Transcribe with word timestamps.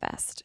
manifest. 0.00 0.44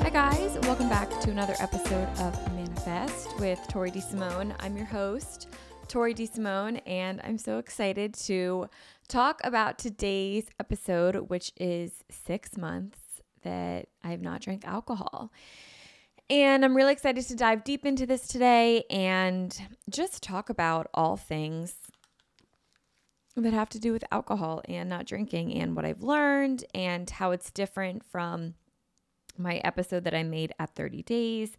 Hi, 0.00 0.10
guys. 0.10 0.58
Welcome 0.62 0.88
back 0.88 1.20
to 1.20 1.30
another 1.30 1.54
episode 1.60 2.08
of 2.18 2.54
Manifest 2.54 3.38
with 3.38 3.60
Tori 3.68 3.90
DeSimone. 3.90 4.54
I'm 4.60 4.76
your 4.76 4.86
host, 4.86 5.48
Tori 5.86 6.14
DeSimone, 6.14 6.80
and 6.86 7.20
I'm 7.22 7.38
so 7.38 7.58
excited 7.58 8.14
to 8.24 8.68
talk 9.08 9.40
about 9.44 9.78
today's 9.78 10.46
episode, 10.58 11.28
which 11.28 11.52
is 11.56 12.02
six 12.10 12.56
months 12.56 12.98
that 13.42 13.88
I 14.02 14.10
have 14.10 14.22
not 14.22 14.40
drank 14.40 14.66
alcohol. 14.66 15.30
And 16.28 16.64
I'm 16.64 16.76
really 16.76 16.92
excited 16.92 17.24
to 17.28 17.36
dive 17.36 17.62
deep 17.62 17.86
into 17.86 18.04
this 18.04 18.26
today 18.26 18.84
and 18.90 19.56
just 19.88 20.22
talk 20.22 20.50
about 20.50 20.88
all 20.92 21.16
things 21.16 21.76
that 23.36 23.52
have 23.52 23.68
to 23.68 23.78
do 23.78 23.92
with 23.92 24.04
alcohol 24.10 24.62
and 24.68 24.88
not 24.88 25.06
drinking 25.06 25.54
and 25.54 25.76
what 25.76 25.84
I've 25.84 26.02
learned 26.02 26.64
and 26.74 27.08
how 27.08 27.30
it's 27.30 27.50
different 27.50 28.04
from 28.04 28.54
my 29.38 29.56
episode 29.58 30.04
that 30.04 30.14
I 30.14 30.22
made 30.22 30.52
at 30.58 30.74
30 30.74 31.02
days. 31.02 31.56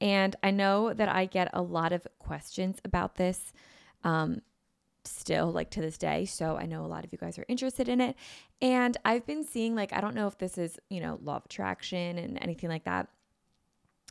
And 0.00 0.36
I 0.42 0.50
know 0.50 0.94
that 0.94 1.08
I 1.08 1.26
get 1.26 1.50
a 1.52 1.62
lot 1.62 1.92
of 1.92 2.06
questions 2.18 2.78
about 2.84 3.16
this 3.16 3.52
um, 4.04 4.40
still, 5.04 5.50
like 5.50 5.70
to 5.70 5.80
this 5.80 5.98
day. 5.98 6.24
So 6.24 6.56
I 6.56 6.66
know 6.66 6.84
a 6.84 6.86
lot 6.86 7.04
of 7.04 7.12
you 7.12 7.18
guys 7.18 7.38
are 7.38 7.46
interested 7.48 7.88
in 7.88 8.00
it. 8.00 8.16
And 8.62 8.96
I've 9.04 9.26
been 9.26 9.44
seeing, 9.44 9.74
like, 9.74 9.92
I 9.92 10.00
don't 10.00 10.14
know 10.14 10.26
if 10.26 10.38
this 10.38 10.58
is, 10.58 10.78
you 10.90 11.00
know, 11.00 11.18
law 11.22 11.36
of 11.36 11.44
attraction 11.46 12.18
and 12.18 12.38
anything 12.40 12.70
like 12.70 12.84
that, 12.84 13.08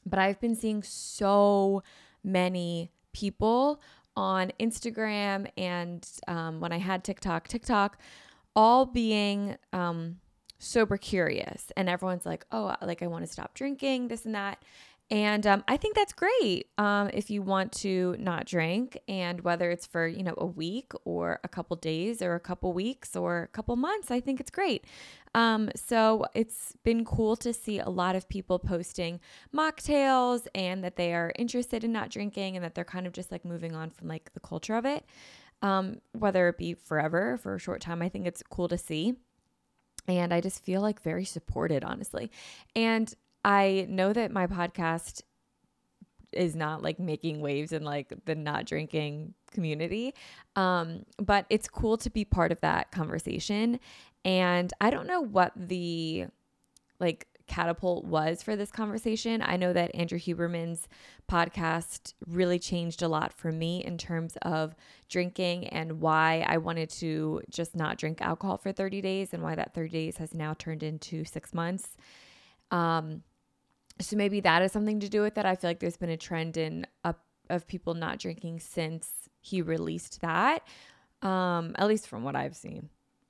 but 0.05 0.19
I've 0.19 0.39
been 0.39 0.55
seeing 0.55 0.83
so 0.83 1.83
many 2.23 2.91
people 3.13 3.81
on 4.15 4.51
Instagram 4.59 5.49
and 5.57 6.07
um, 6.27 6.59
when 6.59 6.71
I 6.71 6.77
had 6.77 7.03
TikTok, 7.03 7.47
TikTok, 7.47 7.97
all 8.55 8.85
being 8.85 9.57
um, 9.73 10.17
sober 10.59 10.97
curious. 10.97 11.71
And 11.75 11.89
everyone's 11.89 12.25
like, 12.25 12.45
oh, 12.51 12.75
like 12.81 13.01
I 13.01 13.07
want 13.07 13.25
to 13.25 13.31
stop 13.31 13.53
drinking, 13.53 14.07
this 14.07 14.25
and 14.25 14.35
that. 14.35 14.63
And 15.11 15.45
um, 15.45 15.63
I 15.67 15.77
think 15.77 15.95
that's 15.95 16.13
great 16.13 16.67
um, 16.79 17.11
if 17.13 17.29
you 17.29 17.43
want 17.43 17.71
to 17.73 18.15
not 18.17 18.45
drink, 18.45 18.97
and 19.07 19.41
whether 19.41 19.69
it's 19.69 19.85
for 19.85 20.07
you 20.07 20.23
know 20.23 20.33
a 20.37 20.47
week 20.47 20.93
or 21.03 21.39
a 21.43 21.47
couple 21.47 21.75
days 21.75 22.23
or 22.23 22.33
a 22.33 22.39
couple 22.39 22.73
weeks 22.73 23.15
or 23.15 23.43
a 23.43 23.47
couple 23.47 23.75
months, 23.75 24.09
I 24.09 24.19
think 24.19 24.39
it's 24.39 24.49
great. 24.49 24.85
Um, 25.35 25.69
so 25.75 26.25
it's 26.33 26.73
been 26.83 27.05
cool 27.05 27.35
to 27.37 27.53
see 27.53 27.77
a 27.77 27.89
lot 27.89 28.15
of 28.15 28.27
people 28.29 28.57
posting 28.57 29.19
mocktails 29.53 30.47
and 30.55 30.83
that 30.83 30.95
they 30.95 31.13
are 31.13 31.33
interested 31.37 31.83
in 31.83 31.91
not 31.91 32.09
drinking 32.09 32.55
and 32.55 32.65
that 32.65 32.73
they're 32.73 32.83
kind 32.83 33.05
of 33.05 33.13
just 33.13 33.31
like 33.31 33.45
moving 33.45 33.75
on 33.75 33.91
from 33.91 34.07
like 34.07 34.33
the 34.33 34.39
culture 34.39 34.75
of 34.75 34.85
it, 34.85 35.05
um, 35.61 35.99
whether 36.13 36.47
it 36.47 36.57
be 36.57 36.73
forever 36.73 37.37
for 37.37 37.53
a 37.53 37.59
short 37.59 37.81
time. 37.81 38.01
I 38.01 38.09
think 38.09 38.25
it's 38.25 38.41
cool 38.49 38.69
to 38.69 38.77
see. 38.77 39.15
And 40.07 40.33
I 40.33 40.39
just 40.39 40.63
feel 40.63 40.81
like 40.81 41.01
very 41.01 41.25
supported, 41.25 41.83
honestly. 41.83 42.31
And 42.75 43.13
I 43.45 43.85
know 43.87 44.11
that 44.11 44.31
my 44.31 44.47
podcast 44.47 45.21
is 46.33 46.55
not 46.55 46.81
like 46.81 46.99
making 46.99 47.41
waves 47.41 47.71
in 47.71 47.83
like 47.83 48.11
the 48.25 48.33
not 48.33 48.65
drinking 48.65 49.35
community. 49.51 50.15
Um, 50.55 51.05
but 51.19 51.45
it's 51.51 51.67
cool 51.67 51.95
to 51.97 52.09
be 52.09 52.25
part 52.25 52.51
of 52.51 52.59
that 52.61 52.91
conversation. 52.91 53.79
And 54.25 54.73
I 54.81 54.89
don't 54.89 55.05
know 55.05 55.21
what 55.21 55.53
the 55.55 56.25
like 56.99 57.27
catapult 57.45 58.05
was 58.05 58.41
for 58.41 58.55
this 58.55 58.71
conversation. 58.71 59.43
I 59.45 59.57
know 59.57 59.73
that 59.73 59.93
Andrew 59.93 60.17
Huberman's 60.17 60.87
podcast 61.29 62.15
really 62.25 62.57
changed 62.57 63.03
a 63.03 63.07
lot 63.07 63.31
for 63.31 63.51
me 63.51 63.83
in 63.83 63.99
terms 63.99 64.35
of 64.41 64.73
drinking 65.07 65.67
and 65.67 66.01
why 66.01 66.43
I 66.47 66.57
wanted 66.57 66.89
to 66.91 67.43
just 67.51 67.75
not 67.75 67.99
drink 67.99 68.23
alcohol 68.23 68.57
for 68.57 68.71
30 68.71 69.01
days 69.01 69.33
and 69.35 69.43
why 69.43 69.53
that 69.53 69.75
30 69.75 69.89
days 69.89 70.17
has 70.17 70.33
now 70.33 70.55
turned 70.55 70.81
into 70.81 71.23
six 71.23 71.53
months. 71.53 71.95
Um, 72.71 73.21
so 73.99 74.15
maybe 74.15 74.39
that 74.41 74.61
is 74.61 74.71
something 74.71 74.99
to 74.99 75.09
do 75.09 75.21
with 75.21 75.37
it. 75.37 75.45
I 75.45 75.55
feel 75.55 75.69
like 75.69 75.79
there's 75.79 75.97
been 75.97 76.09
a 76.09 76.17
trend 76.17 76.57
in 76.57 76.85
up 77.03 77.23
of 77.49 77.67
people 77.67 77.93
not 77.93 78.19
drinking 78.19 78.59
since 78.59 79.29
he 79.39 79.61
released 79.61 80.21
that. 80.21 80.63
Um, 81.21 81.75
at 81.77 81.87
least 81.87 82.07
from 82.07 82.23
what 82.23 82.35
I've 82.35 82.55
seen. 82.55 82.89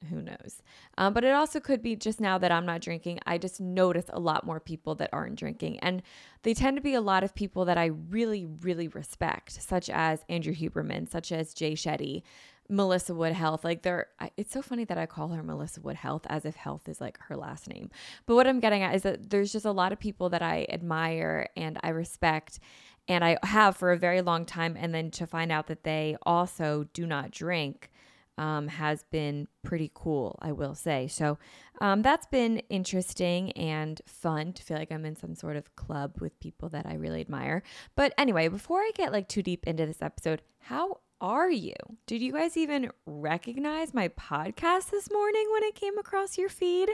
Who 0.10 0.22
knows? 0.22 0.62
Um, 0.98 1.14
but 1.14 1.24
it 1.24 1.34
also 1.34 1.60
could 1.60 1.82
be 1.82 1.96
just 1.96 2.20
now 2.20 2.38
that 2.38 2.52
I'm 2.52 2.66
not 2.66 2.82
drinking, 2.82 3.20
I 3.26 3.38
just 3.38 3.60
notice 3.60 4.06
a 4.10 4.20
lot 4.20 4.46
more 4.46 4.60
people 4.60 4.96
that 4.96 5.10
aren't 5.14 5.38
drinking. 5.38 5.80
And 5.80 6.04
they 6.44 6.54
tend 6.54 6.78
to 6.78 6.82
be 6.82 6.94
a 6.94 7.02
lot 7.02 7.24
of 7.24 7.34
people 7.34 7.66
that 7.66 7.78
I 7.78 7.86
really, 7.86 8.46
really 8.46 8.88
respect, 8.88 9.54
such 9.54 9.90
as 9.90 10.24
Andrew 10.30 10.54
Huberman, 10.54 11.10
such 11.10 11.32
as 11.32 11.54
Jay 11.54 11.74
Shetty, 11.74 12.24
Melissa 12.70 13.14
Wood 13.14 13.34
Health. 13.34 13.64
Like 13.64 13.84
they're 13.84 14.08
it's 14.38 14.52
so 14.52 14.62
funny 14.62 14.86
that 14.86 14.98
I 14.98 15.06
call 15.06 15.30
her 15.30 15.44
Melissa 15.44 15.82
Wood 15.82 15.96
Health 15.96 16.26
as 16.28 16.46
if 16.46 16.56
health 16.56 16.88
is 16.88 17.00
like 17.00 17.18
her 17.28 17.36
last 17.36 17.68
name. 17.70 17.90
But 18.26 18.36
what 18.36 18.48
I'm 18.48 18.60
getting 18.60 18.84
at 18.84 18.96
is 18.96 19.04
that 19.04 19.30
there's 19.30 19.52
just 19.52 19.66
a 19.66 19.72
lot 19.72 19.92
of 19.92 20.00
people 20.00 20.30
that 20.30 20.42
I 20.42 20.66
admire 20.70 21.48
and 21.56 21.80
I 21.84 21.90
respect 21.90 22.60
and 23.08 23.24
I 23.24 23.38
have 23.44 23.78
for 23.78 23.92
a 23.92 23.98
very 23.98 24.22
long 24.22 24.46
time 24.46 24.76
and 24.78 24.94
then 24.94 25.12
to 25.12 25.28
find 25.28 25.52
out 25.52 25.68
that 25.68 25.84
they 25.84 26.18
also 26.24 26.88
do 26.94 27.06
not 27.06 27.32
drink 27.32 27.92
um, 28.38 28.68
has 28.68 29.04
been 29.12 29.48
pretty 29.64 29.92
cool, 29.94 30.38
I 30.42 30.52
will 30.52 30.76
say. 30.76 31.08
So 31.08 31.38
um, 31.80 32.02
that's 32.02 32.26
been 32.26 32.60
interesting 32.70 33.52
and 33.54 34.02
fun 34.06 34.54
to 34.54 34.64
feel 34.64 34.78
like 34.78 34.92
I'm 34.92 35.06
in 35.06 35.16
some 35.16 35.36
sort 35.36 35.56
of 35.56 35.76
club 35.76 36.18
with 36.20 36.40
people 36.40 36.70
that 36.70 36.86
I 36.86 36.96
really 36.96 37.22
admire. 37.22 37.64
But 37.96 38.14
anyway, 38.18 38.48
before 38.48 38.80
I 38.80 38.92
get 38.94 39.12
like 39.12 39.30
too 39.30 39.42
deep 39.42 39.66
into 39.66 39.86
this 39.86 40.02
episode, 40.02 40.42
how 40.60 41.00
are 41.26 41.50
you? 41.50 41.74
Did 42.06 42.22
you 42.22 42.34
guys 42.34 42.56
even 42.56 42.92
recognize 43.08 43.96
my 43.96 44.10
podcast 44.10 44.92
this 44.92 45.12
morning 45.12 45.48
when 45.52 45.64
it 45.64 45.74
came 45.74 45.98
across 45.98 46.38
your 46.38 46.50
feed? 46.50 46.92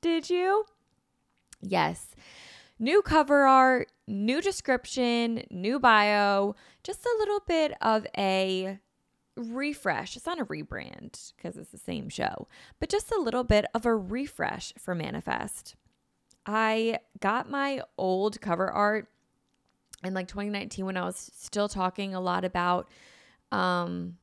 Did 0.00 0.30
you? 0.30 0.64
Yes. 1.60 2.14
New 2.78 3.02
cover 3.02 3.46
art, 3.46 3.90
new 4.06 4.40
description, 4.40 5.42
new 5.50 5.80
bio, 5.80 6.54
just 6.84 7.04
a 7.04 7.16
little 7.18 7.40
bit 7.48 7.72
of 7.82 8.06
a 8.16 8.78
refresh. 9.36 10.16
It's 10.16 10.26
not 10.26 10.38
a 10.38 10.44
rebrand 10.44 11.32
because 11.36 11.56
it's 11.56 11.72
the 11.72 11.78
same 11.78 12.08
show, 12.08 12.46
but 12.78 12.88
just 12.88 13.10
a 13.10 13.20
little 13.20 13.42
bit 13.42 13.64
of 13.74 13.84
a 13.84 13.96
refresh 13.96 14.72
for 14.78 14.94
Manifest. 14.94 15.74
I 16.46 17.00
got 17.18 17.50
my 17.50 17.82
old 17.98 18.40
cover 18.40 18.70
art 18.70 19.08
in 20.04 20.14
like 20.14 20.28
2019 20.28 20.86
when 20.86 20.96
I 20.96 21.04
was 21.04 21.32
still 21.36 21.68
talking 21.68 22.14
a 22.14 22.20
lot 22.20 22.44
about 22.44 22.88
um 23.52 24.16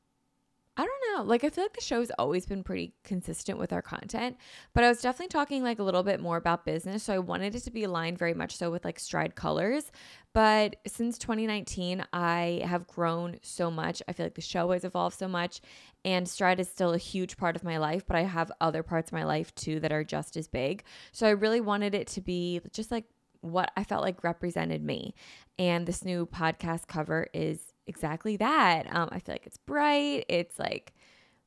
I 0.78 0.84
don't 0.84 1.16
know. 1.16 1.22
Like 1.24 1.42
I 1.42 1.48
feel 1.48 1.64
like 1.64 1.72
the 1.72 1.80
show's 1.80 2.10
always 2.18 2.44
been 2.44 2.62
pretty 2.62 2.92
consistent 3.02 3.58
with 3.58 3.72
our 3.72 3.80
content, 3.80 4.36
but 4.74 4.84
I 4.84 4.88
was 4.88 5.00
definitely 5.00 5.28
talking 5.28 5.62
like 5.62 5.78
a 5.78 5.82
little 5.82 6.02
bit 6.02 6.20
more 6.20 6.36
about 6.36 6.66
business, 6.66 7.02
so 7.02 7.14
I 7.14 7.18
wanted 7.18 7.54
it 7.54 7.60
to 7.60 7.70
be 7.70 7.84
aligned 7.84 8.18
very 8.18 8.34
much 8.34 8.56
so 8.56 8.70
with 8.70 8.84
like 8.84 8.98
Stride 8.98 9.34
Colors. 9.34 9.90
But 10.34 10.76
since 10.86 11.16
2019, 11.16 12.04
I 12.12 12.62
have 12.66 12.86
grown 12.86 13.38
so 13.40 13.70
much. 13.70 14.02
I 14.06 14.12
feel 14.12 14.26
like 14.26 14.34
the 14.34 14.42
show 14.42 14.70
has 14.72 14.84
evolved 14.84 15.18
so 15.18 15.28
much, 15.28 15.62
and 16.04 16.28
Stride 16.28 16.60
is 16.60 16.68
still 16.68 16.92
a 16.92 16.98
huge 16.98 17.38
part 17.38 17.56
of 17.56 17.64
my 17.64 17.78
life, 17.78 18.06
but 18.06 18.16
I 18.16 18.24
have 18.24 18.52
other 18.60 18.82
parts 18.82 19.08
of 19.08 19.14
my 19.14 19.24
life 19.24 19.54
too 19.54 19.80
that 19.80 19.92
are 19.92 20.04
just 20.04 20.36
as 20.36 20.46
big. 20.46 20.84
So 21.12 21.26
I 21.26 21.30
really 21.30 21.62
wanted 21.62 21.94
it 21.94 22.06
to 22.08 22.20
be 22.20 22.60
just 22.70 22.90
like 22.90 23.04
what 23.40 23.70
I 23.78 23.84
felt 23.84 24.02
like 24.02 24.22
represented 24.22 24.84
me. 24.84 25.14
And 25.58 25.86
this 25.86 26.04
new 26.04 26.26
podcast 26.26 26.86
cover 26.86 27.28
is 27.32 27.72
exactly 27.86 28.36
that. 28.36 28.86
Um, 28.94 29.08
I 29.12 29.18
feel 29.18 29.34
like 29.34 29.46
it's 29.46 29.56
bright. 29.56 30.24
It's 30.28 30.58
like 30.58 30.94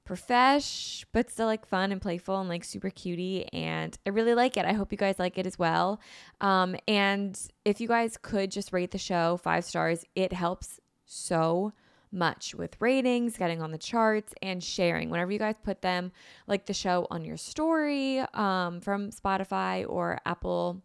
profesh, 0.05 1.05
but 1.11 1.29
still 1.29 1.45
like 1.45 1.67
fun 1.67 1.91
and 1.91 2.01
playful 2.01 2.39
and 2.39 2.49
like 2.49 2.63
super 2.63 2.89
cutie. 2.89 3.45
And 3.53 3.97
I 4.05 4.09
really 4.09 4.33
like 4.33 4.57
it. 4.57 4.65
I 4.65 4.73
hope 4.73 4.91
you 4.91 4.97
guys 4.97 5.19
like 5.19 5.37
it 5.37 5.45
as 5.45 5.59
well. 5.59 6.01
Um, 6.41 6.75
and 6.87 7.39
if 7.63 7.79
you 7.79 7.87
guys 7.87 8.17
could 8.21 8.51
just 8.51 8.73
rate 8.73 8.91
the 8.91 8.97
show 8.97 9.37
five 9.37 9.65
stars, 9.65 10.03
it 10.15 10.33
helps 10.33 10.79
so 11.05 11.73
much 12.11 12.55
with 12.55 12.75
ratings, 12.79 13.37
getting 13.37 13.61
on 13.61 13.71
the 13.71 13.77
charts, 13.77 14.33
and 14.41 14.63
sharing. 14.63 15.09
Whenever 15.09 15.31
you 15.31 15.39
guys 15.39 15.55
put 15.63 15.81
them, 15.81 16.11
like 16.47 16.65
the 16.65 16.73
show 16.73 17.05
on 17.11 17.23
your 17.23 17.37
story 17.37 18.19
um, 18.33 18.81
from 18.81 19.11
Spotify 19.11 19.85
or 19.87 20.19
Apple 20.25 20.81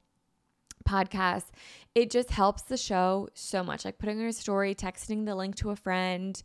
podcast, 0.88 1.46
it 1.94 2.10
just 2.10 2.31
helps 2.31 2.62
the 2.62 2.76
show 2.76 3.28
so 3.34 3.62
much. 3.62 3.84
Like 3.84 3.98
putting 3.98 4.20
in 4.20 4.26
a 4.26 4.32
story, 4.32 4.75
texting 4.75 5.25
the 5.26 5.34
link 5.34 5.56
to 5.56 5.70
a 5.70 5.76
friend, 5.76 6.40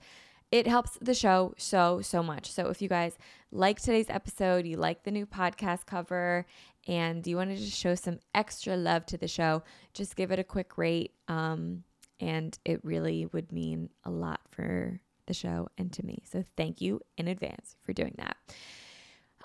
it 0.51 0.67
helps 0.67 0.97
the 0.99 1.13
show 1.13 1.53
so, 1.57 2.01
so 2.01 2.23
much. 2.23 2.51
So 2.51 2.67
if 2.67 2.81
you 2.81 2.89
guys 2.89 3.17
like 3.51 3.79
today's 3.79 4.09
episode, 4.09 4.65
you 4.65 4.77
like 4.77 5.03
the 5.03 5.11
new 5.11 5.25
podcast 5.25 5.85
cover, 5.85 6.45
and 6.87 7.25
you 7.27 7.35
want 7.35 7.55
to 7.55 7.63
show 7.63 7.93
some 7.93 8.19
extra 8.33 8.75
love 8.75 9.05
to 9.07 9.17
the 9.17 9.27
show, 9.27 9.63
just 9.93 10.15
give 10.15 10.31
it 10.31 10.39
a 10.39 10.43
quick 10.43 10.77
rate. 10.77 11.13
Um, 11.27 11.83
and 12.19 12.57
it 12.65 12.83
really 12.83 13.27
would 13.27 13.51
mean 13.51 13.89
a 14.03 14.09
lot 14.09 14.41
for 14.49 14.99
the 15.27 15.33
show 15.33 15.69
and 15.77 15.91
to 15.93 16.05
me. 16.05 16.23
So 16.29 16.43
thank 16.57 16.81
you 16.81 17.01
in 17.17 17.27
advance 17.27 17.75
for 17.83 17.93
doing 17.93 18.15
that. 18.17 18.35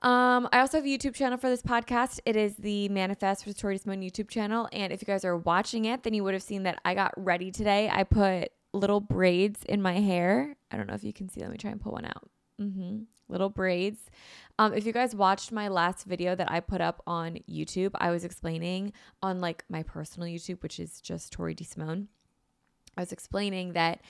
Um, 0.04 0.50
I 0.52 0.60
also 0.60 0.76
have 0.76 0.84
a 0.84 0.88
YouTube 0.88 1.14
channel 1.14 1.38
for 1.38 1.48
this 1.48 1.62
podcast. 1.62 2.20
It 2.26 2.36
is 2.36 2.56
the 2.56 2.90
Manifest 2.90 3.48
Tori 3.58 3.78
Simone 3.78 4.02
YouTube 4.02 4.28
channel. 4.28 4.68
And 4.70 4.92
if 4.92 5.00
you 5.00 5.06
guys 5.06 5.24
are 5.24 5.38
watching 5.38 5.86
it, 5.86 6.02
then 6.02 6.12
you 6.12 6.22
would 6.24 6.34
have 6.34 6.42
seen 6.42 6.64
that 6.64 6.78
I 6.84 6.94
got 6.94 7.14
ready 7.16 7.50
today. 7.50 7.88
I 7.90 8.04
put 8.04 8.50
little 8.74 9.00
braids 9.00 9.64
in 9.64 9.80
my 9.80 9.94
hair. 10.00 10.56
I 10.70 10.76
don't 10.76 10.88
know 10.88 10.94
if 10.94 11.04
you 11.04 11.14
can 11.14 11.30
see. 11.30 11.40
Let 11.40 11.50
me 11.50 11.56
try 11.56 11.70
and 11.70 11.80
pull 11.80 11.92
one 11.92 12.04
out. 12.04 12.28
Mm-hmm. 12.60 13.04
Little 13.28 13.48
braids. 13.48 13.98
Um, 14.58 14.74
if 14.74 14.84
you 14.84 14.92
guys 14.92 15.16
watched 15.16 15.52
my 15.52 15.68
last 15.68 16.04
video 16.04 16.34
that 16.34 16.52
I 16.52 16.60
put 16.60 16.82
up 16.82 17.02
on 17.06 17.38
YouTube, 17.50 17.92
I 17.94 18.10
was 18.10 18.26
explaining 18.26 18.92
on 19.22 19.40
like 19.40 19.64
my 19.70 19.84
personal 19.84 20.28
YouTube, 20.28 20.62
which 20.62 20.78
is 20.78 21.00
just 21.00 21.32
Tori 21.32 21.54
DeSimone. 21.54 22.08
I 22.98 23.00
was 23.00 23.10
explaining 23.10 23.72
that 23.72 24.02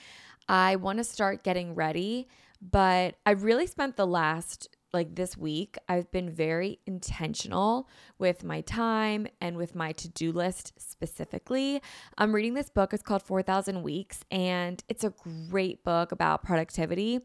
I 0.49 0.75
want 0.75 0.97
to 0.97 1.05
start 1.05 1.45
getting 1.45 1.73
ready, 1.73 2.27
but 2.61 3.15
I 3.25 3.31
really 3.31 3.65
spent 3.65 3.95
the 3.95 4.05
last 4.05 4.74
like 4.93 5.15
this 5.15 5.35
week, 5.37 5.77
I've 5.89 6.09
been 6.11 6.29
very 6.29 6.79
intentional 6.85 7.89
with 8.17 8.43
my 8.43 8.61
time 8.61 9.27
and 9.41 9.57
with 9.57 9.75
my 9.75 9.91
to 9.93 10.07
do 10.09 10.31
list 10.31 10.73
specifically. 10.77 11.81
I'm 12.17 12.33
reading 12.33 12.53
this 12.53 12.69
book, 12.69 12.93
it's 12.93 13.03
called 13.03 13.23
4,000 13.23 13.83
Weeks, 13.83 14.23
and 14.31 14.83
it's 14.87 15.03
a 15.03 15.13
great 15.49 15.83
book 15.83 16.11
about 16.11 16.43
productivity. 16.43 17.19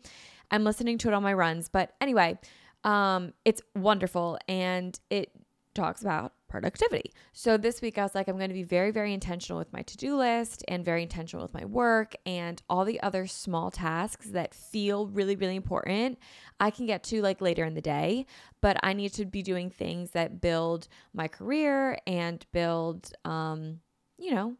I'm 0.50 0.64
listening 0.64 0.98
to 0.98 1.08
it 1.08 1.14
on 1.14 1.22
my 1.22 1.32
runs, 1.32 1.68
but 1.68 1.92
anyway, 2.00 2.38
um, 2.84 3.32
it's 3.44 3.62
wonderful 3.74 4.38
and 4.48 4.98
it 5.10 5.30
talks 5.74 6.02
about 6.02 6.32
productivity. 6.50 7.12
So 7.32 7.56
this 7.56 7.80
week 7.80 7.96
I 7.96 8.02
was 8.02 8.14
like, 8.14 8.28
I'm 8.28 8.36
going 8.36 8.50
to 8.50 8.54
be 8.54 8.64
very, 8.64 8.90
very 8.90 9.14
intentional 9.14 9.58
with 9.58 9.72
my 9.72 9.82
to 9.82 9.96
do 9.96 10.16
list 10.16 10.64
and 10.68 10.84
very 10.84 11.02
intentional 11.02 11.42
with 11.42 11.54
my 11.54 11.64
work 11.64 12.14
and 12.26 12.60
all 12.68 12.84
the 12.84 13.00
other 13.00 13.26
small 13.26 13.70
tasks 13.70 14.26
that 14.30 14.54
feel 14.54 15.06
really, 15.06 15.36
really 15.36 15.56
important. 15.56 16.18
I 16.58 16.70
can 16.70 16.84
get 16.86 17.02
to 17.04 17.22
like 17.22 17.40
later 17.40 17.64
in 17.64 17.74
the 17.74 17.80
day, 17.80 18.26
but 18.60 18.76
I 18.82 18.92
need 18.92 19.14
to 19.14 19.24
be 19.24 19.42
doing 19.42 19.70
things 19.70 20.10
that 20.10 20.40
build 20.40 20.88
my 21.14 21.28
career 21.28 21.98
and 22.06 22.44
build, 22.52 23.12
um, 23.24 23.80
you 24.18 24.34
know, 24.34 24.56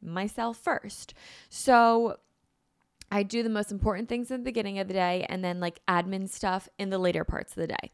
myself 0.00 0.56
first. 0.56 1.12
So 1.50 2.18
I 3.10 3.24
do 3.24 3.42
the 3.42 3.50
most 3.50 3.70
important 3.70 4.08
things 4.08 4.30
in 4.30 4.40
the 4.40 4.44
beginning 4.44 4.78
of 4.78 4.88
the 4.88 4.94
day 4.94 5.26
and 5.28 5.44
then 5.44 5.60
like 5.60 5.80
admin 5.86 6.30
stuff 6.30 6.68
in 6.78 6.88
the 6.88 6.98
later 6.98 7.24
parts 7.24 7.52
of 7.52 7.60
the 7.60 7.66
day. 7.66 7.90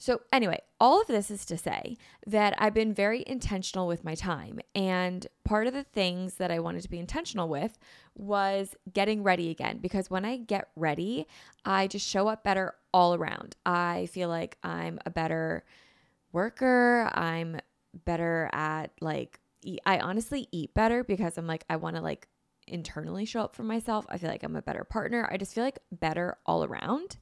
So, 0.00 0.20
anyway, 0.32 0.60
all 0.80 1.00
of 1.00 1.08
this 1.08 1.28
is 1.28 1.44
to 1.46 1.58
say 1.58 1.96
that 2.24 2.54
I've 2.56 2.72
been 2.72 2.94
very 2.94 3.24
intentional 3.26 3.88
with 3.88 4.04
my 4.04 4.14
time. 4.14 4.60
And 4.74 5.26
part 5.44 5.66
of 5.66 5.74
the 5.74 5.82
things 5.82 6.34
that 6.34 6.52
I 6.52 6.60
wanted 6.60 6.82
to 6.82 6.88
be 6.88 7.00
intentional 7.00 7.48
with 7.48 7.76
was 8.14 8.76
getting 8.92 9.24
ready 9.24 9.50
again. 9.50 9.78
Because 9.78 10.08
when 10.08 10.24
I 10.24 10.36
get 10.36 10.68
ready, 10.76 11.26
I 11.64 11.88
just 11.88 12.06
show 12.06 12.28
up 12.28 12.44
better 12.44 12.74
all 12.94 13.14
around. 13.14 13.56
I 13.66 14.06
feel 14.12 14.28
like 14.28 14.56
I'm 14.62 15.00
a 15.04 15.10
better 15.10 15.64
worker. 16.32 17.10
I'm 17.12 17.58
better 18.04 18.48
at 18.52 18.92
like, 19.00 19.40
I 19.84 19.98
honestly 19.98 20.46
eat 20.52 20.74
better 20.74 21.02
because 21.02 21.36
I'm 21.36 21.48
like, 21.48 21.64
I 21.68 21.74
want 21.74 21.96
to 21.96 22.02
like 22.02 22.28
internally 22.68 23.24
show 23.24 23.40
up 23.40 23.56
for 23.56 23.64
myself. 23.64 24.06
I 24.08 24.18
feel 24.18 24.30
like 24.30 24.42
I'm 24.42 24.56
a 24.56 24.62
better 24.62 24.84
partner. 24.84 25.28
I 25.30 25.36
just 25.36 25.54
feel 25.54 25.64
like 25.64 25.80
better 25.90 26.36
all 26.46 26.62
around. 26.62 27.16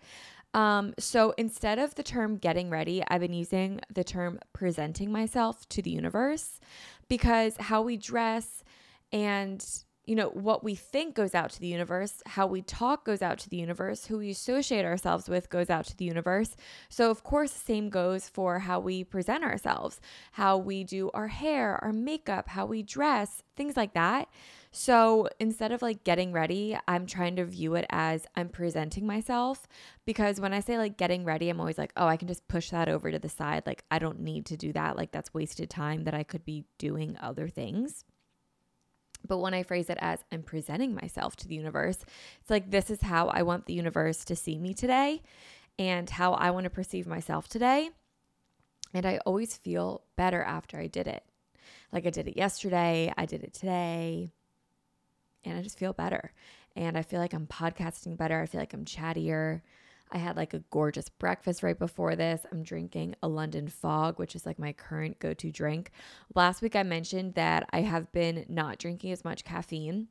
Um, 0.54 0.94
so 0.98 1.34
instead 1.36 1.78
of 1.78 1.94
the 1.94 2.02
term 2.02 2.36
getting 2.36 2.70
ready, 2.70 3.02
I've 3.08 3.20
been 3.20 3.34
using 3.34 3.80
the 3.92 4.04
term 4.04 4.38
presenting 4.52 5.12
myself 5.12 5.68
to 5.70 5.82
the 5.82 5.90
universe 5.90 6.60
because 7.08 7.56
how 7.58 7.82
we 7.82 7.96
dress 7.96 8.64
and 9.12 9.64
you 10.06 10.14
know 10.14 10.28
what 10.28 10.62
we 10.62 10.74
think 10.74 11.14
goes 11.14 11.34
out 11.34 11.50
to 11.50 11.60
the 11.60 11.66
universe 11.66 12.22
how 12.26 12.46
we 12.46 12.62
talk 12.62 13.04
goes 13.04 13.22
out 13.22 13.38
to 13.38 13.48
the 13.48 13.56
universe 13.56 14.06
who 14.06 14.18
we 14.18 14.30
associate 14.30 14.84
ourselves 14.84 15.28
with 15.28 15.50
goes 15.50 15.68
out 15.68 15.84
to 15.84 15.96
the 15.96 16.04
universe. 16.04 16.56
So 16.88 17.10
of 17.10 17.24
course 17.24 17.52
the 17.52 17.58
same 17.58 17.88
goes 17.90 18.28
for 18.28 18.60
how 18.60 18.78
we 18.80 19.04
present 19.04 19.42
ourselves 19.44 20.00
how 20.32 20.56
we 20.56 20.84
do 20.84 21.10
our 21.12 21.28
hair 21.28 21.82
our 21.82 21.92
makeup 21.92 22.48
how 22.48 22.66
we 22.66 22.82
dress 22.82 23.42
things 23.56 23.76
like 23.76 23.94
that 23.94 24.28
so 24.78 25.26
instead 25.40 25.72
of 25.72 25.80
like 25.80 26.04
getting 26.04 26.32
ready, 26.32 26.78
I'm 26.86 27.06
trying 27.06 27.36
to 27.36 27.46
view 27.46 27.76
it 27.76 27.86
as 27.88 28.26
I'm 28.36 28.50
presenting 28.50 29.06
myself 29.06 29.66
because 30.04 30.38
when 30.38 30.52
I 30.52 30.60
say 30.60 30.76
like 30.76 30.98
getting 30.98 31.24
ready, 31.24 31.48
I'm 31.48 31.60
always 31.60 31.78
like, 31.78 31.94
oh, 31.96 32.06
I 32.06 32.18
can 32.18 32.28
just 32.28 32.46
push 32.46 32.68
that 32.68 32.86
over 32.86 33.10
to 33.10 33.18
the 33.18 33.30
side. 33.30 33.62
Like, 33.64 33.84
I 33.90 33.98
don't 33.98 34.20
need 34.20 34.44
to 34.46 34.56
do 34.58 34.74
that. 34.74 34.98
Like, 34.98 35.12
that's 35.12 35.32
wasted 35.32 35.70
time 35.70 36.04
that 36.04 36.12
I 36.12 36.24
could 36.24 36.44
be 36.44 36.66
doing 36.76 37.16
other 37.22 37.48
things. 37.48 38.04
But 39.26 39.38
when 39.38 39.54
I 39.54 39.62
phrase 39.62 39.88
it 39.88 39.96
as 40.02 40.18
I'm 40.30 40.42
presenting 40.42 40.94
myself 40.94 41.36
to 41.36 41.48
the 41.48 41.54
universe, 41.54 42.04
it's 42.42 42.50
like, 42.50 42.70
this 42.70 42.90
is 42.90 43.00
how 43.00 43.28
I 43.28 43.44
want 43.44 43.64
the 43.64 43.72
universe 43.72 44.26
to 44.26 44.36
see 44.36 44.58
me 44.58 44.74
today 44.74 45.22
and 45.78 46.10
how 46.10 46.34
I 46.34 46.50
want 46.50 46.64
to 46.64 46.70
perceive 46.70 47.06
myself 47.06 47.48
today. 47.48 47.88
And 48.92 49.06
I 49.06 49.20
always 49.24 49.56
feel 49.56 50.02
better 50.16 50.42
after 50.42 50.78
I 50.78 50.86
did 50.86 51.06
it. 51.06 51.24
Like 51.92 52.04
I 52.04 52.10
did 52.10 52.28
it 52.28 52.36
yesterday, 52.36 53.10
I 53.16 53.24
did 53.24 53.42
it 53.42 53.54
today, 53.54 54.32
and 55.46 55.58
I 55.58 55.62
just 55.62 55.78
feel 55.78 55.92
better. 55.92 56.32
And 56.74 56.98
I 56.98 57.02
feel 57.02 57.20
like 57.20 57.32
I'm 57.32 57.46
podcasting 57.46 58.16
better. 58.16 58.40
I 58.40 58.46
feel 58.46 58.60
like 58.60 58.74
I'm 58.74 58.84
chattier. 58.84 59.62
I 60.12 60.18
had 60.18 60.36
like 60.36 60.54
a 60.54 60.62
gorgeous 60.70 61.08
breakfast 61.08 61.62
right 61.62 61.78
before 61.78 62.14
this. 62.14 62.44
I'm 62.52 62.62
drinking 62.62 63.16
a 63.22 63.28
London 63.28 63.68
Fog, 63.68 64.18
which 64.18 64.36
is 64.36 64.46
like 64.46 64.58
my 64.58 64.72
current 64.72 65.18
go 65.18 65.32
to 65.34 65.50
drink. 65.50 65.90
Last 66.34 66.62
week 66.62 66.76
I 66.76 66.82
mentioned 66.82 67.34
that 67.34 67.68
I 67.70 67.80
have 67.80 68.12
been 68.12 68.44
not 68.48 68.78
drinking 68.78 69.12
as 69.12 69.24
much 69.24 69.44
caffeine. 69.44 70.08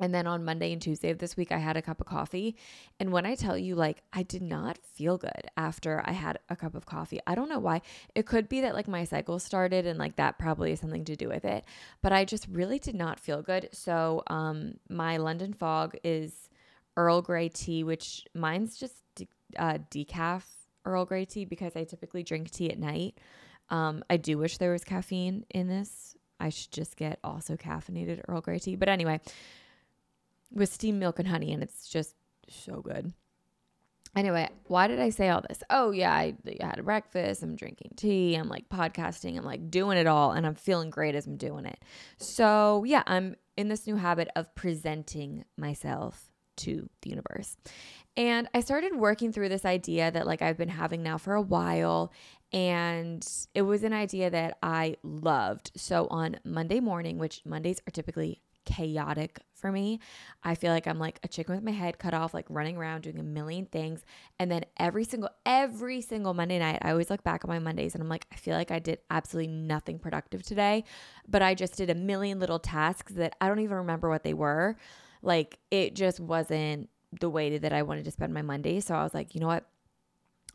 And 0.00 0.14
then 0.14 0.26
on 0.26 0.44
Monday 0.44 0.72
and 0.72 0.80
Tuesday 0.80 1.10
of 1.10 1.18
this 1.18 1.36
week, 1.36 1.52
I 1.52 1.58
had 1.58 1.76
a 1.76 1.82
cup 1.82 2.00
of 2.00 2.06
coffee. 2.06 2.56
And 2.98 3.12
when 3.12 3.26
I 3.26 3.34
tell 3.34 3.56
you, 3.56 3.74
like, 3.74 4.02
I 4.12 4.22
did 4.22 4.42
not 4.42 4.78
feel 4.78 5.18
good 5.18 5.50
after 5.56 6.02
I 6.04 6.12
had 6.12 6.38
a 6.48 6.56
cup 6.56 6.74
of 6.74 6.86
coffee. 6.86 7.20
I 7.26 7.34
don't 7.34 7.50
know 7.50 7.58
why. 7.58 7.82
It 8.14 8.24
could 8.26 8.48
be 8.48 8.62
that, 8.62 8.74
like, 8.74 8.88
my 8.88 9.04
cycle 9.04 9.38
started 9.38 9.86
and, 9.86 9.98
like, 9.98 10.16
that 10.16 10.38
probably 10.38 10.70
has 10.70 10.80
something 10.80 11.04
to 11.04 11.16
do 11.16 11.28
with 11.28 11.44
it. 11.44 11.64
But 12.02 12.12
I 12.12 12.24
just 12.24 12.48
really 12.48 12.78
did 12.78 12.94
not 12.94 13.20
feel 13.20 13.42
good. 13.42 13.68
So, 13.72 14.22
um, 14.28 14.74
my 14.88 15.18
London 15.18 15.52
Fog 15.52 15.96
is 16.02 16.48
Earl 16.96 17.20
Grey 17.22 17.50
tea, 17.50 17.84
which 17.84 18.26
mine's 18.34 18.76
just 18.78 19.02
de- 19.14 19.28
uh, 19.58 19.78
decaf 19.90 20.44
Earl 20.84 21.04
Grey 21.04 21.26
tea 21.26 21.44
because 21.44 21.76
I 21.76 21.84
typically 21.84 22.22
drink 22.22 22.50
tea 22.50 22.70
at 22.70 22.78
night. 22.78 23.18
Um, 23.68 24.02
I 24.08 24.16
do 24.16 24.38
wish 24.38 24.56
there 24.56 24.72
was 24.72 24.82
caffeine 24.82 25.44
in 25.50 25.68
this. 25.68 26.16
I 26.40 26.48
should 26.48 26.72
just 26.72 26.96
get 26.96 27.18
also 27.22 27.56
caffeinated 27.56 28.22
Earl 28.26 28.40
Grey 28.40 28.58
tea. 28.58 28.76
But 28.76 28.88
anyway, 28.88 29.20
with 30.52 30.72
steamed 30.72 30.98
milk 30.98 31.18
and 31.18 31.28
honey, 31.28 31.52
and 31.52 31.62
it's 31.62 31.88
just 31.88 32.14
so 32.48 32.80
good. 32.80 33.12
Anyway, 34.16 34.48
why 34.66 34.88
did 34.88 34.98
I 34.98 35.10
say 35.10 35.28
all 35.28 35.40
this? 35.48 35.62
Oh, 35.70 35.92
yeah, 35.92 36.12
I, 36.12 36.34
I 36.60 36.66
had 36.66 36.80
a 36.80 36.82
breakfast. 36.82 37.44
I'm 37.44 37.54
drinking 37.54 37.92
tea. 37.94 38.34
I'm 38.34 38.48
like 38.48 38.68
podcasting. 38.68 39.38
I'm 39.38 39.44
like 39.44 39.70
doing 39.70 39.98
it 39.98 40.08
all, 40.08 40.32
and 40.32 40.46
I'm 40.46 40.56
feeling 40.56 40.90
great 40.90 41.14
as 41.14 41.26
I'm 41.26 41.36
doing 41.36 41.64
it. 41.64 41.78
So, 42.18 42.82
yeah, 42.84 43.04
I'm 43.06 43.36
in 43.56 43.68
this 43.68 43.86
new 43.86 43.96
habit 43.96 44.28
of 44.34 44.52
presenting 44.54 45.44
myself 45.56 46.30
to 46.56 46.88
the 47.02 47.10
universe. 47.10 47.56
And 48.16 48.48
I 48.52 48.60
started 48.60 48.96
working 48.96 49.32
through 49.32 49.48
this 49.48 49.64
idea 49.64 50.10
that 50.10 50.26
like 50.26 50.42
I've 50.42 50.58
been 50.58 50.68
having 50.68 51.02
now 51.02 51.16
for 51.16 51.34
a 51.34 51.40
while 51.42 52.12
and 52.52 53.26
it 53.54 53.62
was 53.62 53.84
an 53.84 53.92
idea 53.92 54.30
that 54.30 54.58
I 54.62 54.96
loved. 55.02 55.70
So 55.76 56.08
on 56.10 56.36
Monday 56.44 56.80
morning, 56.80 57.18
which 57.18 57.42
Mondays 57.44 57.80
are 57.86 57.92
typically 57.92 58.42
chaotic 58.70 59.40
for 59.54 59.72
me. 59.72 59.98
I 60.44 60.54
feel 60.54 60.72
like 60.72 60.86
I'm 60.86 60.98
like 60.98 61.18
a 61.22 61.28
chicken 61.28 61.54
with 61.54 61.64
my 61.64 61.72
head 61.72 61.98
cut 61.98 62.14
off, 62.14 62.32
like 62.32 62.46
running 62.48 62.76
around 62.76 63.02
doing 63.02 63.18
a 63.18 63.22
million 63.24 63.66
things. 63.66 64.04
And 64.38 64.50
then 64.50 64.64
every 64.78 65.04
single, 65.04 65.30
every 65.44 66.00
single 66.00 66.34
Monday 66.34 66.58
night, 66.60 66.78
I 66.82 66.92
always 66.92 67.10
look 67.10 67.24
back 67.24 67.44
on 67.44 67.50
my 67.50 67.58
Mondays 67.58 67.94
and 67.94 68.02
I'm 68.02 68.08
like, 68.08 68.26
I 68.32 68.36
feel 68.36 68.54
like 68.54 68.70
I 68.70 68.78
did 68.78 68.98
absolutely 69.10 69.52
nothing 69.52 69.98
productive 69.98 70.42
today, 70.44 70.84
but 71.28 71.42
I 71.42 71.54
just 71.54 71.76
did 71.76 71.90
a 71.90 71.94
million 71.94 72.38
little 72.38 72.60
tasks 72.60 73.12
that 73.14 73.34
I 73.40 73.48
don't 73.48 73.60
even 73.60 73.78
remember 73.78 74.08
what 74.08 74.22
they 74.22 74.34
were. 74.34 74.76
Like 75.20 75.58
it 75.70 75.94
just 75.94 76.20
wasn't 76.20 76.88
the 77.20 77.28
way 77.28 77.58
that 77.58 77.72
I 77.72 77.82
wanted 77.82 78.04
to 78.04 78.12
spend 78.12 78.32
my 78.32 78.42
Monday. 78.42 78.78
So 78.80 78.94
I 78.94 79.02
was 79.02 79.14
like, 79.14 79.34
you 79.34 79.40
know 79.40 79.48
what? 79.48 79.66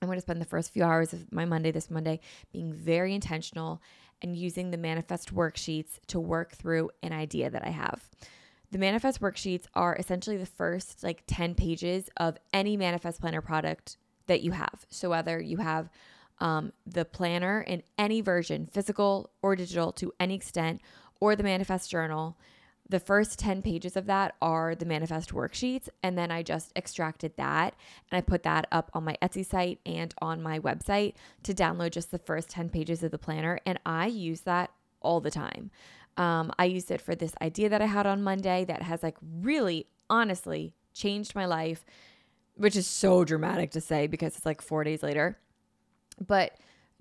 I'm 0.02 0.08
going 0.08 0.18
to 0.18 0.22
spend 0.22 0.42
the 0.42 0.46
first 0.46 0.72
few 0.72 0.84
hours 0.84 1.14
of 1.14 1.32
my 1.32 1.46
Monday 1.46 1.72
this 1.72 1.90
Monday 1.90 2.20
being 2.52 2.74
very 2.74 3.14
intentional 3.16 3.82
and 4.22 4.36
using 4.36 4.72
the 4.72 4.78
manifest 4.78 5.34
worksheets 5.34 6.00
to 6.08 6.20
work 6.20 6.54
through 6.54 6.90
an 7.04 7.14
idea 7.14 7.50
that 7.50 7.66
I 7.66 7.70
have. 7.70 8.10
The 8.72 8.78
manifest 8.78 9.22
worksheets 9.22 9.66
are 9.74 9.96
essentially 9.96 10.38
the 10.38 10.46
first 10.46 11.04
like 11.04 11.24
10 11.28 11.56
pages 11.56 12.10
of 12.18 12.38
any 12.54 12.76
manifest 12.78 13.22
planner 13.22 13.42
product 13.42 13.98
that 14.28 14.42
you 14.42 14.52
have. 14.52 14.86
So 14.90 15.10
whether 15.10 15.40
you 15.40 15.58
have 15.58 15.90
um, 16.40 16.74
the 16.86 17.06
planner 17.06 17.62
in 17.62 17.84
any 17.98 18.22
version, 18.22 18.68
physical 18.72 19.30
or 19.42 19.56
digital 19.56 19.92
to 19.94 20.12
any 20.20 20.36
extent, 20.36 20.82
or 21.20 21.36
the 21.36 21.44
manifest 21.44 21.90
journal, 21.90 22.38
the 22.88 23.00
first 23.00 23.40
10 23.40 23.62
pages 23.62 23.98
of 23.98 24.06
that 24.06 24.36
are 24.42 24.76
the 24.76 24.86
manifest 24.86 25.34
worksheets. 25.34 25.90
And 26.04 26.18
then 26.18 26.32
I 26.32 26.44
just 26.44 26.72
extracted 26.76 27.36
that 27.38 27.76
and 28.12 28.18
I 28.18 28.22
put 28.22 28.44
that 28.44 28.68
up 28.72 28.92
on 28.94 29.04
my 29.04 29.18
Etsy 29.22 29.46
site 29.46 29.80
and 29.86 30.14
on 30.22 30.42
my 30.42 30.60
website 30.60 31.14
to 31.44 31.54
download 31.54 31.92
just 31.92 32.12
the 32.12 32.20
first 32.20 32.50
10 32.50 32.70
pages 32.70 33.02
of 33.04 33.12
the 33.12 33.18
planner. 33.18 33.60
And 33.66 33.80
I 33.86 34.08
use 34.08 34.42
that 34.42 34.72
all 35.02 35.20
the 35.20 35.32
time. 35.32 35.72
Um, 36.18 36.52
I 36.58 36.66
used 36.66 36.92
it 36.92 37.02
for 37.02 37.16
this 37.16 37.34
idea 37.42 37.70
that 37.70 37.82
I 37.82 37.88
had 37.88 38.06
on 38.06 38.24
Monday 38.24 38.66
that 38.66 38.84
has 38.84 39.04
like 39.04 39.18
really 39.22 39.88
honestly 40.10 40.74
changed 40.94 41.36
my 41.36 41.46
life, 41.46 41.86
which 42.56 42.76
is 42.76 42.88
so 42.88 43.26
dramatic 43.26 43.72
to 43.72 43.82
say 43.82 44.08
because 44.08 44.38
it's 44.38 44.46
like 44.46 44.62
four 44.62 44.84
days 44.84 45.04
later. 45.04 45.38
But 46.26 46.56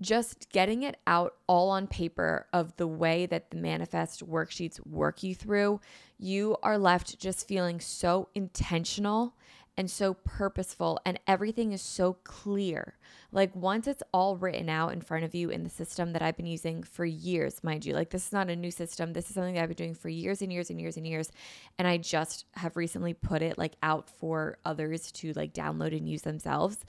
just 0.05 0.49
getting 0.51 0.83
it 0.83 0.97
out 1.07 1.35
all 1.47 1.69
on 1.69 1.87
paper 1.87 2.47
of 2.53 2.75
the 2.77 2.87
way 2.87 3.25
that 3.25 3.51
the 3.51 3.57
manifest 3.57 4.27
worksheets 4.27 4.85
work 4.85 5.23
you 5.23 5.35
through, 5.35 5.81
you 6.17 6.55
are 6.63 6.77
left 6.77 7.19
just 7.19 7.47
feeling 7.47 7.79
so 7.79 8.29
intentional 8.35 9.35
and 9.77 9.91
so 9.91 10.13
purposeful, 10.13 10.99
and 11.05 11.19
everything 11.27 11.73
is 11.73 11.81
so 11.81 12.13
clear. 12.23 12.95
Like, 13.33 13.53
once 13.53 13.87
it's 13.87 14.03
all 14.13 14.37
written 14.37 14.69
out 14.69 14.93
in 14.93 15.01
front 15.01 15.25
of 15.25 15.35
you 15.35 15.49
in 15.49 15.65
the 15.65 15.69
system 15.69 16.13
that 16.13 16.21
I've 16.21 16.37
been 16.37 16.45
using 16.45 16.81
for 16.81 17.03
years, 17.03 17.61
mind 17.61 17.85
you, 17.85 17.93
like, 17.93 18.09
this 18.09 18.27
is 18.27 18.31
not 18.31 18.49
a 18.49 18.55
new 18.55 18.71
system. 18.71 19.11
This 19.11 19.27
is 19.27 19.33
something 19.35 19.55
that 19.55 19.63
I've 19.63 19.67
been 19.67 19.75
doing 19.75 19.93
for 19.93 20.07
years 20.07 20.41
and 20.41 20.53
years 20.53 20.69
and 20.69 20.79
years 20.79 20.95
and 20.95 21.05
years. 21.05 21.29
And 21.77 21.89
I 21.89 21.97
just 21.97 22.45
have 22.53 22.77
recently 22.77 23.13
put 23.13 23.41
it 23.41 23.57
like 23.57 23.73
out 23.83 24.09
for 24.09 24.59
others 24.63 25.11
to 25.13 25.33
like 25.33 25.53
download 25.53 25.95
and 25.95 26.07
use 26.07 26.21
themselves 26.21 26.85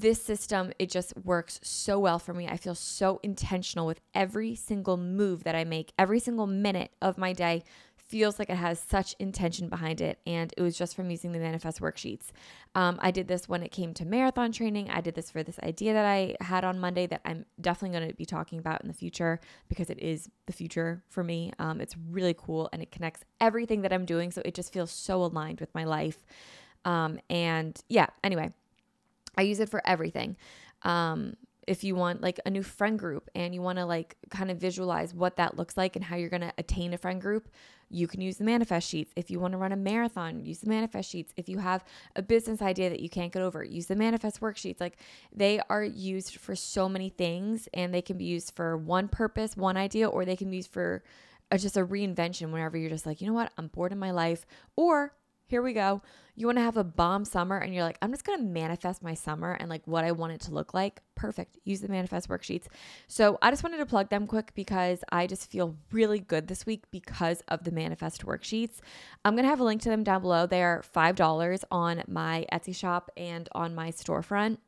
this 0.00 0.22
system, 0.22 0.72
it 0.78 0.90
just 0.90 1.16
works 1.16 1.60
so 1.62 2.00
well 2.00 2.18
for 2.18 2.34
me. 2.34 2.48
I 2.48 2.56
feel 2.56 2.74
so 2.74 3.20
intentional 3.22 3.86
with 3.86 4.00
every 4.12 4.56
single 4.56 4.96
move 4.96 5.44
that 5.44 5.54
I 5.54 5.62
make. 5.62 5.92
Every 5.96 6.18
single 6.18 6.48
minute 6.48 6.90
of 7.00 7.16
my 7.16 7.32
day 7.32 7.62
feels 8.08 8.38
like 8.38 8.50
it 8.50 8.56
has 8.56 8.80
such 8.80 9.14
intention 9.20 9.68
behind 9.68 10.00
it. 10.00 10.18
And 10.26 10.52
it 10.56 10.62
was 10.62 10.76
just 10.76 10.96
from 10.96 11.10
using 11.10 11.30
the 11.30 11.38
manifest 11.38 11.80
worksheets. 11.80 12.32
Um, 12.74 12.98
I 13.00 13.12
did 13.12 13.28
this 13.28 13.48
when 13.48 13.62
it 13.62 13.70
came 13.70 13.94
to 13.94 14.04
marathon 14.04 14.50
training. 14.50 14.90
I 14.90 15.00
did 15.00 15.14
this 15.14 15.30
for 15.30 15.44
this 15.44 15.60
idea 15.60 15.92
that 15.92 16.04
I 16.04 16.36
had 16.40 16.64
on 16.64 16.80
Monday 16.80 17.06
that 17.06 17.20
I'm 17.24 17.46
definitely 17.60 17.96
going 17.96 18.10
to 18.10 18.16
be 18.16 18.26
talking 18.26 18.58
about 18.58 18.82
in 18.82 18.88
the 18.88 18.94
future 18.94 19.38
because 19.68 19.90
it 19.90 20.00
is 20.00 20.28
the 20.46 20.52
future 20.52 21.04
for 21.08 21.22
me. 21.22 21.52
Um, 21.60 21.80
it's 21.80 21.96
really 22.10 22.34
cool 22.36 22.68
and 22.72 22.82
it 22.82 22.90
connects 22.90 23.22
everything 23.40 23.82
that 23.82 23.92
I'm 23.92 24.06
doing. 24.06 24.32
So 24.32 24.42
it 24.44 24.54
just 24.54 24.72
feels 24.72 24.90
so 24.90 25.22
aligned 25.22 25.60
with 25.60 25.72
my 25.72 25.84
life. 25.84 26.26
Um, 26.84 27.20
and 27.30 27.80
yeah, 27.88 28.08
anyway, 28.22 28.52
I 29.36 29.42
use 29.42 29.60
it 29.60 29.68
for 29.68 29.82
everything. 29.86 30.36
Um, 30.82 31.36
if 31.66 31.82
you 31.82 31.94
want 31.94 32.20
like 32.20 32.38
a 32.44 32.50
new 32.50 32.62
friend 32.62 32.98
group 32.98 33.30
and 33.34 33.54
you 33.54 33.62
want 33.62 33.78
to 33.78 33.86
like 33.86 34.16
kind 34.30 34.50
of 34.50 34.58
visualize 34.58 35.14
what 35.14 35.36
that 35.36 35.56
looks 35.56 35.76
like 35.76 35.96
and 35.96 36.04
how 36.04 36.16
you're 36.16 36.28
going 36.28 36.42
to 36.42 36.52
attain 36.58 36.92
a 36.92 36.98
friend 36.98 37.20
group, 37.22 37.48
you 37.88 38.06
can 38.06 38.20
use 38.20 38.36
the 38.36 38.44
manifest 38.44 38.88
sheets. 38.88 39.12
If 39.16 39.30
you 39.30 39.40
want 39.40 39.52
to 39.52 39.58
run 39.58 39.72
a 39.72 39.76
marathon, 39.76 40.44
use 40.44 40.58
the 40.58 40.68
manifest 40.68 41.10
sheets. 41.10 41.32
If 41.36 41.48
you 41.48 41.58
have 41.58 41.84
a 42.16 42.22
business 42.22 42.60
idea 42.60 42.90
that 42.90 43.00
you 43.00 43.08
can't 43.08 43.32
get 43.32 43.42
over, 43.42 43.64
use 43.64 43.86
the 43.86 43.96
manifest 43.96 44.40
worksheets. 44.40 44.80
Like 44.80 44.98
they 45.34 45.60
are 45.70 45.84
used 45.84 46.36
for 46.36 46.54
so 46.54 46.88
many 46.88 47.08
things 47.08 47.68
and 47.72 47.94
they 47.94 48.02
can 48.02 48.18
be 48.18 48.24
used 48.24 48.54
for 48.54 48.76
one 48.76 49.08
purpose, 49.08 49.56
one 49.56 49.76
idea, 49.76 50.08
or 50.08 50.24
they 50.24 50.36
can 50.36 50.50
be 50.50 50.56
used 50.56 50.72
for 50.72 51.02
just 51.56 51.76
a 51.76 51.86
reinvention 51.86 52.50
whenever 52.50 52.76
you're 52.76 52.90
just 52.90 53.06
like, 53.06 53.20
you 53.20 53.26
know 53.26 53.32
what, 53.32 53.52
I'm 53.56 53.68
bored 53.68 53.92
in 53.92 53.98
my 53.98 54.10
life, 54.10 54.44
or 54.76 55.14
here 55.46 55.62
we 55.62 55.72
go. 55.72 56.02
You 56.36 56.46
want 56.46 56.58
to 56.58 56.62
have 56.62 56.76
a 56.76 56.84
bomb 56.84 57.24
summer 57.24 57.58
and 57.58 57.72
you're 57.72 57.84
like, 57.84 57.98
I'm 58.02 58.10
just 58.10 58.24
going 58.24 58.38
to 58.38 58.44
manifest 58.44 59.02
my 59.02 59.14
summer 59.14 59.52
and 59.52 59.70
like 59.70 59.86
what 59.86 60.04
I 60.04 60.12
want 60.12 60.32
it 60.32 60.40
to 60.42 60.54
look 60.54 60.74
like. 60.74 61.00
Perfect. 61.14 61.58
Use 61.64 61.80
the 61.80 61.88
manifest 61.88 62.28
worksheets. 62.28 62.66
So 63.06 63.38
I 63.40 63.50
just 63.50 63.62
wanted 63.62 63.76
to 63.78 63.86
plug 63.86 64.10
them 64.10 64.26
quick 64.26 64.52
because 64.54 65.04
I 65.12 65.26
just 65.26 65.50
feel 65.50 65.76
really 65.92 66.18
good 66.18 66.48
this 66.48 66.66
week 66.66 66.84
because 66.90 67.42
of 67.48 67.62
the 67.62 67.70
manifest 67.70 68.26
worksheets. 68.26 68.80
I'm 69.24 69.34
going 69.34 69.44
to 69.44 69.50
have 69.50 69.60
a 69.60 69.64
link 69.64 69.82
to 69.82 69.90
them 69.90 70.02
down 70.02 70.22
below. 70.22 70.46
They 70.46 70.62
are 70.62 70.82
$5 70.94 71.64
on 71.70 72.02
my 72.08 72.46
Etsy 72.52 72.74
shop 72.74 73.10
and 73.16 73.48
on 73.52 73.74
my 73.74 73.90
storefront 73.90 74.58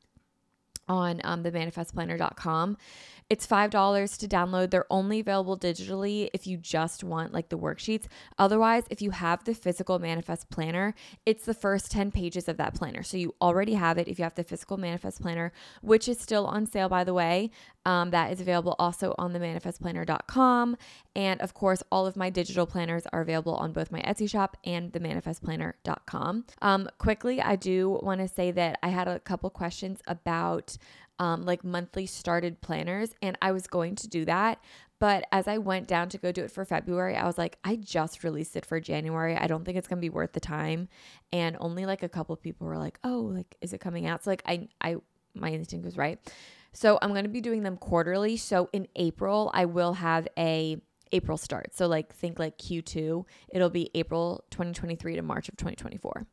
on 0.88 1.20
um, 1.24 1.42
the 1.42 1.52
manifestplanner.com. 1.52 2.76
It's 3.28 3.44
$5 3.44 4.18
to 4.18 4.28
download. 4.28 4.70
They're 4.70 4.86
only 4.88 5.18
available 5.18 5.58
digitally 5.58 6.30
if 6.32 6.46
you 6.46 6.56
just 6.56 7.02
want 7.02 7.32
like 7.32 7.48
the 7.48 7.58
worksheets. 7.58 8.06
Otherwise, 8.38 8.84
if 8.88 9.02
you 9.02 9.10
have 9.10 9.42
the 9.42 9.52
physical 9.52 9.98
manifest 9.98 10.48
planner, 10.48 10.94
it's 11.24 11.44
the 11.44 11.54
first 11.54 11.90
10 11.90 12.12
pages 12.12 12.48
of 12.48 12.56
that 12.58 12.74
planner. 12.74 13.02
So 13.02 13.16
you 13.16 13.34
already 13.42 13.74
have 13.74 13.98
it 13.98 14.06
if 14.06 14.20
you 14.20 14.22
have 14.22 14.36
the 14.36 14.44
physical 14.44 14.76
manifest 14.76 15.20
planner, 15.20 15.52
which 15.82 16.06
is 16.06 16.20
still 16.20 16.46
on 16.46 16.66
sale, 16.66 16.88
by 16.88 17.02
the 17.02 17.14
way. 17.14 17.50
Um, 17.84 18.10
that 18.10 18.32
is 18.32 18.40
available 18.40 18.76
also 18.78 19.14
on 19.18 19.32
the 19.32 19.40
manifestplanner.com. 19.40 20.76
And 21.16 21.40
of 21.40 21.54
course, 21.54 21.82
all 21.90 22.06
of 22.06 22.16
my 22.16 22.30
digital 22.30 22.66
planners 22.66 23.04
are 23.12 23.22
available 23.22 23.54
on 23.54 23.72
both 23.72 23.90
my 23.90 24.02
Etsy 24.02 24.30
shop 24.30 24.56
and 24.64 24.92
the 24.92 25.00
manifestplanner.com. 25.00 26.44
Um, 26.62 26.88
quickly, 26.98 27.40
I 27.40 27.56
do 27.56 27.98
want 28.02 28.20
to 28.20 28.28
say 28.28 28.52
that 28.52 28.78
I 28.82 28.88
had 28.88 29.08
a 29.08 29.18
couple 29.18 29.50
questions 29.50 30.00
about 30.06 30.78
um, 31.18 31.44
like 31.44 31.64
monthly 31.64 32.06
started 32.06 32.60
planners, 32.60 33.10
and 33.22 33.36
I 33.40 33.52
was 33.52 33.66
going 33.66 33.94
to 33.96 34.08
do 34.08 34.24
that. 34.24 34.58
But 34.98 35.26
as 35.30 35.46
I 35.46 35.58
went 35.58 35.86
down 35.86 36.08
to 36.10 36.18
go 36.18 36.32
do 36.32 36.42
it 36.42 36.50
for 36.50 36.64
February, 36.64 37.16
I 37.16 37.26
was 37.26 37.36
like, 37.36 37.58
I 37.62 37.76
just 37.76 38.24
released 38.24 38.56
it 38.56 38.64
for 38.64 38.80
January. 38.80 39.36
I 39.36 39.46
don't 39.46 39.64
think 39.64 39.76
it's 39.76 39.88
gonna 39.88 40.00
be 40.00 40.10
worth 40.10 40.32
the 40.32 40.40
time. 40.40 40.88
And 41.32 41.56
only 41.60 41.84
like 41.84 42.02
a 42.02 42.08
couple 42.08 42.32
of 42.32 42.40
people 42.40 42.66
were 42.66 42.78
like, 42.78 42.98
Oh, 43.04 43.20
like, 43.20 43.56
is 43.60 43.72
it 43.72 43.80
coming 43.80 44.06
out? 44.06 44.24
So 44.24 44.30
like 44.30 44.42
I 44.46 44.68
I 44.80 44.96
my 45.34 45.50
instinct 45.50 45.84
was 45.84 45.96
right. 45.98 46.18
So 46.72 46.98
I'm 47.02 47.12
gonna 47.12 47.28
be 47.28 47.42
doing 47.42 47.62
them 47.62 47.76
quarterly. 47.76 48.36
So 48.38 48.70
in 48.72 48.88
April, 48.96 49.50
I 49.52 49.66
will 49.66 49.94
have 49.94 50.28
a 50.38 50.78
April 51.12 51.36
start. 51.38 51.74
So 51.74 51.86
like 51.86 52.14
think 52.14 52.38
like 52.38 52.58
Q2. 52.58 53.24
It'll 53.48 53.70
be 53.70 53.90
April 53.94 54.44
2023 54.50 55.16
to 55.16 55.22
March 55.22 55.48
of 55.48 55.56
2024. 55.56 56.26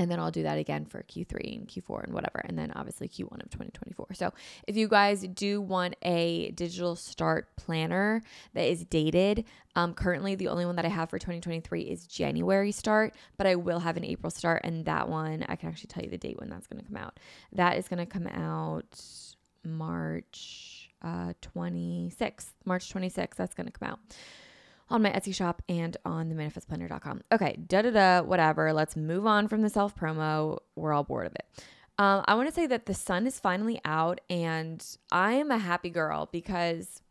And 0.00 0.10
then 0.10 0.18
I'll 0.18 0.30
do 0.30 0.44
that 0.44 0.56
again 0.56 0.86
for 0.86 1.02
Q3 1.02 1.58
and 1.58 1.68
Q4 1.68 2.04
and 2.04 2.14
whatever. 2.14 2.40
And 2.46 2.58
then 2.58 2.72
obviously 2.74 3.06
Q1 3.06 3.44
of 3.44 3.50
2024. 3.50 4.14
So 4.14 4.32
if 4.66 4.74
you 4.74 4.88
guys 4.88 5.20
do 5.28 5.60
want 5.60 5.94
a 6.00 6.52
digital 6.52 6.96
start 6.96 7.54
planner 7.56 8.22
that 8.54 8.66
is 8.66 8.82
dated, 8.86 9.44
um, 9.76 9.92
currently 9.92 10.34
the 10.36 10.48
only 10.48 10.64
one 10.64 10.76
that 10.76 10.86
I 10.86 10.88
have 10.88 11.10
for 11.10 11.18
2023 11.18 11.82
is 11.82 12.06
January 12.06 12.72
start, 12.72 13.14
but 13.36 13.46
I 13.46 13.56
will 13.56 13.80
have 13.80 13.98
an 13.98 14.04
April 14.06 14.30
start. 14.30 14.62
And 14.64 14.86
that 14.86 15.10
one, 15.10 15.44
I 15.50 15.56
can 15.56 15.68
actually 15.68 15.88
tell 15.88 16.02
you 16.02 16.08
the 16.08 16.16
date 16.16 16.40
when 16.40 16.48
that's 16.48 16.66
going 16.66 16.82
to 16.82 16.88
come 16.90 16.96
out. 16.96 17.20
That 17.52 17.76
is 17.76 17.86
going 17.86 17.98
to 17.98 18.06
come 18.06 18.26
out 18.26 19.02
March 19.66 20.88
uh, 21.02 21.34
26th. 21.42 22.52
March 22.64 22.90
26th, 22.90 23.34
that's 23.34 23.52
going 23.52 23.66
to 23.66 23.78
come 23.78 23.90
out 23.90 23.98
on 24.90 25.02
my 25.02 25.10
Etsy 25.10 25.34
shop 25.34 25.62
and 25.68 25.96
on 26.04 26.28
the 26.28 26.34
manifestplanner.com. 26.34 27.22
Okay, 27.32 27.56
da 27.66 27.82
da 27.82 27.90
da, 27.90 28.22
whatever. 28.22 28.72
Let's 28.72 28.96
move 28.96 29.26
on 29.26 29.48
from 29.48 29.62
the 29.62 29.70
self 29.70 29.96
promo. 29.96 30.58
We're 30.76 30.92
all 30.92 31.04
bored 31.04 31.26
of 31.26 31.34
it. 31.34 31.46
Um, 31.98 32.24
I 32.26 32.34
want 32.34 32.48
to 32.48 32.54
say 32.54 32.66
that 32.66 32.86
the 32.86 32.94
sun 32.94 33.26
is 33.26 33.38
finally 33.38 33.80
out, 33.84 34.20
and 34.30 34.84
I 35.12 35.34
am 35.34 35.50
a 35.50 35.58
happy 35.58 35.90
girl 35.90 36.28
because 36.32 37.02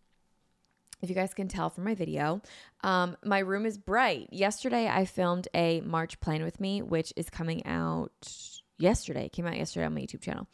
if 1.01 1.09
you 1.09 1.15
guys 1.15 1.33
can 1.33 1.47
tell 1.47 1.69
from 1.69 1.85
my 1.85 1.95
video, 1.95 2.41
um, 2.83 3.15
my 3.23 3.39
room 3.39 3.65
is 3.65 3.77
bright. 3.77 4.27
Yesterday, 4.31 4.87
I 4.87 5.05
filmed 5.05 5.47
a 5.53 5.81
March 5.81 6.19
plan 6.19 6.43
with 6.43 6.59
me, 6.59 6.81
which 6.81 7.13
is 7.15 7.29
coming 7.29 7.65
out 7.65 8.11
yesterday. 8.77 9.25
It 9.25 9.31
came 9.31 9.45
out 9.45 9.57
yesterday 9.57 9.85
on 9.85 9.93
my 9.93 10.01
YouTube 10.01 10.21
channel. 10.21 10.47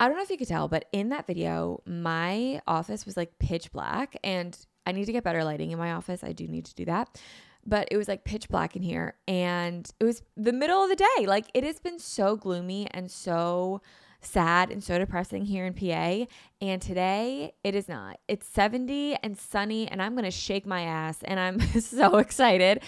I 0.00 0.08
don't 0.08 0.16
know 0.16 0.22
if 0.22 0.30
you 0.30 0.38
could 0.38 0.48
tell, 0.48 0.68
but 0.68 0.86
in 0.92 1.10
that 1.10 1.26
video, 1.26 1.80
my 1.86 2.60
office 2.66 3.06
was 3.06 3.16
like 3.16 3.38
pitch 3.38 3.70
black, 3.70 4.16
and 4.24 4.58
I 4.86 4.92
need 4.92 5.06
to 5.06 5.12
get 5.12 5.24
better 5.24 5.44
lighting 5.44 5.70
in 5.70 5.78
my 5.78 5.92
office. 5.92 6.22
I 6.22 6.32
do 6.32 6.46
need 6.46 6.66
to 6.66 6.74
do 6.74 6.84
that. 6.86 7.20
But 7.66 7.88
it 7.90 7.96
was 7.96 8.08
like 8.08 8.24
pitch 8.24 8.48
black 8.48 8.76
in 8.76 8.82
here 8.82 9.14
and 9.26 9.90
it 9.98 10.04
was 10.04 10.22
the 10.36 10.52
middle 10.52 10.82
of 10.82 10.90
the 10.90 10.96
day. 10.96 11.26
Like 11.26 11.46
it 11.54 11.64
has 11.64 11.78
been 11.80 11.98
so 11.98 12.36
gloomy 12.36 12.88
and 12.90 13.10
so 13.10 13.80
sad 14.24 14.70
and 14.70 14.82
so 14.82 14.98
depressing 14.98 15.44
here 15.44 15.66
in 15.66 15.74
PA. 15.74 16.26
And 16.60 16.80
today 16.80 17.52
it 17.62 17.74
is 17.74 17.88
not. 17.88 18.18
It's 18.26 18.46
70 18.46 19.16
and 19.22 19.36
sunny, 19.36 19.86
and 19.86 20.00
I'm 20.00 20.12
going 20.12 20.24
to 20.24 20.30
shake 20.30 20.66
my 20.66 20.82
ass. 20.82 21.18
And 21.24 21.38
I'm 21.38 21.60
so 21.80 22.16
excited. 22.16 22.82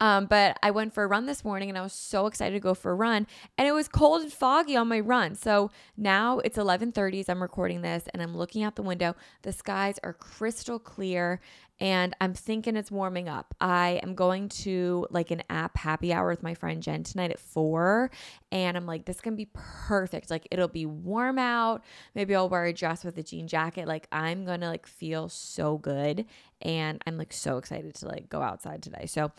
Um, 0.00 0.26
but 0.26 0.58
I 0.62 0.70
went 0.70 0.94
for 0.94 1.04
a 1.04 1.06
run 1.06 1.26
this 1.26 1.44
morning 1.44 1.68
and 1.68 1.78
I 1.78 1.82
was 1.82 1.92
so 1.92 2.26
excited 2.26 2.54
to 2.54 2.60
go 2.60 2.74
for 2.74 2.90
a 2.90 2.94
run. 2.94 3.26
And 3.56 3.68
it 3.68 3.72
was 3.72 3.88
cold 3.88 4.22
and 4.22 4.32
foggy 4.32 4.76
on 4.76 4.88
my 4.88 5.00
run. 5.00 5.34
So 5.34 5.70
now 5.96 6.38
it's 6.40 6.58
11:30 6.58 7.20
as 7.20 7.28
I'm 7.28 7.42
recording 7.42 7.82
this, 7.82 8.04
and 8.12 8.22
I'm 8.22 8.36
looking 8.36 8.62
out 8.62 8.76
the 8.76 8.82
window. 8.82 9.14
The 9.42 9.52
skies 9.52 9.98
are 10.02 10.12
crystal 10.12 10.78
clear 10.78 11.40
and 11.80 12.14
I'm 12.20 12.34
thinking 12.34 12.76
it's 12.76 12.90
warming 12.90 13.28
up. 13.28 13.54
I 13.60 14.00
am 14.02 14.14
going 14.14 14.50
to 14.50 15.06
like 15.10 15.30
an 15.30 15.42
app 15.48 15.76
happy 15.76 16.12
hour 16.12 16.28
with 16.28 16.42
my 16.42 16.54
friend 16.54 16.82
Jen 16.82 17.02
tonight 17.02 17.30
at 17.30 17.40
four, 17.40 18.10
and 18.52 18.76
I'm 18.76 18.86
like, 18.86 19.06
this 19.06 19.20
can 19.20 19.34
be 19.34 19.48
perfect. 19.54 20.30
Like 20.30 20.46
it'll 20.50 20.68
be 20.68 20.86
warm 20.86 21.38
out. 21.38 21.82
Maybe 22.14 22.34
I'll 22.34 22.48
wear 22.48 22.66
a 22.66 22.72
dress 22.72 23.04
with 23.04 23.16
a 23.18 23.22
jean 23.22 23.48
jacket. 23.48 23.88
Like 23.88 24.06
I'm 24.12 24.44
gonna 24.44 24.68
like 24.68 24.86
feel 24.86 25.28
so 25.28 25.78
good, 25.78 26.26
and 26.60 27.02
I'm 27.06 27.16
like 27.16 27.32
so 27.32 27.56
excited 27.56 27.94
to 27.96 28.08
like 28.08 28.28
go 28.28 28.42
outside 28.42 28.82
today. 28.82 29.06
So. 29.06 29.32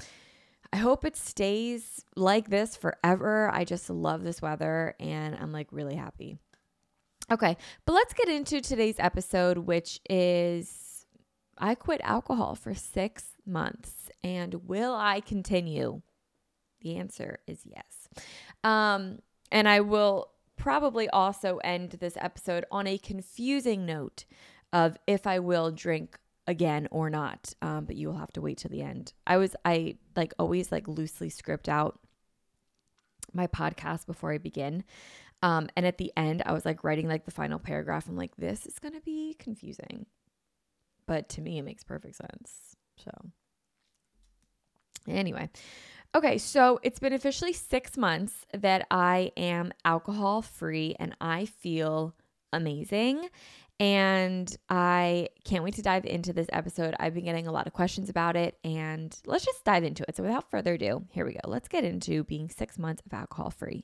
I 0.73 0.77
hope 0.77 1.03
it 1.03 1.17
stays 1.17 2.05
like 2.15 2.49
this 2.49 2.77
forever. 2.77 3.51
I 3.53 3.65
just 3.65 3.89
love 3.89 4.23
this 4.23 4.41
weather 4.41 4.95
and 5.01 5.35
I'm 5.35 5.51
like 5.51 5.67
really 5.71 5.95
happy. 5.95 6.37
Okay, 7.29 7.57
but 7.85 7.93
let's 7.93 8.13
get 8.13 8.29
into 8.29 8.61
today's 8.61 8.95
episode, 8.97 9.57
which 9.57 9.99
is 10.09 10.90
I 11.57 11.75
quit 11.75 12.01
alcohol 12.03 12.55
for 12.55 12.73
six 12.73 13.25
months. 13.45 14.09
And 14.23 14.67
will 14.67 14.93
I 14.95 15.19
continue? 15.19 16.01
The 16.81 16.97
answer 16.97 17.39
is 17.47 17.61
yes. 17.65 18.09
Um, 18.63 19.19
and 19.51 19.67
I 19.67 19.81
will 19.81 20.29
probably 20.57 21.09
also 21.09 21.57
end 21.63 21.91
this 21.99 22.17
episode 22.19 22.65
on 22.71 22.87
a 22.87 22.97
confusing 22.97 23.85
note 23.85 24.25
of 24.71 24.97
if 25.07 25.25
I 25.25 25.39
will 25.39 25.71
drink 25.71 26.17
again 26.47 26.87
or 26.91 27.09
not. 27.09 27.53
Um, 27.61 27.85
but 27.85 27.95
you 27.95 28.07
will 28.07 28.17
have 28.17 28.33
to 28.33 28.41
wait 28.41 28.59
till 28.59 28.71
the 28.71 28.81
end. 28.81 29.13
I 29.25 29.37
was, 29.37 29.55
I 29.65 29.97
like 30.15 30.33
always 30.37 30.71
like 30.71 30.87
loosely 30.87 31.29
script 31.29 31.67
out 31.67 31.99
my 33.33 33.47
podcast 33.47 34.05
before 34.05 34.33
I 34.33 34.37
begin. 34.37 34.83
Um, 35.43 35.69
and 35.75 35.85
at 35.85 35.97
the 35.97 36.11
end, 36.15 36.43
I 36.45 36.53
was 36.53 36.65
like 36.65 36.83
writing 36.83 37.07
like 37.07 37.25
the 37.25 37.31
final 37.31 37.57
paragraph. 37.57 38.07
I'm 38.07 38.15
like, 38.15 38.35
this 38.35 38.65
is 38.65 38.77
going 38.77 38.93
to 38.93 39.01
be 39.01 39.35
confusing 39.39 40.05
but 41.07 41.29
to 41.29 41.41
me, 41.41 41.57
it 41.57 41.63
makes 41.63 41.83
perfect 41.83 42.15
sense. 42.15 42.75
So, 42.97 43.11
anyway. 45.07 45.49
Okay, 46.13 46.37
so 46.37 46.79
it's 46.83 46.99
been 46.99 47.13
officially 47.13 47.53
six 47.53 47.95
months 47.95 48.45
that 48.53 48.85
I 48.91 49.31
am 49.37 49.71
alcohol 49.85 50.41
free 50.41 50.95
and 50.99 51.15
I 51.21 51.45
feel 51.45 52.13
amazing. 52.51 53.29
And 53.79 54.53
I 54.69 55.29
can't 55.43 55.63
wait 55.63 55.73
to 55.75 55.81
dive 55.81 56.05
into 56.05 56.33
this 56.33 56.47
episode. 56.51 56.93
I've 56.99 57.15
been 57.15 57.25
getting 57.25 57.47
a 57.47 57.51
lot 57.51 57.65
of 57.65 57.73
questions 57.73 58.09
about 58.09 58.35
it, 58.35 58.55
and 58.63 59.17
let's 59.25 59.43
just 59.43 59.63
dive 59.65 59.83
into 59.83 60.05
it. 60.07 60.15
So, 60.15 60.21
without 60.21 60.51
further 60.51 60.73
ado, 60.73 61.07
here 61.09 61.25
we 61.25 61.33
go. 61.33 61.39
Let's 61.45 61.67
get 61.67 61.83
into 61.83 62.23
being 62.25 62.47
six 62.47 62.77
months 62.77 63.01
of 63.03 63.11
alcohol 63.11 63.49
free. 63.49 63.83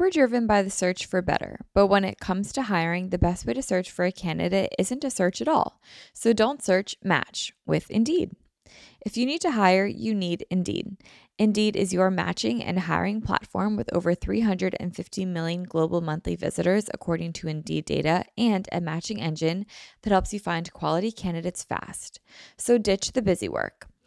We're 0.00 0.08
driven 0.08 0.46
by 0.46 0.62
the 0.62 0.70
search 0.70 1.04
for 1.04 1.20
better, 1.20 1.60
but 1.74 1.88
when 1.88 2.04
it 2.06 2.18
comes 2.18 2.54
to 2.54 2.62
hiring, 2.62 3.10
the 3.10 3.18
best 3.18 3.44
way 3.44 3.52
to 3.52 3.60
search 3.60 3.90
for 3.90 4.06
a 4.06 4.10
candidate 4.10 4.74
isn't 4.78 5.00
to 5.00 5.10
search 5.10 5.42
at 5.42 5.46
all. 5.46 5.78
So 6.14 6.32
don't 6.32 6.64
search, 6.64 6.96
match 7.04 7.52
with 7.66 7.90
Indeed. 7.90 8.34
If 9.04 9.18
you 9.18 9.26
need 9.26 9.42
to 9.42 9.50
hire, 9.50 9.84
you 9.84 10.14
need 10.14 10.46
Indeed. 10.50 10.96
Indeed 11.38 11.76
is 11.76 11.92
your 11.92 12.10
matching 12.10 12.64
and 12.64 12.78
hiring 12.78 13.20
platform 13.20 13.76
with 13.76 13.92
over 13.92 14.14
350 14.14 15.26
million 15.26 15.64
global 15.64 16.00
monthly 16.00 16.34
visitors, 16.34 16.88
according 16.94 17.34
to 17.34 17.48
Indeed 17.48 17.84
data, 17.84 18.24
and 18.38 18.66
a 18.72 18.80
matching 18.80 19.20
engine 19.20 19.66
that 20.00 20.12
helps 20.12 20.32
you 20.32 20.40
find 20.40 20.72
quality 20.72 21.12
candidates 21.12 21.62
fast. 21.62 22.20
So 22.56 22.78
ditch 22.78 23.12
the 23.12 23.20
busy 23.20 23.50
work. 23.50 23.89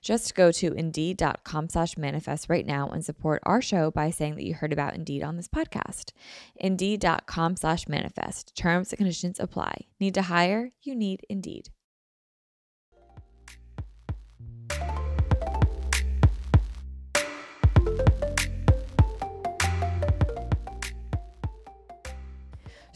Just 0.00 0.34
go 0.34 0.52
to 0.52 0.72
indeed.com 0.72 1.68
slash 1.68 1.96
manifest 1.96 2.48
right 2.48 2.66
now 2.66 2.88
and 2.88 3.04
support 3.04 3.42
our 3.44 3.60
show 3.60 3.90
by 3.90 4.10
saying 4.10 4.36
that 4.36 4.44
you 4.44 4.54
heard 4.54 4.72
about 4.72 4.94
Indeed 4.94 5.22
on 5.22 5.36
this 5.36 5.48
podcast. 5.48 6.12
Indeed.com 6.56 7.56
slash 7.56 7.88
manifest. 7.88 8.56
Terms 8.56 8.92
and 8.92 8.98
conditions 8.98 9.40
apply. 9.40 9.86
Need 10.00 10.14
to 10.14 10.22
hire? 10.22 10.70
You 10.82 10.94
need 10.94 11.24
Indeed. 11.28 11.70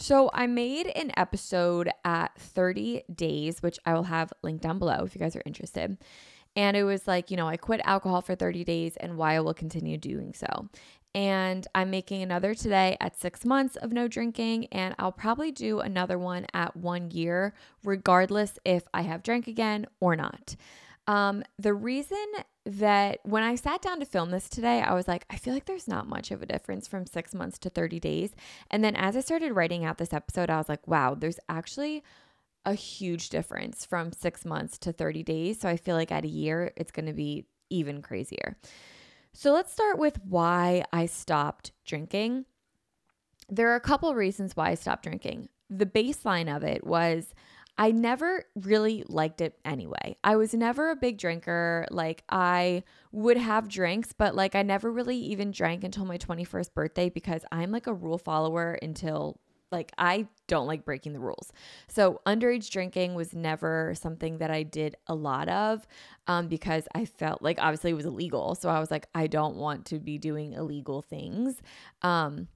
So 0.00 0.30
I 0.32 0.46
made 0.46 0.86
an 0.86 1.12
episode 1.16 1.90
at 2.06 2.34
30 2.36 3.02
days, 3.14 3.62
which 3.62 3.78
I 3.84 3.92
will 3.92 4.04
have 4.04 4.32
linked 4.42 4.62
down 4.62 4.78
below 4.78 5.04
if 5.04 5.14
you 5.14 5.20
guys 5.20 5.36
are 5.36 5.42
interested. 5.44 5.98
And 6.56 6.76
it 6.76 6.84
was 6.84 7.06
like, 7.06 7.30
you 7.30 7.36
know, 7.36 7.48
I 7.48 7.56
quit 7.56 7.80
alcohol 7.84 8.22
for 8.22 8.34
30 8.34 8.64
days 8.64 8.96
and 8.96 9.16
why 9.16 9.36
I 9.36 9.40
will 9.40 9.54
continue 9.54 9.96
doing 9.96 10.34
so. 10.34 10.68
And 11.14 11.66
I'm 11.74 11.90
making 11.90 12.22
another 12.22 12.54
today 12.54 12.96
at 13.00 13.18
six 13.18 13.44
months 13.44 13.76
of 13.76 13.92
no 13.92 14.06
drinking. 14.06 14.66
And 14.66 14.94
I'll 14.98 15.12
probably 15.12 15.50
do 15.50 15.80
another 15.80 16.18
one 16.18 16.46
at 16.54 16.76
one 16.76 17.10
year, 17.10 17.54
regardless 17.84 18.58
if 18.64 18.84
I 18.94 19.02
have 19.02 19.22
drank 19.22 19.48
again 19.48 19.86
or 20.00 20.14
not. 20.14 20.54
Um, 21.06 21.42
the 21.58 21.74
reason 21.74 22.24
that 22.64 23.18
when 23.24 23.42
I 23.42 23.56
sat 23.56 23.82
down 23.82 23.98
to 23.98 24.06
film 24.06 24.30
this 24.30 24.48
today, 24.48 24.80
I 24.80 24.94
was 24.94 25.08
like, 25.08 25.24
I 25.28 25.36
feel 25.36 25.54
like 25.54 25.64
there's 25.64 25.88
not 25.88 26.06
much 26.06 26.30
of 26.30 26.42
a 26.42 26.46
difference 26.46 26.86
from 26.86 27.06
six 27.06 27.34
months 27.34 27.58
to 27.60 27.70
30 27.70 27.98
days. 27.98 28.30
And 28.70 28.84
then 28.84 28.94
as 28.94 29.16
I 29.16 29.20
started 29.20 29.52
writing 29.52 29.84
out 29.84 29.98
this 29.98 30.12
episode, 30.12 30.50
I 30.50 30.58
was 30.58 30.68
like, 30.68 30.86
wow, 30.86 31.16
there's 31.16 31.40
actually 31.48 32.04
a 32.64 32.74
huge 32.74 33.30
difference 33.30 33.84
from 33.84 34.12
six 34.12 34.44
months 34.44 34.78
to 34.78 34.92
30 34.92 35.22
days. 35.22 35.60
So 35.60 35.68
I 35.68 35.76
feel 35.76 35.96
like 35.96 36.12
at 36.12 36.24
a 36.24 36.28
year, 36.28 36.72
it's 36.76 36.90
going 36.90 37.06
to 37.06 37.12
be 37.12 37.46
even 37.70 38.02
crazier. 38.02 38.56
So 39.32 39.52
let's 39.52 39.72
start 39.72 39.98
with 39.98 40.18
why 40.24 40.84
I 40.92 41.06
stopped 41.06 41.72
drinking. 41.84 42.46
There 43.48 43.70
are 43.70 43.76
a 43.76 43.80
couple 43.80 44.14
reasons 44.14 44.56
why 44.56 44.70
I 44.70 44.74
stopped 44.74 45.04
drinking. 45.04 45.48
The 45.68 45.86
baseline 45.86 46.54
of 46.54 46.64
it 46.64 46.84
was 46.84 47.32
I 47.78 47.92
never 47.92 48.44
really 48.54 49.04
liked 49.08 49.40
it 49.40 49.58
anyway. 49.64 50.16
I 50.22 50.36
was 50.36 50.52
never 50.52 50.90
a 50.90 50.96
big 50.96 51.16
drinker. 51.16 51.86
Like, 51.90 52.24
I 52.28 52.82
would 53.10 53.38
have 53.38 53.68
drinks, 53.68 54.12
but 54.12 54.34
like, 54.34 54.54
I 54.54 54.62
never 54.62 54.92
really 54.92 55.16
even 55.16 55.50
drank 55.50 55.82
until 55.82 56.04
my 56.04 56.18
21st 56.18 56.74
birthday 56.74 57.08
because 57.08 57.42
I'm 57.50 57.70
like 57.70 57.86
a 57.86 57.94
rule 57.94 58.18
follower 58.18 58.78
until 58.82 59.40
like 59.70 59.92
I 59.98 60.26
don't 60.46 60.66
like 60.66 60.84
breaking 60.84 61.12
the 61.12 61.20
rules. 61.20 61.52
So 61.88 62.20
underage 62.26 62.70
drinking 62.70 63.14
was 63.14 63.34
never 63.34 63.94
something 63.94 64.38
that 64.38 64.50
I 64.50 64.62
did 64.62 64.96
a 65.06 65.14
lot 65.14 65.48
of 65.48 65.86
um, 66.26 66.48
because 66.48 66.88
I 66.94 67.04
felt 67.04 67.42
like 67.42 67.58
obviously 67.60 67.90
it 67.90 67.94
was 67.94 68.06
illegal. 68.06 68.54
So 68.54 68.68
I 68.68 68.80
was 68.80 68.90
like, 68.90 69.06
I 69.14 69.26
don't 69.26 69.56
want 69.56 69.86
to 69.86 69.98
be 69.98 70.18
doing 70.18 70.52
illegal 70.54 71.02
things. 71.02 71.60
Um, 72.02 72.48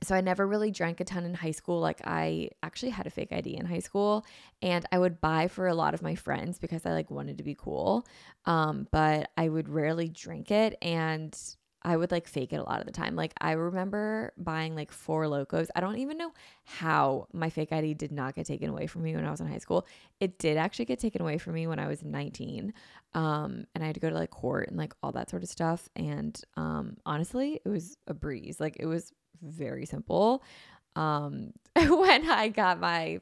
so 0.00 0.14
I 0.14 0.20
never 0.20 0.46
really 0.46 0.70
drank 0.70 1.00
a 1.00 1.04
ton 1.04 1.24
in 1.24 1.34
high 1.34 1.50
school. 1.50 1.80
Like 1.80 2.00
I 2.04 2.50
actually 2.62 2.90
had 2.90 3.06
a 3.06 3.10
fake 3.10 3.32
ID 3.32 3.56
in 3.56 3.66
high 3.66 3.80
school 3.80 4.24
and 4.62 4.86
I 4.92 4.98
would 4.98 5.20
buy 5.20 5.48
for 5.48 5.66
a 5.66 5.74
lot 5.74 5.94
of 5.94 6.02
my 6.02 6.14
friends 6.14 6.58
because 6.58 6.86
I 6.86 6.92
like 6.92 7.10
wanted 7.10 7.38
to 7.38 7.44
be 7.44 7.56
cool. 7.56 8.06
Um, 8.44 8.86
but 8.92 9.30
I 9.36 9.48
would 9.48 9.68
rarely 9.68 10.08
drink 10.08 10.50
it 10.50 10.78
and 10.80 11.36
I 11.82 11.96
would 11.96 12.10
like 12.10 12.26
fake 12.26 12.52
it 12.52 12.56
a 12.56 12.62
lot 12.62 12.80
of 12.80 12.86
the 12.86 12.92
time. 12.92 13.14
Like 13.14 13.32
I 13.40 13.52
remember 13.52 14.32
buying 14.36 14.74
like 14.74 14.90
Four 14.90 15.24
Lokos. 15.24 15.68
I 15.76 15.80
don't 15.80 15.98
even 15.98 16.18
know 16.18 16.32
how 16.64 17.28
my 17.32 17.50
fake 17.50 17.72
ID 17.72 17.94
did 17.94 18.12
not 18.12 18.34
get 18.34 18.46
taken 18.46 18.68
away 18.68 18.86
from 18.86 19.02
me 19.02 19.14
when 19.14 19.24
I 19.24 19.30
was 19.30 19.40
in 19.40 19.46
high 19.46 19.58
school. 19.58 19.86
It 20.20 20.38
did 20.38 20.56
actually 20.56 20.86
get 20.86 20.98
taken 20.98 21.22
away 21.22 21.38
from 21.38 21.54
me 21.54 21.66
when 21.66 21.78
I 21.78 21.86
was 21.86 22.02
19. 22.02 22.72
Um, 23.14 23.66
and 23.74 23.84
I 23.84 23.86
had 23.86 23.94
to 23.94 24.00
go 24.00 24.10
to 24.10 24.16
like 24.16 24.30
court 24.30 24.68
and 24.68 24.76
like 24.76 24.92
all 25.02 25.12
that 25.12 25.30
sort 25.30 25.42
of 25.42 25.48
stuff. 25.48 25.88
And 25.94 26.40
um, 26.56 26.96
honestly, 27.06 27.60
it 27.64 27.68
was 27.68 27.96
a 28.06 28.14
breeze. 28.14 28.58
Like 28.58 28.76
it 28.80 28.86
was 28.86 29.12
very 29.40 29.86
simple. 29.86 30.42
Um, 30.96 31.52
when 31.76 32.28
I 32.28 32.48
got 32.48 32.80
my 32.80 33.20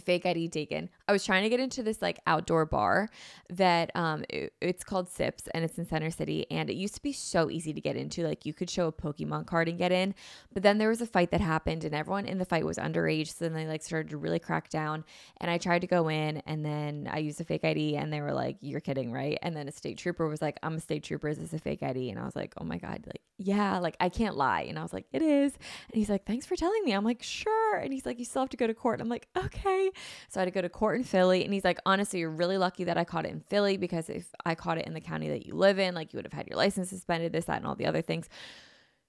fake 0.00 0.26
ID 0.26 0.48
taken. 0.48 0.88
I 1.08 1.12
was 1.12 1.24
trying 1.24 1.42
to 1.42 1.48
get 1.48 1.60
into 1.60 1.82
this 1.82 2.02
like 2.02 2.20
outdoor 2.26 2.66
bar 2.66 3.08
that 3.50 3.90
um 3.94 4.24
it, 4.28 4.52
it's 4.60 4.84
called 4.84 5.08
Sips 5.08 5.48
and 5.54 5.64
it's 5.64 5.78
in 5.78 5.86
Center 5.86 6.10
City 6.10 6.46
and 6.50 6.68
it 6.68 6.74
used 6.74 6.94
to 6.96 7.02
be 7.02 7.12
so 7.12 7.50
easy 7.50 7.72
to 7.72 7.80
get 7.80 7.96
into 7.96 8.22
like 8.24 8.44
you 8.44 8.52
could 8.52 8.70
show 8.70 8.88
a 8.88 8.92
Pokemon 8.92 9.46
card 9.46 9.68
and 9.68 9.78
get 9.78 9.92
in. 9.92 10.14
But 10.52 10.62
then 10.62 10.78
there 10.78 10.88
was 10.88 11.00
a 11.00 11.06
fight 11.06 11.30
that 11.30 11.40
happened 11.40 11.84
and 11.84 11.94
everyone 11.94 12.26
in 12.26 12.38
the 12.38 12.44
fight 12.44 12.64
was 12.64 12.78
underage 12.78 13.28
so 13.28 13.44
then 13.44 13.54
they 13.54 13.66
like 13.66 13.82
started 13.82 14.10
to 14.10 14.16
really 14.16 14.38
crack 14.38 14.68
down 14.68 15.04
and 15.38 15.50
I 15.50 15.58
tried 15.58 15.80
to 15.80 15.86
go 15.86 16.08
in 16.08 16.38
and 16.46 16.64
then 16.64 17.08
I 17.10 17.18
used 17.18 17.40
a 17.40 17.44
fake 17.44 17.64
ID 17.64 17.96
and 17.96 18.12
they 18.12 18.20
were 18.20 18.32
like 18.34 18.56
you're 18.60 18.80
kidding, 18.80 19.12
right? 19.12 19.38
And 19.42 19.56
then 19.56 19.68
a 19.68 19.72
state 19.72 19.98
trooper 19.98 20.28
was 20.28 20.42
like 20.42 20.58
I'm 20.62 20.74
a 20.74 20.80
state 20.80 21.04
trooper, 21.04 21.28
is 21.28 21.38
this 21.38 21.52
a 21.52 21.58
fake 21.58 21.82
ID? 21.82 22.10
And 22.10 22.18
I 22.18 22.24
was 22.24 22.36
like, 22.36 22.54
"Oh 22.58 22.64
my 22.64 22.78
god, 22.78 23.04
like 23.06 23.22
yeah, 23.38 23.78
like 23.78 23.96
I 24.00 24.08
can't 24.08 24.36
lie." 24.36 24.62
And 24.62 24.78
I 24.78 24.82
was 24.82 24.92
like, 24.92 25.06
"It 25.12 25.22
is." 25.22 25.52
And 25.54 25.94
he's 25.94 26.08
like, 26.08 26.24
"Thanks 26.24 26.46
for 26.46 26.56
telling 26.56 26.82
me." 26.84 26.92
I'm 26.92 27.04
like, 27.04 27.22
"Sure." 27.22 27.76
And 27.76 27.92
he's 27.92 28.06
like, 28.06 28.18
"You 28.18 28.24
still 28.24 28.42
have 28.42 28.50
to 28.50 28.56
go 28.56 28.66
to 28.66 28.74
court." 28.74 29.00
And 29.00 29.02
I'm 29.02 29.10
like, 29.10 29.28
"Okay." 29.36 29.85
So 30.28 30.40
I 30.40 30.42
had 30.42 30.46
to 30.46 30.50
go 30.50 30.62
to 30.62 30.68
court 30.68 30.96
in 30.96 31.04
Philly. 31.04 31.44
And 31.44 31.52
he's 31.52 31.64
like, 31.64 31.78
honestly, 31.86 32.20
you're 32.20 32.30
really 32.30 32.58
lucky 32.58 32.84
that 32.84 32.96
I 32.96 33.04
caught 33.04 33.26
it 33.26 33.32
in 33.32 33.40
Philly 33.40 33.76
because 33.76 34.08
if 34.08 34.26
I 34.44 34.54
caught 34.54 34.78
it 34.78 34.86
in 34.86 34.94
the 34.94 35.00
county 35.00 35.28
that 35.28 35.46
you 35.46 35.54
live 35.54 35.78
in, 35.78 35.94
like 35.94 36.12
you 36.12 36.18
would 36.18 36.26
have 36.26 36.32
had 36.32 36.48
your 36.48 36.56
license 36.56 36.90
suspended, 36.90 37.32
this, 37.32 37.46
that, 37.46 37.58
and 37.58 37.66
all 37.66 37.74
the 37.74 37.86
other 37.86 38.02
things. 38.02 38.28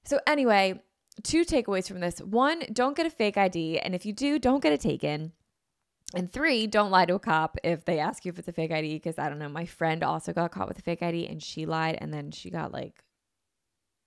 So, 0.04 0.20
anyway, 0.26 0.82
two 1.24 1.44
takeaways 1.44 1.88
from 1.88 2.00
this 2.00 2.20
one, 2.20 2.64
don't 2.72 2.96
get 2.96 3.06
a 3.06 3.10
fake 3.10 3.38
ID. 3.38 3.80
And 3.80 3.94
if 3.94 4.06
you 4.06 4.14
do, 4.14 4.40
don't 4.40 4.64
get 4.64 4.74
it 4.74 4.82
taken. 4.82 5.34
And 6.14 6.32
three, 6.32 6.68
don't 6.68 6.92
lie 6.92 7.06
to 7.06 7.16
a 7.16 7.20
cop 7.20 7.58
if 7.64 7.84
they 7.84 8.00
ask 8.00 8.24
you 8.24 8.32
if 8.32 8.40
it's 8.40 8.48
a 8.48 8.54
fake 8.54 8.72
ID. 8.72 8.94
Because 8.94 9.20
I 9.20 9.28
don't 9.28 9.40
know, 9.40 9.50
my 9.50 9.66
friend 9.66 10.04
also 10.04 10.32
got 10.32 10.52
caught 10.52 10.68
with 10.68 10.80
a 10.80 10.82
fake 10.82 11.04
ID 11.04 11.28
and 11.28 11.44
she 11.44 11.66
lied. 11.66 11.98
And 12.00 12.14
then 12.14 12.32
she 12.32 12.50
got 12.50 12.72
like 12.72 13.04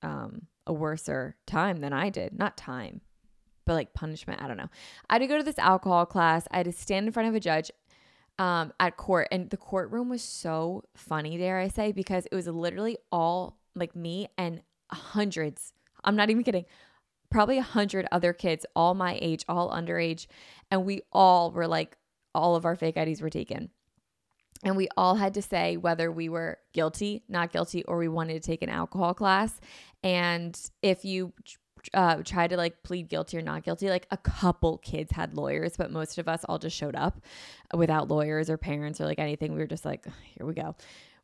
um, 0.03 0.47
a 0.67 0.73
worser 0.73 1.37
time 1.47 1.81
than 1.81 1.93
I 1.93 2.09
did. 2.09 2.39
Not 2.39 2.57
time, 2.57 3.03
but 3.65 3.75
like 3.75 3.95
punishment. 3.95 4.43
I 4.43 4.49
don't 4.49 4.57
know. 4.57 4.71
I 5.09 5.15
had 5.15 5.19
to 5.21 5.27
go 5.27 5.39
to 5.39 5.43
this 5.43 5.59
alcohol 5.59 6.07
class. 6.07 6.47
I 6.51 6.59
had 6.59 6.67
to 6.67 6.73
stand 6.73 7.07
in 7.07 7.13
front 7.13 7.29
of 7.29 7.35
a 7.35 7.41
judge 7.41 7.71
um, 8.39 8.73
at 8.81 8.97
court, 8.97 9.29
and 9.31 9.51
the 9.51 9.57
courtroom 9.57 10.09
was 10.09 10.23
so 10.23 10.85
funny, 10.97 11.37
dare 11.37 11.59
I 11.59 11.69
say, 11.69 11.93
because 11.93 12.27
it 12.31 12.35
was 12.35 12.47
literally 12.47 12.97
all 13.13 13.59
like 13.75 13.95
me 13.95 14.29
and 14.39 14.63
hundreds. 14.91 15.73
I'm 16.05 16.17
not 16.17 16.31
even 16.31 16.43
kidding. 16.43 16.65
Probably 17.31 17.59
a 17.59 17.63
hundred 17.63 18.07
other 18.11 18.33
kids, 18.33 18.65
all 18.75 18.95
my 18.95 19.19
age, 19.21 19.45
all 19.49 19.71
underage, 19.71 20.27
and 20.71 20.85
we 20.85 21.03
all 21.13 21.53
were 21.53 21.69
like, 21.69 21.97
all 22.35 22.57
of 22.57 22.65
our 22.65 22.77
fake 22.77 22.97
IDs 22.97 23.21
were 23.21 23.31
taken. 23.31 23.71
And 24.63 24.77
we 24.77 24.89
all 24.97 25.15
had 25.15 25.35
to 25.35 25.43
say 25.43 25.77
whether 25.77 26.13
we 26.13 26.29
were 26.29 26.59
guilty, 26.73 27.23
not 27.29 27.53
guilty, 27.53 27.83
or 27.85 27.97
we 27.97 28.09
wanted 28.09 28.35
to 28.35 28.47
take 28.47 28.63
an 28.63 28.69
alcohol 28.69 29.15
class. 29.15 29.59
And 30.03 30.59
if 30.83 31.05
you 31.05 31.33
uh, 31.95 32.17
try 32.25 32.47
to 32.47 32.57
like 32.57 32.83
plead 32.83 33.09
guilty 33.09 33.39
or 33.39 33.43
not 33.43 33.63
guilty. 33.65 33.89
Like 33.89 34.07
a 34.11 34.17
couple 34.17 34.79
kids 34.79 35.13
had 35.13 35.35
lawyers, 35.35 35.77
but 35.77 35.91
most 35.91 36.19
of 36.19 36.29
us 36.29 36.45
all 36.45 36.59
just 36.59 36.77
showed 36.77 36.97
up 36.97 37.21
without 37.75 38.09
lawyers 38.09 38.51
or 38.51 38.57
parents 38.57 39.01
or 39.01 39.05
like 39.05 39.19
anything. 39.19 39.53
We 39.53 39.59
were 39.59 39.67
just 39.67 39.85
like, 39.85 40.05
here 40.37 40.47
we 40.47 40.55
go. 40.55 40.77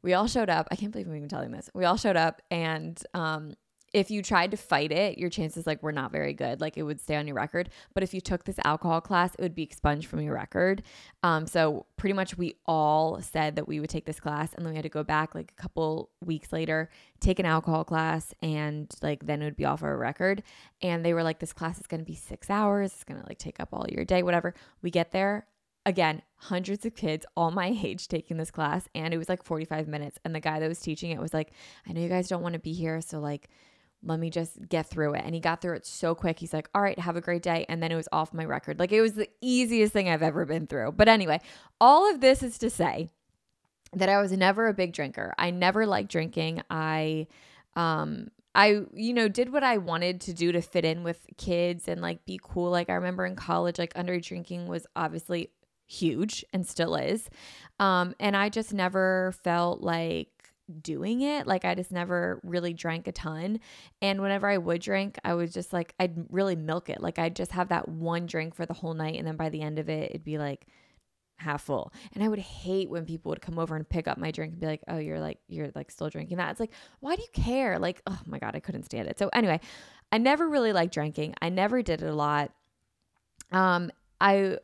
We 0.02 0.14
all 0.14 0.28
showed 0.28 0.50
up. 0.50 0.68
I 0.70 0.76
can't 0.76 0.92
believe 0.92 1.08
I'm 1.08 1.16
even 1.16 1.28
telling 1.28 1.50
this. 1.50 1.68
We 1.74 1.84
all 1.84 1.96
showed 1.96 2.16
up 2.16 2.42
and 2.50 3.02
um, 3.14 3.54
if 3.92 4.10
you 4.10 4.22
tried 4.22 4.50
to 4.50 4.56
fight 4.56 4.92
it, 4.92 5.16
your 5.16 5.30
chances 5.30 5.66
like 5.66 5.82
were 5.82 5.92
not 5.92 6.12
very 6.12 6.32
good. 6.32 6.60
Like 6.60 6.76
it 6.76 6.82
would 6.82 7.00
stay 7.00 7.16
on 7.16 7.26
your 7.26 7.36
record. 7.36 7.70
But 7.94 8.02
if 8.02 8.12
you 8.12 8.20
took 8.20 8.44
this 8.44 8.58
alcohol 8.64 9.00
class, 9.00 9.34
it 9.34 9.40
would 9.40 9.54
be 9.54 9.62
expunged 9.62 10.08
from 10.08 10.20
your 10.20 10.34
record. 10.34 10.82
Um, 11.22 11.46
so 11.46 11.86
pretty 11.96 12.12
much 12.12 12.36
we 12.36 12.56
all 12.66 13.20
said 13.22 13.56
that 13.56 13.68
we 13.68 13.80
would 13.80 13.90
take 13.90 14.04
this 14.04 14.20
class, 14.20 14.52
and 14.54 14.64
then 14.64 14.72
we 14.72 14.76
had 14.76 14.82
to 14.82 14.88
go 14.88 15.04
back 15.04 15.34
like 15.34 15.52
a 15.56 15.62
couple 15.62 16.10
weeks 16.24 16.52
later, 16.52 16.90
take 17.20 17.38
an 17.38 17.46
alcohol 17.46 17.84
class, 17.84 18.34
and 18.42 18.92
like 19.02 19.24
then 19.24 19.40
it 19.40 19.44
would 19.44 19.56
be 19.56 19.64
off 19.64 19.82
our 19.82 19.96
record. 19.96 20.42
And 20.82 21.04
they 21.04 21.14
were 21.14 21.22
like, 21.22 21.38
this 21.38 21.52
class 21.52 21.78
is 21.80 21.86
going 21.86 22.00
to 22.00 22.06
be 22.06 22.16
six 22.16 22.50
hours. 22.50 22.92
It's 22.92 23.04
going 23.04 23.20
to 23.20 23.26
like 23.26 23.38
take 23.38 23.60
up 23.60 23.68
all 23.72 23.86
your 23.88 24.04
day, 24.04 24.22
whatever. 24.22 24.52
We 24.82 24.90
get 24.90 25.12
there, 25.12 25.46
again, 25.86 26.22
hundreds 26.34 26.84
of 26.84 26.94
kids 26.94 27.24
all 27.36 27.50
my 27.50 27.68
age 27.82 28.08
taking 28.08 28.36
this 28.36 28.50
class 28.50 28.88
and 28.94 29.14
it 29.14 29.18
was 29.18 29.28
like 29.28 29.42
45 29.42 29.88
minutes 29.88 30.18
and 30.24 30.34
the 30.34 30.40
guy 30.40 30.58
that 30.58 30.68
was 30.68 30.80
teaching 30.80 31.12
it 31.12 31.20
was 31.20 31.32
like, 31.32 31.52
"I 31.88 31.92
know 31.92 32.00
you 32.00 32.08
guys 32.08 32.28
don't 32.28 32.42
want 32.42 32.54
to 32.54 32.58
be 32.58 32.72
here, 32.72 33.00
so 33.00 33.20
like 33.20 33.48
let 34.06 34.20
me 34.20 34.30
just 34.30 34.68
get 34.68 34.86
through 34.86 35.14
it. 35.14 35.22
And 35.24 35.34
he 35.34 35.40
got 35.40 35.60
through 35.60 35.74
it 35.74 35.86
so 35.86 36.14
quick. 36.14 36.38
He's 36.38 36.52
like, 36.52 36.68
all 36.74 36.82
right, 36.82 36.98
have 36.98 37.16
a 37.16 37.20
great 37.20 37.42
day. 37.42 37.66
And 37.68 37.82
then 37.82 37.92
it 37.92 37.96
was 37.96 38.08
off 38.12 38.32
my 38.32 38.44
record. 38.44 38.78
Like 38.78 38.92
it 38.92 39.00
was 39.00 39.14
the 39.14 39.28
easiest 39.40 39.92
thing 39.92 40.08
I've 40.08 40.22
ever 40.22 40.44
been 40.44 40.66
through. 40.66 40.92
But 40.92 41.08
anyway, 41.08 41.40
all 41.80 42.10
of 42.10 42.20
this 42.20 42.42
is 42.42 42.58
to 42.58 42.70
say 42.70 43.10
that 43.92 44.08
I 44.08 44.20
was 44.20 44.32
never 44.32 44.68
a 44.68 44.74
big 44.74 44.92
drinker. 44.92 45.34
I 45.38 45.50
never 45.50 45.86
liked 45.86 46.10
drinking. 46.10 46.62
I, 46.70 47.26
um, 47.74 48.28
I, 48.54 48.82
you 48.94 49.12
know, 49.12 49.28
did 49.28 49.52
what 49.52 49.62
I 49.62 49.78
wanted 49.78 50.20
to 50.22 50.32
do 50.32 50.52
to 50.52 50.62
fit 50.62 50.84
in 50.84 51.02
with 51.02 51.26
kids 51.36 51.88
and 51.88 52.00
like 52.00 52.24
be 52.24 52.40
cool. 52.42 52.70
Like 52.70 52.88
I 52.88 52.94
remember 52.94 53.26
in 53.26 53.36
college, 53.36 53.78
like 53.78 53.92
underage 53.94 54.28
drinking 54.28 54.66
was 54.66 54.86
obviously 54.96 55.50
huge 55.86 56.44
and 56.52 56.66
still 56.66 56.96
is. 56.96 57.28
Um, 57.78 58.14
and 58.18 58.36
I 58.36 58.48
just 58.48 58.72
never 58.72 59.34
felt 59.42 59.82
like 59.82 60.28
doing 60.82 61.20
it. 61.20 61.46
Like 61.46 61.64
I 61.64 61.74
just 61.74 61.92
never 61.92 62.40
really 62.42 62.72
drank 62.72 63.06
a 63.06 63.12
ton. 63.12 63.60
And 64.02 64.20
whenever 64.20 64.48
I 64.48 64.58
would 64.58 64.80
drink, 64.80 65.18
I 65.24 65.34
was 65.34 65.52
just 65.52 65.72
like, 65.72 65.94
I'd 65.98 66.26
really 66.30 66.56
milk 66.56 66.90
it. 66.90 67.00
Like 67.00 67.18
I'd 67.18 67.36
just 67.36 67.52
have 67.52 67.68
that 67.68 67.88
one 67.88 68.26
drink 68.26 68.54
for 68.54 68.66
the 68.66 68.74
whole 68.74 68.94
night. 68.94 69.16
And 69.16 69.26
then 69.26 69.36
by 69.36 69.48
the 69.48 69.62
end 69.62 69.78
of 69.78 69.88
it, 69.88 70.10
it'd 70.10 70.24
be 70.24 70.38
like 70.38 70.66
half 71.38 71.62
full. 71.62 71.92
And 72.14 72.24
I 72.24 72.28
would 72.28 72.38
hate 72.38 72.90
when 72.90 73.04
people 73.04 73.30
would 73.30 73.40
come 73.40 73.58
over 73.58 73.76
and 73.76 73.88
pick 73.88 74.08
up 74.08 74.18
my 74.18 74.30
drink 74.30 74.52
and 74.52 74.60
be 74.60 74.66
like, 74.66 74.82
oh, 74.88 74.98
you're 74.98 75.20
like, 75.20 75.38
you're 75.48 75.70
like 75.74 75.90
still 75.90 76.08
drinking 76.08 76.38
that. 76.38 76.50
It's 76.50 76.60
like, 76.60 76.72
why 77.00 77.14
do 77.14 77.22
you 77.22 77.28
care? 77.44 77.78
Like, 77.78 78.02
oh 78.06 78.18
my 78.26 78.38
God, 78.38 78.56
I 78.56 78.60
couldn't 78.60 78.84
stand 78.84 79.08
it. 79.08 79.18
So 79.18 79.28
anyway, 79.32 79.60
I 80.10 80.18
never 80.18 80.48
really 80.48 80.72
liked 80.72 80.94
drinking. 80.94 81.34
I 81.40 81.48
never 81.48 81.82
did 81.82 82.02
it 82.02 82.08
a 82.08 82.14
lot. 82.14 82.52
Um, 83.52 83.90
I 84.20 84.58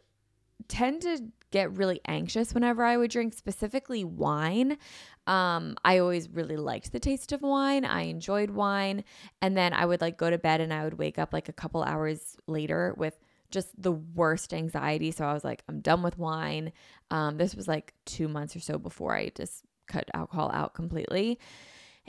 tend 0.69 1.03
to 1.03 1.23
get 1.53 1.77
really 1.77 2.01
anxious 2.07 2.53
whenever 2.53 2.83
I 2.85 2.97
would 2.97 3.11
drink, 3.11 3.35
specifically 3.35 4.05
wine. 4.05 4.79
Um, 5.27 5.77
I 5.85 5.99
always 5.99 6.29
really 6.29 6.57
liked 6.57 6.91
the 6.91 6.99
taste 6.99 7.31
of 7.31 7.43
wine. 7.43 7.85
I 7.85 8.03
enjoyed 8.03 8.51
wine. 8.51 9.05
And 9.41 9.57
then 9.57 9.73
I 9.73 9.87
would 9.87 10.01
like 10.01 10.19
go 10.19 10.31
to 10.31 10.39
bed 10.39 10.61
and 10.61 10.73
I 10.73 10.85
would 10.85 10.99
wake 10.99 11.19
up 11.19 11.33
like 11.33 11.49
a 11.49 11.53
couple 11.53 11.85
hours 11.85 12.37
later 12.49 12.95
with 12.97 13.19
just 13.51 13.81
the 13.81 13.93
worst 13.93 14.53
anxiety. 14.53 15.13
So 15.13 15.25
I 15.25 15.33
was 15.33 15.45
like, 15.45 15.63
I'm 15.69 15.81
done 15.81 16.03
with 16.03 16.19
wine. 16.19 16.73
Um, 17.11 17.37
this 17.37 17.55
was 17.55 17.69
like 17.69 17.95
two 18.07 18.27
months 18.27 18.57
or 18.57 18.61
so 18.61 18.79
before 18.79 19.15
I 19.15 19.31
just 19.37 19.63
cut 19.87 20.11
alcohol 20.15 20.51
out 20.53 20.75
completely. 20.75 21.39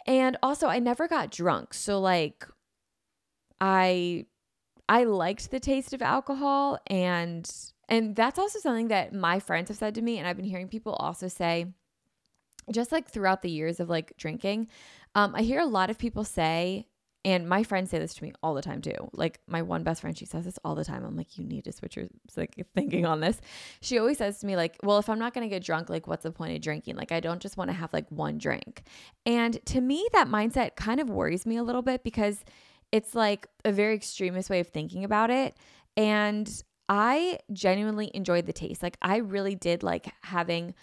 And 0.07 0.37
also, 0.41 0.67
I 0.67 0.79
never 0.79 1.07
got 1.07 1.29
drunk. 1.29 1.73
So, 1.73 1.99
like, 1.99 2.47
I 3.61 4.25
I 4.89 5.03
liked 5.05 5.51
the 5.51 5.59
taste 5.59 5.93
of 5.93 6.01
alcohol 6.01 6.79
and 6.87 7.49
and 7.89 8.15
that's 8.15 8.39
also 8.39 8.59
something 8.59 8.87
that 8.89 9.13
my 9.13 9.39
friends 9.39 9.69
have 9.69 9.77
said 9.77 9.95
to 9.95 10.01
me 10.01 10.17
and 10.17 10.27
I've 10.27 10.37
been 10.37 10.45
hearing 10.45 10.67
people 10.67 10.93
also 10.93 11.27
say 11.27 11.67
just 12.71 12.91
like 12.91 13.09
throughout 13.09 13.41
the 13.41 13.49
years 13.49 13.79
of 13.79 13.89
like 13.89 14.13
drinking, 14.17 14.67
um, 15.15 15.35
I 15.35 15.41
hear 15.41 15.59
a 15.59 15.65
lot 15.65 15.89
of 15.89 15.97
people 15.97 16.23
say, 16.23 16.87
and 17.25 17.47
my 17.47 17.63
friends 17.63 17.89
say 17.89 17.99
this 17.99 18.13
to 18.15 18.23
me 18.23 18.33
all 18.43 18.53
the 18.53 18.61
time 18.61 18.81
too. 18.81 19.09
Like 19.13 19.39
my 19.47 19.61
one 19.61 19.83
best 19.83 20.01
friend, 20.01 20.17
she 20.17 20.25
says 20.25 20.43
this 20.43 20.59
all 20.65 20.75
the 20.75 20.83
time. 20.83 21.05
I'm 21.05 21.15
like, 21.15 21.37
you 21.37 21.45
need 21.45 21.63
to 21.65 21.71
switch 21.71 21.95
your 21.95 22.07
like 22.35 22.55
thinking 22.75 23.05
on 23.05 23.21
this. 23.21 23.39
She 23.81 23.97
always 23.97 24.17
says 24.17 24.39
to 24.39 24.45
me, 24.45 24.57
like, 24.57 24.77
well, 24.83 24.97
if 24.97 25.09
I'm 25.09 25.19
not 25.19 25.33
gonna 25.33 25.47
get 25.47 25.63
drunk, 25.63 25.89
like, 25.89 26.05
what's 26.05 26.23
the 26.23 26.31
point 26.31 26.55
of 26.55 26.61
drinking? 26.61 26.95
Like, 26.95 27.11
I 27.11 27.19
don't 27.19 27.41
just 27.41 27.55
want 27.55 27.69
to 27.69 27.75
have 27.75 27.93
like 27.93 28.09
one 28.09 28.37
drink. 28.37 28.83
And 29.25 29.63
to 29.67 29.79
me, 29.79 30.05
that 30.13 30.27
mindset 30.27 30.75
kind 30.75 30.99
of 30.99 31.09
worries 31.09 31.45
me 31.45 31.57
a 31.57 31.63
little 31.63 31.81
bit 31.81 32.03
because 32.03 32.43
it's 32.91 33.15
like 33.15 33.47
a 33.63 33.71
very 33.71 33.95
extremist 33.95 34.49
way 34.49 34.59
of 34.59 34.67
thinking 34.67 35.05
about 35.05 35.29
it. 35.29 35.55
And 35.95 36.49
I 36.95 37.39
genuinely 37.51 38.11
enjoyed 38.13 38.45
the 38.45 38.53
taste. 38.53 38.83
Like, 38.83 38.97
I 39.01 39.17
really 39.17 39.55
did 39.55 39.81
like 39.81 40.13
having 40.21 40.75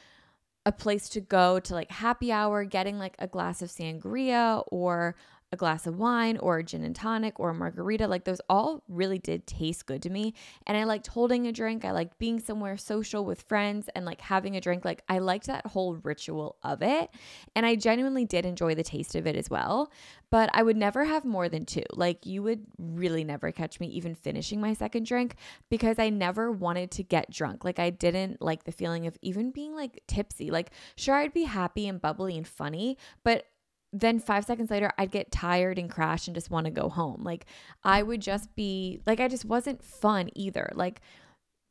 a 0.67 0.73
place 0.73 1.09
to 1.11 1.21
go 1.21 1.61
to 1.61 1.73
like 1.73 1.89
happy 1.89 2.33
hour, 2.33 2.65
getting 2.65 2.99
like 2.99 3.15
a 3.21 3.29
glass 3.29 3.63
of 3.63 3.71
sangria 3.71 4.65
or 4.73 5.15
a 5.53 5.57
glass 5.57 5.87
of 5.87 5.99
wine 5.99 6.37
or 6.37 6.59
a 6.59 6.63
gin 6.63 6.85
and 6.85 6.95
tonic 6.95 7.41
or 7.41 7.51
a 7.51 7.55
margarita. 7.55 8.07
Like 8.07 8.25
those 8.25 8.41
all 8.49 8.85
really 8.89 9.19
did 9.19 9.47
taste 9.47 9.85
good 9.87 10.01
to 10.03 10.11
me. 10.11 10.35
And 10.67 10.77
I 10.77 10.85
liked 10.85 11.09
holding 11.09 11.47
a 11.47 11.53
drink. 11.53 11.85
I 11.85 11.91
liked 11.91 12.19
being 12.19 12.39
somewhere 12.39 12.77
social 12.77 13.25
with 13.25 13.43
friends 13.43 13.89
and 13.97 14.05
like 14.05 14.21
having 14.21 14.57
a 14.57 14.61
drink. 14.61 14.85
Like 14.85 15.03
I 15.09 15.19
liked 15.19 15.49
that 15.49 15.67
whole 15.67 15.97
ritual 15.97 16.57
of 16.63 16.83
it. 16.83 17.11
And 17.57 17.67
I 17.67 17.75
genuinely 17.75 18.25
did 18.25 18.47
enjoy 18.47 18.77
the 18.77 18.85
taste 18.85 19.17
of 19.17 19.27
it 19.27 19.35
as 19.35 19.51
well. 19.51 19.91
But 20.31 20.51
I 20.55 20.63
would 20.63 20.77
never 20.77 21.05
have 21.05 21.25
more 21.25 21.49
than 21.49 21.65
two. 21.65 21.83
Like 21.93 22.27
you 22.27 22.45
would 22.45 22.65
really 22.79 23.25
never 23.25 23.51
catch 23.51 23.81
me 23.81 23.89
even 23.89 24.15
finishing 24.15 24.61
my 24.61 24.75
second 24.75 25.07
drink 25.07 25.35
because 25.69 25.99
I 25.99 26.11
never 26.11 26.53
wanted 26.53 26.93
to 26.93 27.03
get 27.03 27.31
drunk. 27.31 27.65
Like 27.65 27.81
I 27.81 27.91
didn't 27.91 28.41
like 28.41 28.65
the 28.65 28.73
feeling 28.73 29.09
of 29.09 29.19
even 29.21 29.51
being 29.51 29.75
like 29.75 30.01
tipsy. 30.07 30.53
Like 30.53 30.71
sure 30.95 31.17
I'd 31.17 31.35
be 31.35 31.43
happy 31.43 31.89
and 31.89 32.01
bubbly 32.01 32.37
and 32.37 32.47
funny, 32.47 32.97
but 33.25 33.47
then 33.93 34.21
five 34.21 34.45
seconds 34.45 34.71
later, 34.71 34.93
I'd 34.99 35.11
get 35.11 35.33
tired 35.33 35.79
and 35.79 35.91
crash 35.91 36.29
and 36.29 36.35
just 36.35 36.51
want 36.51 36.67
to 36.67 36.71
go 36.71 36.89
home. 36.89 37.23
Like, 37.25 37.47
I 37.83 38.03
would 38.03 38.21
just 38.21 38.55
be 38.55 39.01
like, 39.07 39.21
I 39.21 39.29
just 39.29 39.45
wasn't 39.45 39.83
fun 39.83 40.31
either. 40.35 40.71
Like, 40.75 41.01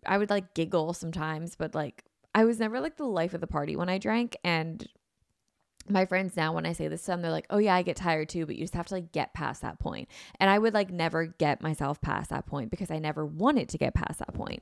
I 0.05 0.17
would 0.17 0.29
like 0.29 0.53
giggle 0.53 0.93
sometimes, 0.93 1.55
but 1.55 1.73
like, 1.73 2.03
I 2.35 2.45
was 2.45 2.59
never 2.59 2.79
like 2.79 2.97
the 2.97 3.05
life 3.05 3.33
of 3.33 3.41
the 3.41 3.47
party 3.47 3.75
when 3.75 3.89
I 3.89 3.97
drank. 3.97 4.35
And 4.43 4.85
my 5.87 6.05
friends 6.05 6.35
now, 6.37 6.53
when 6.53 6.65
I 6.65 6.73
say 6.73 6.87
this 6.87 7.01
to 7.01 7.07
them, 7.07 7.21
they're 7.21 7.31
like, 7.31 7.47
oh 7.49 7.57
yeah, 7.57 7.75
I 7.75 7.81
get 7.81 7.95
tired 7.95 8.29
too, 8.29 8.45
but 8.45 8.55
you 8.55 8.63
just 8.63 8.75
have 8.75 8.87
to 8.87 8.95
like 8.95 9.11
get 9.11 9.33
past 9.33 9.61
that 9.61 9.79
point. 9.79 10.07
And 10.39 10.49
I 10.49 10.59
would 10.59 10.73
like 10.73 10.91
never 10.91 11.25
get 11.25 11.61
myself 11.61 12.01
past 12.01 12.29
that 12.29 12.45
point 12.45 12.69
because 12.69 12.91
I 12.91 12.99
never 12.99 13.25
wanted 13.25 13.69
to 13.69 13.77
get 13.77 13.95
past 13.95 14.19
that 14.19 14.33
point. 14.33 14.61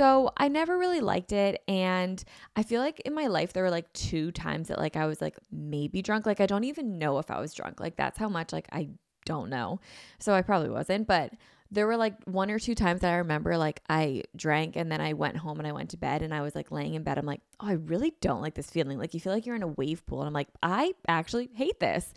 So 0.00 0.30
I 0.34 0.48
never 0.48 0.78
really 0.78 1.02
liked 1.02 1.30
it. 1.30 1.62
And 1.68 2.24
I 2.56 2.62
feel 2.62 2.80
like 2.80 3.00
in 3.00 3.12
my 3.12 3.26
life, 3.26 3.52
there 3.52 3.64
were 3.64 3.70
like 3.70 3.92
two 3.92 4.32
times 4.32 4.68
that 4.68 4.78
like 4.78 4.96
I 4.96 5.04
was 5.04 5.20
like 5.20 5.36
maybe 5.52 6.00
drunk. 6.00 6.24
Like 6.24 6.40
I 6.40 6.46
don't 6.46 6.64
even 6.64 6.96
know 6.96 7.18
if 7.18 7.30
I 7.30 7.38
was 7.38 7.52
drunk. 7.52 7.80
Like 7.80 7.96
that's 7.96 8.18
how 8.18 8.30
much 8.30 8.50
like 8.50 8.66
I 8.72 8.88
don't 9.26 9.50
know. 9.50 9.78
So 10.18 10.32
I 10.32 10.40
probably 10.40 10.70
wasn't. 10.70 11.06
But 11.06 11.34
there 11.70 11.86
were 11.86 11.98
like 11.98 12.14
one 12.24 12.50
or 12.50 12.58
two 12.58 12.74
times 12.74 13.02
that 13.02 13.12
I 13.12 13.16
remember 13.16 13.58
like 13.58 13.82
I 13.90 14.22
drank 14.34 14.74
and 14.74 14.90
then 14.90 15.02
I 15.02 15.12
went 15.12 15.36
home 15.36 15.58
and 15.58 15.68
I 15.68 15.72
went 15.72 15.90
to 15.90 15.98
bed 15.98 16.22
and 16.22 16.32
I 16.32 16.40
was 16.40 16.54
like 16.54 16.70
laying 16.70 16.94
in 16.94 17.02
bed. 17.02 17.18
I'm 17.18 17.26
like, 17.26 17.42
oh, 17.60 17.66
I 17.68 17.72
really 17.72 18.14
don't 18.22 18.40
like 18.40 18.54
this 18.54 18.70
feeling. 18.70 18.98
Like 18.98 19.12
you 19.12 19.20
feel 19.20 19.34
like 19.34 19.44
you're 19.44 19.54
in 19.54 19.62
a 19.62 19.68
wave 19.68 20.06
pool. 20.06 20.20
And 20.20 20.28
I'm 20.28 20.32
like, 20.32 20.48
I 20.62 20.94
actually 21.08 21.50
hate 21.52 21.78
this. 21.78 22.14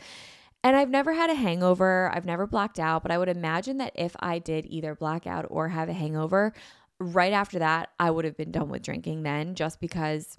And 0.63 0.77
I've 0.77 0.89
never 0.89 1.11
had 1.11 1.29
a 1.29 1.35
hangover. 1.35 2.09
I've 2.15 2.25
never 2.25 2.47
blacked 2.47 2.79
out, 2.79 3.03
but 3.03 3.11
I 3.11 3.17
would 3.17 3.27
imagine 3.27 3.79
that 3.79 3.91
if 3.95 4.15
I 4.21 4.39
did 4.39 4.65
either 4.67 4.95
black 4.95 5.27
out 5.27 5.45
or 5.49 5.67
have 5.67 5.89
a 5.89 5.93
hangover, 5.93 6.53
right 7.03 7.33
after 7.33 7.59
that, 7.59 7.89
I 7.99 8.11
would 8.11 8.25
have 8.25 8.37
been 8.37 8.51
done 8.51 8.69
with 8.69 8.81
drinking 8.81 9.23
then 9.23 9.55
just 9.55 9.79
because 9.79 10.37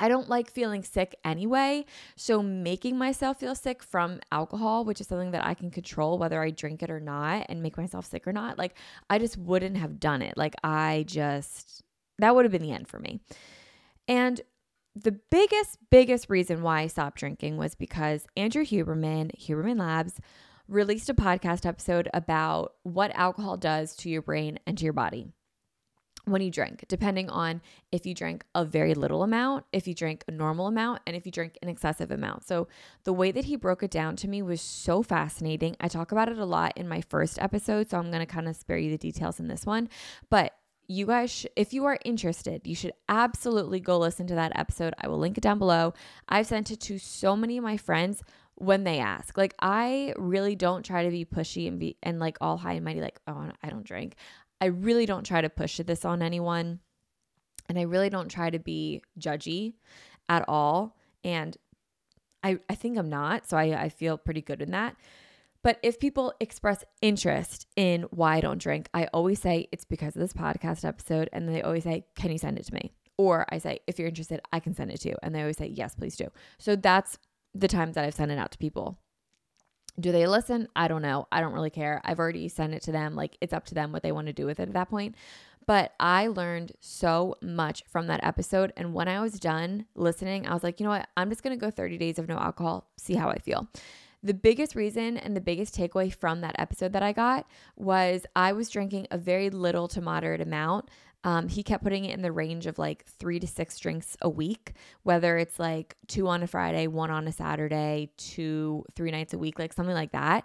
I 0.00 0.08
don't 0.08 0.28
like 0.28 0.50
feeling 0.50 0.82
sick 0.82 1.16
anyway. 1.24 1.84
So, 2.16 2.42
making 2.42 2.96
myself 2.96 3.40
feel 3.40 3.54
sick 3.54 3.82
from 3.82 4.20
alcohol, 4.30 4.84
which 4.84 5.00
is 5.00 5.08
something 5.08 5.32
that 5.32 5.44
I 5.44 5.54
can 5.54 5.70
control 5.70 6.18
whether 6.18 6.40
I 6.40 6.50
drink 6.50 6.82
it 6.82 6.90
or 6.90 7.00
not 7.00 7.46
and 7.48 7.62
make 7.62 7.76
myself 7.76 8.06
sick 8.06 8.26
or 8.26 8.32
not, 8.32 8.58
like 8.58 8.74
I 9.10 9.18
just 9.18 9.36
wouldn't 9.36 9.76
have 9.76 9.98
done 9.98 10.22
it. 10.22 10.36
Like, 10.36 10.54
I 10.62 11.04
just, 11.06 11.82
that 12.18 12.34
would 12.34 12.44
have 12.44 12.52
been 12.52 12.62
the 12.62 12.72
end 12.72 12.88
for 12.88 13.00
me. 13.00 13.20
And 14.06 14.40
the 14.94 15.18
biggest, 15.30 15.78
biggest 15.90 16.30
reason 16.30 16.62
why 16.62 16.80
I 16.82 16.86
stopped 16.86 17.18
drinking 17.18 17.56
was 17.56 17.74
because 17.74 18.26
Andrew 18.36 18.64
Huberman, 18.64 19.36
Huberman 19.38 19.78
Labs, 19.78 20.20
released 20.68 21.08
a 21.08 21.14
podcast 21.14 21.66
episode 21.66 22.08
about 22.12 22.74
what 22.82 23.10
alcohol 23.14 23.56
does 23.56 23.96
to 23.96 24.10
your 24.10 24.22
brain 24.22 24.58
and 24.66 24.76
to 24.78 24.84
your 24.84 24.92
body 24.92 25.32
when 26.24 26.42
you 26.42 26.50
drink, 26.50 26.84
depending 26.88 27.30
on 27.30 27.60
if 27.90 28.04
you 28.04 28.14
drink 28.14 28.44
a 28.54 28.64
very 28.64 28.94
little 28.94 29.22
amount, 29.22 29.64
if 29.72 29.88
you 29.88 29.94
drink 29.94 30.24
a 30.28 30.30
normal 30.30 30.66
amount, 30.66 31.00
and 31.06 31.16
if 31.16 31.24
you 31.24 31.32
drink 31.32 31.58
an 31.62 31.68
excessive 31.68 32.10
amount. 32.10 32.46
So, 32.46 32.68
the 33.04 33.12
way 33.12 33.30
that 33.30 33.46
he 33.46 33.56
broke 33.56 33.82
it 33.82 33.90
down 33.90 34.16
to 34.16 34.28
me 34.28 34.42
was 34.42 34.60
so 34.60 35.02
fascinating. 35.02 35.76
I 35.80 35.88
talk 35.88 36.12
about 36.12 36.28
it 36.28 36.38
a 36.38 36.44
lot 36.44 36.76
in 36.76 36.88
my 36.88 37.00
first 37.00 37.38
episode, 37.40 37.90
so 37.90 37.98
I'm 37.98 38.10
going 38.10 38.26
to 38.26 38.26
kind 38.26 38.48
of 38.48 38.56
spare 38.56 38.78
you 38.78 38.90
the 38.90 38.98
details 38.98 39.40
in 39.40 39.48
this 39.48 39.64
one. 39.64 39.88
But 40.28 40.54
you 40.86 41.06
guys, 41.06 41.30
sh- 41.30 41.46
if 41.54 41.72
you 41.72 41.84
are 41.84 41.98
interested, 42.04 42.66
you 42.66 42.74
should 42.74 42.92
absolutely 43.08 43.80
go 43.80 43.98
listen 43.98 44.26
to 44.26 44.34
that 44.34 44.52
episode. 44.54 44.94
I 44.98 45.08
will 45.08 45.18
link 45.18 45.38
it 45.38 45.42
down 45.42 45.58
below. 45.58 45.94
I've 46.28 46.46
sent 46.46 46.70
it 46.70 46.80
to 46.80 46.98
so 46.98 47.36
many 47.36 47.58
of 47.58 47.64
my 47.64 47.76
friends 47.76 48.22
when 48.54 48.84
they 48.84 48.98
ask. 48.98 49.36
Like 49.36 49.54
I 49.60 50.14
really 50.16 50.56
don't 50.56 50.82
try 50.82 51.04
to 51.04 51.10
be 51.10 51.24
pushy 51.24 51.68
and 51.68 51.78
be 51.78 51.96
and 52.02 52.18
like 52.18 52.38
all 52.40 52.56
high 52.56 52.72
and 52.72 52.84
mighty 52.84 53.00
like, 53.00 53.20
"Oh, 53.26 53.50
I 53.62 53.68
don't 53.68 53.84
drink." 53.84 54.16
I 54.60 54.66
really 54.66 55.06
don't 55.06 55.24
try 55.24 55.40
to 55.40 55.48
push 55.48 55.78
this 55.78 56.04
on 56.04 56.22
anyone. 56.22 56.80
And 57.68 57.78
I 57.78 57.82
really 57.82 58.10
don't 58.10 58.28
try 58.28 58.50
to 58.50 58.58
be 58.58 59.02
judgy 59.18 59.74
at 60.28 60.44
all. 60.48 60.96
And 61.22 61.56
I, 62.42 62.58
I 62.68 62.74
think 62.74 62.98
I'm 62.98 63.10
not. 63.10 63.48
So 63.48 63.56
I, 63.56 63.82
I 63.84 63.88
feel 63.88 64.16
pretty 64.16 64.42
good 64.42 64.62
in 64.62 64.70
that. 64.70 64.96
But 65.62 65.78
if 65.82 65.98
people 65.98 66.32
express 66.40 66.84
interest 67.02 67.66
in 67.76 68.02
why 68.10 68.36
I 68.36 68.40
don't 68.40 68.60
drink, 68.60 68.88
I 68.94 69.06
always 69.12 69.40
say 69.40 69.68
it's 69.72 69.84
because 69.84 70.14
of 70.14 70.20
this 70.20 70.32
podcast 70.32 70.84
episode. 70.84 71.28
And 71.32 71.48
they 71.48 71.62
always 71.62 71.84
say, 71.84 72.06
Can 72.14 72.30
you 72.30 72.38
send 72.38 72.58
it 72.58 72.66
to 72.66 72.74
me? 72.74 72.92
Or 73.16 73.44
I 73.50 73.58
say, 73.58 73.80
If 73.86 73.98
you're 73.98 74.08
interested, 74.08 74.40
I 74.52 74.60
can 74.60 74.74
send 74.74 74.90
it 74.92 75.00
to 75.00 75.10
you. 75.10 75.16
And 75.22 75.34
they 75.34 75.40
always 75.40 75.58
say, 75.58 75.66
Yes, 75.66 75.94
please 75.94 76.16
do. 76.16 76.28
So 76.58 76.76
that's 76.76 77.18
the 77.54 77.68
times 77.68 77.96
that 77.96 78.04
I've 78.04 78.14
sent 78.14 78.30
it 78.30 78.38
out 78.38 78.52
to 78.52 78.58
people. 78.58 78.98
Do 79.98 80.12
they 80.12 80.26
listen? 80.26 80.68
I 80.76 80.88
don't 80.88 81.02
know. 81.02 81.26
I 81.32 81.40
don't 81.40 81.52
really 81.52 81.70
care. 81.70 82.00
I've 82.04 82.18
already 82.18 82.48
sent 82.48 82.74
it 82.74 82.82
to 82.82 82.92
them. 82.92 83.14
Like 83.14 83.36
it's 83.40 83.52
up 83.52 83.64
to 83.66 83.74
them 83.74 83.92
what 83.92 84.02
they 84.02 84.12
want 84.12 84.26
to 84.28 84.32
do 84.32 84.46
with 84.46 84.60
it 84.60 84.68
at 84.68 84.74
that 84.74 84.90
point. 84.90 85.14
But 85.66 85.92
I 86.00 86.28
learned 86.28 86.72
so 86.80 87.36
much 87.42 87.84
from 87.86 88.06
that 88.06 88.20
episode. 88.22 88.72
And 88.76 88.94
when 88.94 89.06
I 89.06 89.20
was 89.20 89.38
done 89.38 89.84
listening, 89.94 90.46
I 90.46 90.54
was 90.54 90.62
like, 90.62 90.80
you 90.80 90.84
know 90.84 90.90
what? 90.90 91.08
I'm 91.14 91.28
just 91.28 91.42
going 91.42 91.58
to 91.58 91.60
go 91.60 91.70
30 91.70 91.98
days 91.98 92.18
of 92.18 92.26
no 92.26 92.38
alcohol, 92.38 92.86
see 92.96 93.14
how 93.14 93.28
I 93.28 93.38
feel. 93.38 93.68
The 94.22 94.34
biggest 94.34 94.74
reason 94.74 95.16
and 95.16 95.36
the 95.36 95.40
biggest 95.40 95.76
takeaway 95.76 96.12
from 96.12 96.40
that 96.40 96.56
episode 96.58 96.92
that 96.94 97.02
I 97.02 97.12
got 97.12 97.46
was 97.76 98.24
I 98.34 98.52
was 98.52 98.70
drinking 98.70 99.08
a 99.10 99.18
very 99.18 99.50
little 99.50 99.88
to 99.88 100.00
moderate 100.00 100.40
amount 100.40 100.88
um, 101.24 101.48
he 101.48 101.62
kept 101.62 101.82
putting 101.82 102.04
it 102.04 102.14
in 102.14 102.22
the 102.22 102.32
range 102.32 102.66
of 102.66 102.78
like 102.78 103.04
three 103.04 103.40
to 103.40 103.46
six 103.46 103.78
drinks 103.78 104.16
a 104.22 104.28
week, 104.28 104.74
whether 105.02 105.36
it's 105.36 105.58
like 105.58 105.96
two 106.06 106.28
on 106.28 106.42
a 106.42 106.46
Friday, 106.46 106.86
one 106.86 107.10
on 107.10 107.26
a 107.26 107.32
Saturday, 107.32 108.10
two, 108.16 108.84
three 108.94 109.10
nights 109.10 109.34
a 109.34 109.38
week, 109.38 109.58
like 109.58 109.72
something 109.72 109.94
like 109.94 110.12
that. 110.12 110.44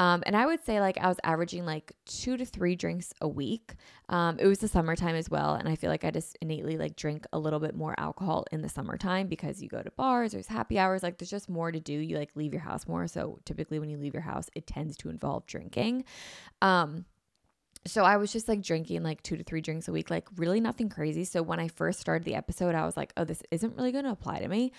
Um, 0.00 0.22
and 0.26 0.36
I 0.36 0.46
would 0.46 0.64
say 0.64 0.80
like 0.80 0.96
I 0.98 1.08
was 1.08 1.18
averaging 1.24 1.66
like 1.66 1.92
two 2.06 2.36
to 2.36 2.44
three 2.44 2.76
drinks 2.76 3.12
a 3.20 3.28
week. 3.28 3.74
Um, 4.08 4.38
it 4.38 4.46
was 4.46 4.58
the 4.58 4.68
summertime 4.68 5.16
as 5.16 5.28
well, 5.28 5.54
and 5.54 5.68
I 5.68 5.74
feel 5.74 5.90
like 5.90 6.04
I 6.04 6.12
just 6.12 6.38
innately 6.40 6.76
like 6.76 6.94
drink 6.94 7.26
a 7.32 7.38
little 7.38 7.58
bit 7.58 7.74
more 7.74 7.94
alcohol 7.98 8.44
in 8.52 8.62
the 8.62 8.68
summertime 8.68 9.26
because 9.26 9.60
you 9.60 9.68
go 9.68 9.82
to 9.82 9.90
bars, 9.92 10.32
there's 10.32 10.46
happy 10.46 10.78
hours, 10.78 11.02
like 11.02 11.18
there's 11.18 11.30
just 11.30 11.48
more 11.48 11.72
to 11.72 11.80
do. 11.80 11.92
You 11.92 12.16
like 12.16 12.30
leave 12.36 12.52
your 12.52 12.62
house 12.62 12.86
more, 12.86 13.08
so 13.08 13.40
typically 13.44 13.80
when 13.80 13.90
you 13.90 13.98
leave 13.98 14.14
your 14.14 14.22
house, 14.22 14.48
it 14.54 14.68
tends 14.68 14.96
to 14.98 15.08
involve 15.10 15.46
drinking. 15.46 16.04
Um, 16.62 17.04
so 17.86 18.04
I 18.04 18.16
was 18.16 18.32
just 18.32 18.48
like 18.48 18.62
drinking 18.62 19.02
like 19.02 19.22
two 19.22 19.36
to 19.36 19.44
three 19.44 19.60
drinks 19.60 19.88
a 19.88 19.92
week, 19.92 20.10
like 20.10 20.28
really 20.36 20.60
nothing 20.60 20.88
crazy. 20.88 21.24
So 21.24 21.42
when 21.42 21.60
I 21.60 21.68
first 21.68 22.00
started 22.00 22.24
the 22.24 22.34
episode, 22.34 22.74
I 22.74 22.84
was 22.84 22.96
like, 22.96 23.12
oh, 23.16 23.24
this 23.24 23.42
isn't 23.50 23.76
really 23.76 23.92
going 23.92 24.04
to 24.04 24.10
apply 24.10 24.40
to 24.40 24.48
me. 24.48 24.72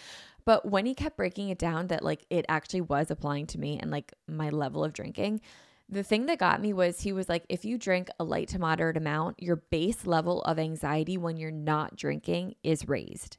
But 0.45 0.65
when 0.65 0.85
he 0.85 0.93
kept 0.93 1.17
breaking 1.17 1.49
it 1.49 1.59
down 1.59 1.87
that 1.87 2.03
like 2.03 2.25
it 2.29 2.45
actually 2.49 2.81
was 2.81 3.11
applying 3.11 3.47
to 3.47 3.59
me 3.59 3.79
and 3.79 3.91
like 3.91 4.13
my 4.27 4.49
level 4.49 4.83
of 4.83 4.93
drinking, 4.93 5.41
the 5.87 6.03
thing 6.03 6.27
that 6.27 6.37
got 6.37 6.61
me 6.61 6.71
was 6.71 7.01
he 7.01 7.11
was 7.11 7.27
like, 7.27 7.45
if 7.49 7.65
you 7.65 7.77
drink 7.77 8.09
a 8.19 8.23
light 8.23 8.49
to 8.49 8.59
moderate 8.59 8.97
amount, 8.97 9.41
your 9.41 9.55
base 9.55 10.05
level 10.05 10.41
of 10.43 10.59
anxiety 10.59 11.17
when 11.17 11.37
you're 11.37 11.49
not 11.49 11.95
drinking 11.95 12.55
is 12.63 12.87
raised. 12.87 13.37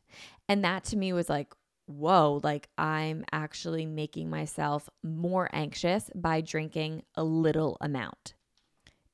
And 0.49 0.65
that 0.65 0.85
to 0.85 0.97
me 0.97 1.13
was 1.13 1.29
like, 1.29 1.55
whoa, 1.87 2.41
like 2.43 2.69
I'm 2.77 3.25
actually 3.33 3.87
making 3.87 4.31
myself 4.31 4.89
more 5.03 5.49
anxious 5.53 6.11
by 6.15 6.41
drinking 6.41 7.03
a 7.15 7.23
little 7.23 7.77
amount. 7.81 8.35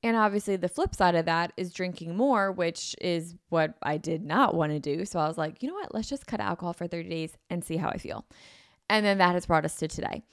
And 0.03 0.15
obviously, 0.15 0.55
the 0.55 0.69
flip 0.69 0.93
side 0.93 1.15
of 1.15 1.25
that 1.25 1.53
is 1.57 1.73
drinking 1.73 2.15
more, 2.15 2.51
which 2.51 2.95
is 3.01 3.35
what 3.49 3.73
I 3.81 3.97
did 3.97 4.23
not 4.23 4.53
want 4.53 4.71
to 4.71 4.79
do. 4.79 5.05
So 5.05 5.19
I 5.19 5.27
was 5.27 5.37
like, 5.37 5.63
you 5.63 5.67
know 5.67 5.73
what? 5.73 5.93
Let's 5.93 6.09
just 6.09 6.27
cut 6.27 6.39
alcohol 6.39 6.73
for 6.73 6.87
30 6.87 7.09
days 7.09 7.37
and 7.49 7.63
see 7.63 7.77
how 7.77 7.89
I 7.89 7.97
feel. 7.97 8.25
And 8.89 9.05
then 9.05 9.17
that 9.17 9.33
has 9.33 9.47
brought 9.47 9.65
us 9.65 9.75
to 9.77 9.87
today. 9.87 10.23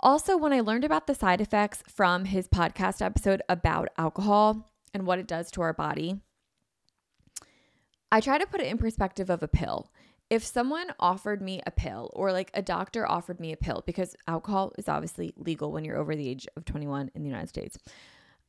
Also, 0.00 0.36
when 0.36 0.52
I 0.52 0.60
learned 0.60 0.84
about 0.84 1.06
the 1.06 1.14
side 1.14 1.40
effects 1.40 1.82
from 1.88 2.24
his 2.24 2.48
podcast 2.48 3.00
episode 3.00 3.42
about 3.48 3.88
alcohol 3.96 4.72
and 4.92 5.06
what 5.06 5.18
it 5.18 5.28
does 5.28 5.50
to 5.52 5.62
our 5.62 5.72
body, 5.72 6.20
I 8.10 8.20
try 8.20 8.36
to 8.36 8.46
put 8.46 8.60
it 8.60 8.66
in 8.66 8.78
perspective 8.78 9.30
of 9.30 9.42
a 9.42 9.48
pill. 9.48 9.90
If 10.28 10.44
someone 10.44 10.88
offered 10.98 11.40
me 11.40 11.60
a 11.66 11.70
pill 11.70 12.10
or 12.14 12.32
like 12.32 12.50
a 12.54 12.62
doctor 12.62 13.08
offered 13.08 13.38
me 13.38 13.52
a 13.52 13.56
pill, 13.56 13.82
because 13.86 14.16
alcohol 14.26 14.72
is 14.76 14.88
obviously 14.88 15.34
legal 15.36 15.70
when 15.72 15.84
you're 15.84 15.98
over 15.98 16.16
the 16.16 16.28
age 16.28 16.48
of 16.56 16.64
21 16.64 17.10
in 17.14 17.22
the 17.22 17.28
United 17.28 17.48
States 17.48 17.78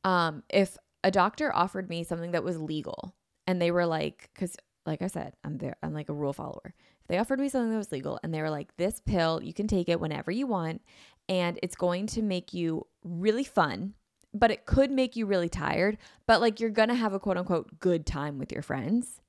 um, 0.04 0.42
if 0.48 0.76
a 1.02 1.10
doctor 1.10 1.54
offered 1.54 1.88
me 1.88 2.04
something 2.04 2.32
that 2.32 2.44
was 2.44 2.58
legal 2.58 3.14
and 3.46 3.60
they 3.60 3.70
were 3.70 3.86
like, 3.86 4.30
because 4.32 4.56
like 4.86 5.02
I 5.02 5.06
said, 5.06 5.34
I'm 5.44 5.58
there, 5.58 5.76
I'm 5.82 5.94
like 5.94 6.08
a 6.08 6.14
rule 6.14 6.32
follower. 6.32 6.74
If 7.00 7.08
they 7.08 7.18
offered 7.18 7.40
me 7.40 7.48
something 7.48 7.70
that 7.70 7.76
was 7.76 7.92
legal 7.92 8.18
and 8.22 8.32
they 8.32 8.40
were 8.40 8.50
like, 8.50 8.76
this 8.76 9.00
pill, 9.00 9.42
you 9.42 9.52
can 9.52 9.66
take 9.66 9.88
it 9.88 10.00
whenever 10.00 10.30
you 10.30 10.46
want 10.46 10.82
and 11.28 11.58
it's 11.62 11.76
going 11.76 12.06
to 12.08 12.22
make 12.22 12.52
you 12.52 12.86
really 13.02 13.44
fun, 13.44 13.94
but 14.32 14.50
it 14.50 14.66
could 14.66 14.90
make 14.90 15.16
you 15.16 15.26
really 15.26 15.48
tired, 15.48 15.96
but 16.26 16.40
like 16.40 16.60
you're 16.60 16.70
gonna 16.70 16.94
have 16.94 17.12
a 17.12 17.20
quote 17.20 17.36
unquote 17.36 17.80
good 17.80 18.04
time 18.06 18.38
with 18.38 18.52
your 18.52 18.62
friends. 18.62 19.20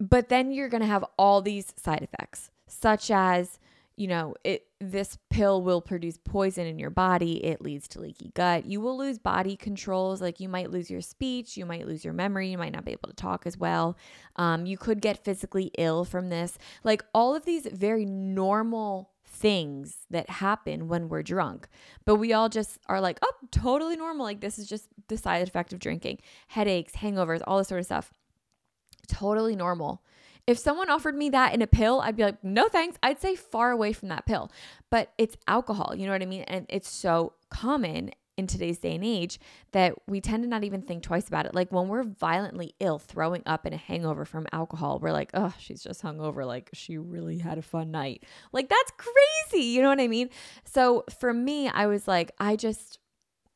But 0.00 0.28
then 0.28 0.52
you're 0.52 0.68
gonna 0.68 0.86
have 0.86 1.04
all 1.18 1.40
these 1.40 1.72
side 1.76 2.02
effects, 2.02 2.50
such 2.66 3.10
as 3.10 3.58
you 3.96 4.08
know, 4.08 4.34
it 4.44 4.66
this 4.80 5.16
pill 5.30 5.62
will 5.62 5.80
produce 5.80 6.18
poison 6.18 6.66
in 6.66 6.78
your 6.78 6.90
body. 6.90 7.44
It 7.44 7.60
leads 7.60 7.88
to 7.88 8.00
leaky 8.00 8.32
gut. 8.34 8.66
You 8.66 8.80
will 8.80 8.98
lose 8.98 9.18
body 9.18 9.56
controls. 9.56 10.20
Like 10.20 10.40
you 10.40 10.48
might 10.48 10.70
lose 10.70 10.90
your 10.90 11.00
speech, 11.00 11.56
you 11.56 11.64
might 11.64 11.86
lose 11.86 12.04
your 12.04 12.12
memory, 12.12 12.50
you 12.50 12.58
might 12.58 12.72
not 12.72 12.84
be 12.84 12.92
able 12.92 13.08
to 13.08 13.16
talk 13.16 13.46
as 13.46 13.56
well. 13.56 13.96
Um, 14.36 14.66
you 14.66 14.76
could 14.76 15.00
get 15.00 15.24
physically 15.24 15.70
ill 15.78 16.04
from 16.04 16.28
this. 16.28 16.58
Like 16.82 17.04
all 17.14 17.34
of 17.34 17.44
these 17.44 17.66
very 17.66 18.04
normal 18.04 19.14
things 19.34 20.06
that 20.10 20.30
happen 20.30 20.88
when 20.88 21.08
we're 21.08 21.22
drunk. 21.22 21.68
But 22.04 22.16
we 22.16 22.32
all 22.32 22.48
just 22.48 22.78
are 22.86 23.00
like, 23.00 23.18
oh, 23.22 23.32
totally 23.50 23.96
normal. 23.96 24.24
Like, 24.24 24.40
this 24.40 24.58
is 24.58 24.68
just 24.68 24.88
the 25.08 25.16
side 25.16 25.46
effect 25.46 25.72
of 25.72 25.80
drinking 25.80 26.20
headaches, 26.48 26.94
hangovers, 26.94 27.42
all 27.46 27.58
this 27.58 27.68
sort 27.68 27.80
of 27.80 27.86
stuff. 27.86 28.12
Totally 29.08 29.56
normal. 29.56 30.02
If 30.46 30.58
someone 30.58 30.90
offered 30.90 31.16
me 31.16 31.30
that 31.30 31.54
in 31.54 31.62
a 31.62 31.66
pill, 31.66 32.00
I'd 32.00 32.16
be 32.16 32.24
like, 32.24 32.42
no 32.44 32.68
thanks. 32.68 32.98
I'd 33.02 33.20
say 33.20 33.34
far 33.34 33.70
away 33.70 33.92
from 33.92 34.08
that 34.10 34.26
pill. 34.26 34.50
But 34.90 35.12
it's 35.16 35.36
alcohol, 35.48 35.94
you 35.96 36.06
know 36.06 36.12
what 36.12 36.22
I 36.22 36.26
mean? 36.26 36.42
And 36.42 36.66
it's 36.68 36.88
so 36.88 37.32
common 37.48 38.10
in 38.36 38.46
today's 38.46 38.78
day 38.78 38.94
and 38.94 39.04
age 39.04 39.38
that 39.72 39.94
we 40.06 40.20
tend 40.20 40.42
to 40.42 40.48
not 40.48 40.64
even 40.64 40.82
think 40.82 41.02
twice 41.02 41.28
about 41.28 41.46
it. 41.46 41.54
Like 41.54 41.70
when 41.70 41.88
we're 41.88 42.02
violently 42.02 42.74
ill, 42.80 42.98
throwing 42.98 43.42
up 43.46 43.64
in 43.66 43.72
a 43.72 43.76
hangover 43.76 44.24
from 44.24 44.46
alcohol, 44.52 44.98
we're 44.98 45.12
like, 45.12 45.30
oh, 45.34 45.54
she's 45.58 45.82
just 45.82 46.02
hungover. 46.02 46.44
Like 46.46 46.70
she 46.72 46.98
really 46.98 47.38
had 47.38 47.58
a 47.58 47.62
fun 47.62 47.90
night. 47.90 48.24
Like 48.52 48.68
that's 48.68 48.92
crazy. 48.96 49.66
You 49.66 49.82
know 49.82 49.88
what 49.88 50.00
I 50.00 50.08
mean? 50.08 50.30
So 50.64 51.04
for 51.20 51.32
me, 51.32 51.68
I 51.68 51.86
was 51.86 52.08
like, 52.08 52.32
I 52.38 52.56
just, 52.56 52.98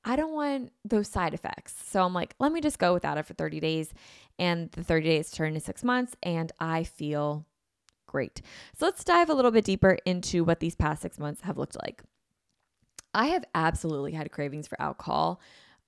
I 0.05 0.16
don't 0.16 0.32
want 0.32 0.70
those 0.84 1.09
side 1.09 1.34
effects. 1.34 1.74
So 1.89 2.03
I'm 2.03 2.14
like, 2.14 2.34
let 2.39 2.53
me 2.53 2.61
just 2.61 2.78
go 2.78 2.95
without 2.95 3.18
it 3.18 3.26
for 3.26 3.34
30 3.34 3.61
days. 3.61 3.93
And 4.39 4.70
the 4.72 4.84
30 4.84 5.09
days 5.09 5.30
turned 5.30 5.55
to 5.55 5.61
six 5.61 5.82
months, 5.82 6.14
and 6.22 6.53
I 6.61 6.84
feel 6.84 7.47
great. 8.07 8.41
So 8.76 8.86
let's 8.86 9.05
dive 9.05 9.30
a 9.30 9.34
little 9.34 9.51
bit 9.51 9.64
deeper 9.64 9.99
into 10.05 10.45
what 10.45 10.61
these 10.61 10.74
past 10.74 11.03
six 11.03 11.18
months 11.18 11.43
have 11.43 11.59
looked 11.59 11.76
like. 11.76 12.03
I 13.14 13.26
have 13.26 13.45
absolutely 13.55 14.12
had 14.12 14.30
cravings 14.30 14.68
for 14.68 14.80
alcohol. 14.80 15.41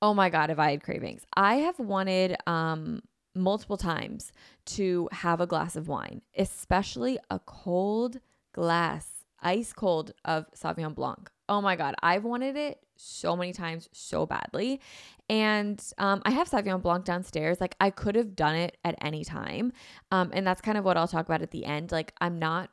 Oh 0.02 0.14
my 0.14 0.30
God, 0.30 0.48
have 0.48 0.58
I 0.58 0.70
had 0.72 0.82
cravings? 0.82 1.26
I 1.36 1.56
have 1.56 1.78
wanted 1.78 2.36
um, 2.46 3.02
multiple 3.34 3.76
times 3.76 4.32
to 4.66 5.08
have 5.12 5.40
a 5.40 5.46
glass 5.46 5.76
of 5.76 5.88
wine, 5.88 6.22
especially 6.36 7.18
a 7.30 7.38
cold 7.40 8.20
glass, 8.52 9.24
ice 9.40 9.72
cold 9.72 10.12
of 10.24 10.46
Sauvignon 10.52 10.94
Blanc. 10.94 11.30
Oh 11.48 11.60
my 11.60 11.76
God, 11.76 11.94
I've 12.02 12.24
wanted 12.24 12.56
it 12.56 12.82
so 13.00 13.36
many 13.36 13.52
times 13.52 13.88
so 13.92 14.26
badly. 14.26 14.80
And 15.28 15.82
um, 15.98 16.22
I 16.24 16.30
have 16.30 16.50
Sauvignon 16.50 16.82
Blanc 16.82 17.04
downstairs. 17.04 17.60
Like 17.60 17.76
I 17.80 17.90
could 17.90 18.14
have 18.16 18.34
done 18.34 18.56
it 18.56 18.76
at 18.84 18.96
any 19.00 19.24
time. 19.24 19.72
Um, 20.10 20.30
and 20.32 20.46
that's 20.46 20.60
kind 20.60 20.76
of 20.76 20.84
what 20.84 20.96
I'll 20.96 21.08
talk 21.08 21.26
about 21.26 21.42
at 21.42 21.50
the 21.50 21.64
end. 21.64 21.92
Like 21.92 22.12
I'm 22.20 22.38
not 22.38 22.70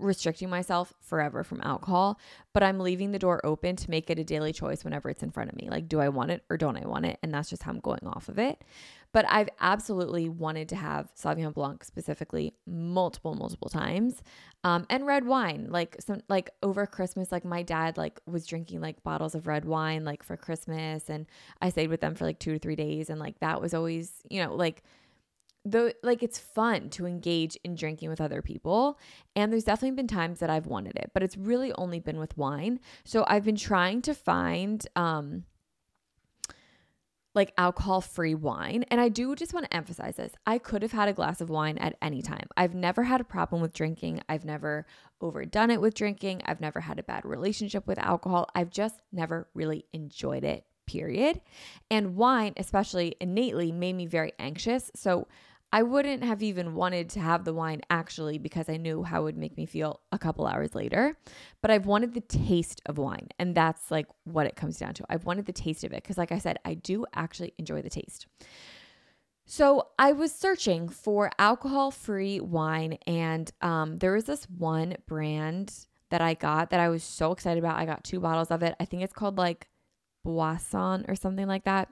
restricting 0.00 0.50
myself 0.50 0.92
forever 1.00 1.44
from 1.44 1.60
alcohol, 1.62 2.18
but 2.52 2.62
I'm 2.62 2.80
leaving 2.80 3.12
the 3.12 3.18
door 3.18 3.40
open 3.44 3.76
to 3.76 3.90
make 3.90 4.10
it 4.10 4.18
a 4.18 4.24
daily 4.24 4.52
choice 4.52 4.84
whenever 4.84 5.10
it's 5.10 5.22
in 5.22 5.30
front 5.30 5.50
of 5.50 5.56
me. 5.56 5.68
Like, 5.70 5.88
do 5.88 6.00
I 6.00 6.08
want 6.08 6.30
it 6.30 6.42
or 6.50 6.56
don't 6.56 6.76
I 6.76 6.86
want 6.86 7.06
it? 7.06 7.18
And 7.22 7.32
that's 7.32 7.50
just 7.50 7.62
how 7.62 7.70
I'm 7.70 7.80
going 7.80 8.06
off 8.06 8.28
of 8.28 8.38
it. 8.38 8.62
But 9.12 9.26
I've 9.28 9.48
absolutely 9.60 10.28
wanted 10.28 10.68
to 10.68 10.76
have 10.76 11.12
Sauvignon 11.14 11.52
Blanc 11.52 11.82
specifically 11.82 12.54
multiple, 12.66 13.34
multiple 13.34 13.68
times. 13.68 14.22
Um, 14.62 14.86
and 14.88 15.06
red 15.06 15.26
wine, 15.26 15.66
like 15.70 15.96
some, 16.00 16.20
like 16.28 16.50
over 16.62 16.86
Christmas, 16.86 17.32
like 17.32 17.44
my 17.44 17.62
dad 17.62 17.96
like 17.96 18.20
was 18.26 18.46
drinking 18.46 18.80
like 18.80 19.02
bottles 19.02 19.34
of 19.34 19.46
red 19.46 19.64
wine 19.64 20.04
like 20.04 20.22
for 20.22 20.36
Christmas, 20.36 21.08
and 21.08 21.26
I 21.60 21.70
stayed 21.70 21.88
with 21.88 22.00
them 22.00 22.14
for 22.14 22.24
like 22.24 22.38
two 22.38 22.52
to 22.52 22.58
three 22.58 22.76
days, 22.76 23.10
and 23.10 23.18
like 23.18 23.40
that 23.40 23.60
was 23.60 23.74
always, 23.74 24.12
you 24.28 24.44
know, 24.44 24.54
like 24.54 24.82
though 25.70 25.92
like 26.02 26.22
it's 26.22 26.38
fun 26.38 26.90
to 26.90 27.06
engage 27.06 27.56
in 27.64 27.74
drinking 27.74 28.08
with 28.08 28.20
other 28.20 28.42
people 28.42 28.98
and 29.36 29.52
there's 29.52 29.64
definitely 29.64 29.96
been 29.96 30.06
times 30.06 30.40
that 30.40 30.50
I've 30.50 30.66
wanted 30.66 30.96
it 30.96 31.10
but 31.14 31.22
it's 31.22 31.36
really 31.36 31.72
only 31.74 32.00
been 32.00 32.18
with 32.18 32.36
wine. 32.36 32.80
So 33.04 33.24
I've 33.26 33.44
been 33.44 33.56
trying 33.56 34.02
to 34.02 34.14
find 34.14 34.86
um 34.96 35.44
like 37.32 37.52
alcohol 37.56 38.00
free 38.00 38.34
wine 38.34 38.84
and 38.90 39.00
I 39.00 39.08
do 39.08 39.34
just 39.36 39.54
want 39.54 39.66
to 39.66 39.76
emphasize 39.76 40.16
this. 40.16 40.32
I 40.46 40.58
could 40.58 40.82
have 40.82 40.92
had 40.92 41.08
a 41.08 41.12
glass 41.12 41.40
of 41.40 41.48
wine 41.48 41.78
at 41.78 41.96
any 42.02 42.22
time. 42.22 42.48
I've 42.56 42.74
never 42.74 43.04
had 43.04 43.20
a 43.20 43.24
problem 43.24 43.62
with 43.62 43.72
drinking. 43.72 44.20
I've 44.28 44.44
never 44.44 44.84
overdone 45.20 45.70
it 45.70 45.80
with 45.80 45.94
drinking. 45.94 46.42
I've 46.44 46.60
never 46.60 46.80
had 46.80 46.98
a 46.98 47.04
bad 47.04 47.24
relationship 47.24 47.86
with 47.86 47.98
alcohol. 47.98 48.48
I've 48.54 48.70
just 48.70 49.00
never 49.12 49.48
really 49.54 49.84
enjoyed 49.92 50.42
it 50.42 50.64
period. 50.86 51.40
And 51.90 52.16
wine 52.16 52.54
especially 52.56 53.14
innately 53.20 53.70
made 53.70 53.94
me 53.94 54.06
very 54.06 54.32
anxious. 54.38 54.90
So 54.96 55.28
I 55.72 55.84
wouldn't 55.84 56.24
have 56.24 56.42
even 56.42 56.74
wanted 56.74 57.10
to 57.10 57.20
have 57.20 57.44
the 57.44 57.54
wine 57.54 57.82
actually 57.90 58.38
because 58.38 58.68
I 58.68 58.76
knew 58.76 59.04
how 59.04 59.20
it 59.20 59.24
would 59.24 59.36
make 59.36 59.56
me 59.56 59.66
feel 59.66 60.00
a 60.10 60.18
couple 60.18 60.46
hours 60.46 60.74
later. 60.74 61.16
But 61.62 61.70
I've 61.70 61.86
wanted 61.86 62.14
the 62.14 62.20
taste 62.20 62.82
of 62.86 62.98
wine. 62.98 63.28
And 63.38 63.54
that's 63.54 63.90
like 63.90 64.06
what 64.24 64.46
it 64.46 64.56
comes 64.56 64.78
down 64.78 64.94
to. 64.94 65.04
I've 65.08 65.24
wanted 65.24 65.46
the 65.46 65.52
taste 65.52 65.84
of 65.84 65.92
it 65.92 66.02
because, 66.02 66.18
like 66.18 66.32
I 66.32 66.38
said, 66.38 66.58
I 66.64 66.74
do 66.74 67.06
actually 67.14 67.54
enjoy 67.58 67.82
the 67.82 67.90
taste. 67.90 68.26
So 69.46 69.88
I 69.98 70.12
was 70.12 70.32
searching 70.32 70.88
for 70.88 71.30
alcohol 71.36 71.90
free 71.90 72.38
wine, 72.38 72.98
and 73.04 73.50
um, 73.60 73.98
there 73.98 74.12
was 74.12 74.24
this 74.24 74.44
one 74.44 74.94
brand 75.08 75.74
that 76.10 76.20
I 76.20 76.34
got 76.34 76.70
that 76.70 76.78
I 76.78 76.88
was 76.88 77.02
so 77.02 77.32
excited 77.32 77.58
about. 77.58 77.76
I 77.76 77.84
got 77.84 78.04
two 78.04 78.20
bottles 78.20 78.52
of 78.52 78.62
it. 78.62 78.76
I 78.78 78.84
think 78.84 79.02
it's 79.02 79.12
called 79.12 79.38
like 79.38 79.68
Boisson 80.24 81.04
or 81.08 81.16
something 81.16 81.48
like 81.48 81.64
that. 81.64 81.88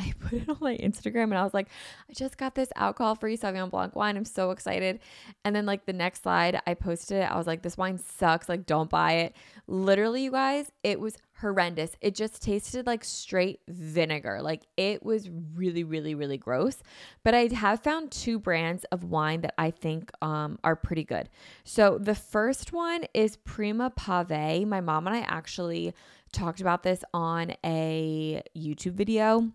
I 0.00 0.12
put 0.20 0.32
it 0.42 0.48
on 0.48 0.56
my 0.60 0.76
Instagram 0.78 1.24
and 1.24 1.38
I 1.38 1.44
was 1.44 1.54
like, 1.54 1.68
I 2.08 2.12
just 2.12 2.38
got 2.38 2.54
this 2.54 2.70
alcohol 2.76 3.14
free 3.14 3.36
Sauvignon 3.36 3.70
Blanc 3.70 3.94
wine. 3.94 4.16
I'm 4.16 4.24
so 4.24 4.50
excited. 4.50 5.00
And 5.44 5.54
then, 5.54 5.66
like, 5.66 5.84
the 5.84 5.92
next 5.92 6.22
slide, 6.22 6.60
I 6.66 6.74
posted 6.74 7.18
it. 7.18 7.30
I 7.30 7.36
was 7.36 7.46
like, 7.46 7.62
this 7.62 7.76
wine 7.76 7.98
sucks. 7.98 8.48
Like, 8.48 8.66
don't 8.66 8.88
buy 8.88 9.12
it. 9.12 9.36
Literally, 9.66 10.24
you 10.24 10.30
guys, 10.30 10.70
it 10.82 10.98
was 10.98 11.16
horrendous. 11.40 11.92
It 12.00 12.14
just 12.14 12.42
tasted 12.42 12.86
like 12.86 13.04
straight 13.04 13.60
vinegar. 13.68 14.40
Like, 14.42 14.62
it 14.76 15.02
was 15.02 15.28
really, 15.54 15.84
really, 15.84 16.14
really 16.14 16.38
gross. 16.38 16.82
But 17.22 17.34
I 17.34 17.48
have 17.54 17.82
found 17.82 18.10
two 18.10 18.38
brands 18.38 18.84
of 18.92 19.04
wine 19.04 19.42
that 19.42 19.54
I 19.58 19.70
think 19.70 20.10
um, 20.22 20.58
are 20.64 20.76
pretty 20.76 21.04
good. 21.04 21.28
So, 21.64 21.98
the 21.98 22.14
first 22.14 22.72
one 22.72 23.04
is 23.14 23.36
Prima 23.36 23.90
Pave. 23.90 24.66
My 24.66 24.80
mom 24.80 25.06
and 25.06 25.16
I 25.16 25.20
actually 25.20 25.94
talked 26.32 26.60
about 26.60 26.82
this 26.82 27.02
on 27.12 27.54
a 27.64 28.42
YouTube 28.56 28.92
video 28.92 29.50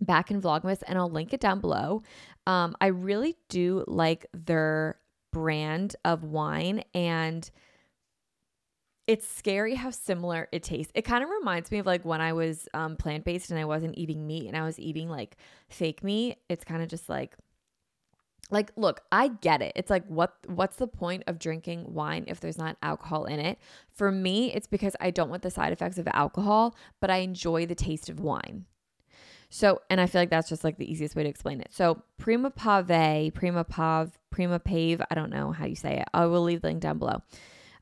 back 0.00 0.30
in 0.30 0.40
Vlogmas, 0.40 0.82
and 0.86 0.98
I'll 0.98 1.10
link 1.10 1.32
it 1.32 1.40
down 1.40 1.60
below. 1.60 2.02
Um, 2.46 2.76
I 2.80 2.86
really 2.86 3.36
do 3.48 3.84
like 3.86 4.26
their 4.32 4.98
brand 5.32 5.96
of 6.04 6.24
wine, 6.24 6.82
and 6.94 7.48
it's 9.06 9.26
scary 9.26 9.74
how 9.74 9.90
similar 9.90 10.48
it 10.52 10.62
tastes. 10.62 10.92
It 10.94 11.02
kind 11.02 11.24
of 11.24 11.30
reminds 11.30 11.70
me 11.70 11.78
of 11.78 11.86
like 11.86 12.04
when 12.04 12.20
I 12.20 12.34
was 12.34 12.68
um, 12.74 12.96
plant 12.96 13.24
based 13.24 13.50
and 13.50 13.58
I 13.58 13.64
wasn't 13.64 13.96
eating 13.96 14.26
meat 14.26 14.46
and 14.46 14.56
I 14.56 14.62
was 14.64 14.78
eating 14.78 15.08
like 15.08 15.36
fake 15.70 16.04
meat. 16.04 16.36
It's 16.50 16.62
kind 16.62 16.82
of 16.82 16.88
just 16.88 17.08
like 17.08 17.34
like 18.50 18.72
look 18.76 19.02
i 19.12 19.28
get 19.28 19.60
it 19.60 19.72
it's 19.76 19.90
like 19.90 20.06
what 20.06 20.36
what's 20.46 20.76
the 20.76 20.86
point 20.86 21.22
of 21.26 21.38
drinking 21.38 21.92
wine 21.92 22.24
if 22.26 22.40
there's 22.40 22.58
not 22.58 22.76
alcohol 22.82 23.24
in 23.24 23.38
it 23.38 23.58
for 23.92 24.10
me 24.10 24.52
it's 24.54 24.66
because 24.66 24.96
i 25.00 25.10
don't 25.10 25.28
want 25.28 25.42
the 25.42 25.50
side 25.50 25.72
effects 25.72 25.98
of 25.98 26.08
alcohol 26.12 26.74
but 27.00 27.10
i 27.10 27.18
enjoy 27.18 27.66
the 27.66 27.74
taste 27.74 28.08
of 28.08 28.20
wine 28.20 28.64
so, 29.50 29.80
and 29.88 30.00
I 30.00 30.06
feel 30.06 30.20
like 30.20 30.30
that's 30.30 30.48
just 30.48 30.64
like 30.64 30.76
the 30.76 30.90
easiest 30.90 31.16
way 31.16 31.22
to 31.22 31.28
explain 31.28 31.60
it. 31.60 31.68
So, 31.72 32.02
Prima 32.18 32.50
Pave, 32.50 33.32
Prima 33.32 33.64
Pav, 33.64 34.18
Prima 34.30 34.58
Pave, 34.58 35.00
I 35.10 35.14
don't 35.14 35.30
know 35.30 35.52
how 35.52 35.64
you 35.64 35.74
say 35.74 35.98
it. 35.98 36.08
I 36.12 36.26
will 36.26 36.42
leave 36.42 36.60
the 36.60 36.68
link 36.68 36.80
down 36.80 36.98
below. 36.98 37.22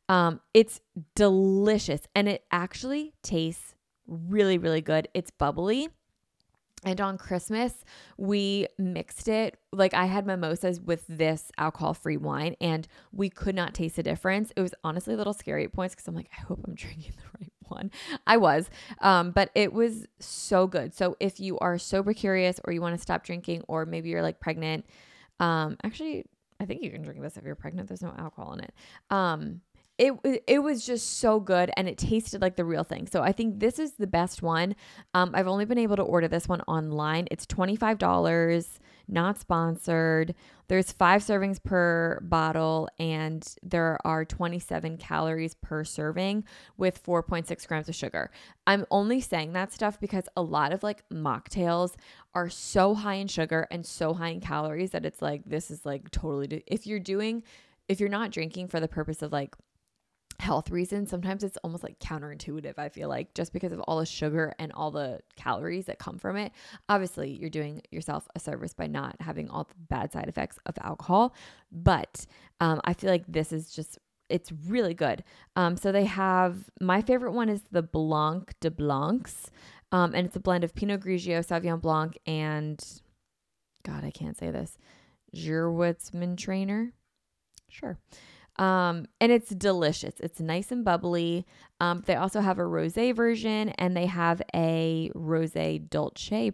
Um, 0.08 0.40
it's 0.54 0.80
delicious 1.16 2.02
and 2.14 2.28
it 2.28 2.44
actually 2.52 3.14
tastes 3.22 3.74
really, 4.06 4.58
really 4.58 4.80
good. 4.80 5.08
It's 5.14 5.32
bubbly. 5.32 5.88
And 6.84 7.00
on 7.00 7.18
Christmas, 7.18 7.84
we 8.16 8.68
mixed 8.78 9.28
it. 9.28 9.58
Like 9.72 9.94
I 9.94 10.04
had 10.04 10.26
mimosas 10.26 10.80
with 10.80 11.04
this 11.08 11.50
alcohol 11.58 11.94
free 11.94 12.16
wine, 12.16 12.54
and 12.60 12.86
we 13.12 13.30
could 13.30 13.54
not 13.54 13.74
taste 13.74 13.96
the 13.96 14.02
difference. 14.02 14.52
It 14.56 14.60
was 14.60 14.74
honestly 14.84 15.14
a 15.14 15.16
little 15.16 15.32
scary 15.32 15.64
at 15.64 15.72
points 15.72 15.94
because 15.94 16.06
I'm 16.06 16.14
like, 16.14 16.30
I 16.36 16.42
hope 16.42 16.60
I'm 16.66 16.74
drinking 16.76 17.14
the 17.16 17.38
right 17.40 17.52
one. 17.68 17.90
I 18.26 18.36
was, 18.36 18.70
um, 19.00 19.30
but 19.30 19.50
it 19.54 19.72
was 19.72 20.06
so 20.20 20.66
good. 20.66 20.94
So 20.94 21.16
if 21.18 21.40
you 21.40 21.58
are 21.58 21.78
sober 21.78 22.12
curious 22.12 22.60
or 22.64 22.72
you 22.72 22.80
want 22.80 22.94
to 22.94 23.02
stop 23.02 23.24
drinking, 23.24 23.64
or 23.68 23.86
maybe 23.86 24.10
you're 24.10 24.22
like 24.22 24.38
pregnant, 24.38 24.86
um, 25.40 25.76
actually, 25.82 26.24
I 26.60 26.64
think 26.64 26.82
you 26.82 26.90
can 26.90 27.02
drink 27.02 27.20
this 27.20 27.36
if 27.36 27.44
you're 27.44 27.54
pregnant. 27.54 27.88
There's 27.88 28.02
no 28.02 28.14
alcohol 28.16 28.52
in 28.54 28.60
it. 28.60 28.74
Um, 29.10 29.60
it 29.98 30.12
it 30.46 30.58
was 30.58 30.84
just 30.84 31.18
so 31.18 31.40
good 31.40 31.70
and 31.76 31.88
it 31.88 31.96
tasted 31.96 32.42
like 32.42 32.56
the 32.56 32.64
real 32.64 32.84
thing. 32.84 33.06
So 33.06 33.22
I 33.22 33.32
think 33.32 33.60
this 33.60 33.78
is 33.78 33.92
the 33.92 34.06
best 34.06 34.42
one. 34.42 34.76
Um, 35.14 35.30
I've 35.34 35.48
only 35.48 35.64
been 35.64 35.78
able 35.78 35.96
to 35.96 36.02
order 36.02 36.28
this 36.28 36.48
one 36.48 36.60
online. 36.62 37.26
It's 37.30 37.46
twenty 37.46 37.76
five 37.76 37.98
dollars, 37.98 38.78
not 39.08 39.38
sponsored. 39.38 40.34
There's 40.68 40.92
five 40.92 41.22
servings 41.22 41.62
per 41.62 42.18
bottle, 42.22 42.90
and 42.98 43.46
there 43.62 43.98
are 44.04 44.26
twenty 44.26 44.58
seven 44.58 44.98
calories 44.98 45.54
per 45.54 45.82
serving 45.82 46.44
with 46.76 46.98
four 46.98 47.22
point 47.22 47.48
six 47.48 47.64
grams 47.64 47.88
of 47.88 47.94
sugar. 47.94 48.30
I'm 48.66 48.84
only 48.90 49.22
saying 49.22 49.54
that 49.54 49.72
stuff 49.72 49.98
because 49.98 50.28
a 50.36 50.42
lot 50.42 50.72
of 50.72 50.82
like 50.82 51.08
mocktails 51.08 51.94
are 52.34 52.50
so 52.50 52.94
high 52.94 53.14
in 53.14 53.28
sugar 53.28 53.66
and 53.70 53.86
so 53.86 54.12
high 54.12 54.28
in 54.28 54.40
calories 54.40 54.90
that 54.90 55.06
it's 55.06 55.22
like 55.22 55.42
this 55.46 55.70
is 55.70 55.86
like 55.86 56.10
totally. 56.10 56.64
If 56.66 56.86
you're 56.86 57.00
doing 57.00 57.42
if 57.88 58.00
you're 58.00 58.08
not 58.08 58.32
drinking 58.32 58.68
for 58.68 58.80
the 58.80 58.88
purpose 58.88 59.22
of 59.22 59.32
like 59.32 59.54
health 60.38 60.70
reasons, 60.70 61.10
sometimes 61.10 61.42
it's 61.42 61.56
almost 61.58 61.82
like 61.82 61.98
counterintuitive, 61.98 62.74
I 62.78 62.88
feel 62.88 63.08
like, 63.08 63.34
just 63.34 63.52
because 63.52 63.72
of 63.72 63.80
all 63.80 63.98
the 63.98 64.06
sugar 64.06 64.54
and 64.58 64.72
all 64.72 64.90
the 64.90 65.20
calories 65.36 65.86
that 65.86 65.98
come 65.98 66.18
from 66.18 66.36
it. 66.36 66.52
Obviously, 66.88 67.30
you're 67.30 67.50
doing 67.50 67.82
yourself 67.90 68.28
a 68.34 68.40
service 68.40 68.74
by 68.74 68.86
not 68.86 69.16
having 69.20 69.48
all 69.48 69.64
the 69.64 69.74
bad 69.88 70.12
side 70.12 70.28
effects 70.28 70.58
of 70.66 70.76
alcohol. 70.80 71.34
But 71.70 72.26
um, 72.60 72.80
I 72.84 72.92
feel 72.92 73.10
like 73.10 73.24
this 73.28 73.52
is 73.52 73.70
just 73.70 73.98
it's 74.28 74.50
really 74.66 74.94
good. 74.94 75.22
Um, 75.54 75.76
so 75.76 75.92
they 75.92 76.04
have 76.04 76.68
my 76.80 77.00
favorite 77.00 77.32
one 77.32 77.48
is 77.48 77.62
the 77.70 77.82
Blanc 77.82 78.54
de 78.60 78.70
Blancs, 78.70 79.50
um, 79.92 80.14
and 80.14 80.26
it's 80.26 80.36
a 80.36 80.40
blend 80.40 80.64
of 80.64 80.74
Pinot 80.74 81.00
Grigio, 81.00 81.46
Sauvignon 81.46 81.80
Blanc, 81.80 82.18
and 82.26 82.84
God, 83.84 84.04
I 84.04 84.10
can't 84.10 84.36
say 84.36 84.50
this, 84.50 84.78
Gewürztraminer. 85.34 86.92
Sure. 87.68 87.98
Um, 88.58 89.06
and 89.20 89.30
it's 89.30 89.50
delicious. 89.50 90.14
It's 90.20 90.40
nice 90.40 90.72
and 90.72 90.84
bubbly. 90.84 91.46
Um, 91.80 92.02
they 92.06 92.14
also 92.14 92.40
have 92.40 92.58
a 92.58 92.62
rosé 92.62 93.14
version 93.14 93.70
and 93.70 93.96
they 93.96 94.06
have 94.06 94.40
a 94.54 95.10
rosé 95.14 95.88
dolce 95.88 96.50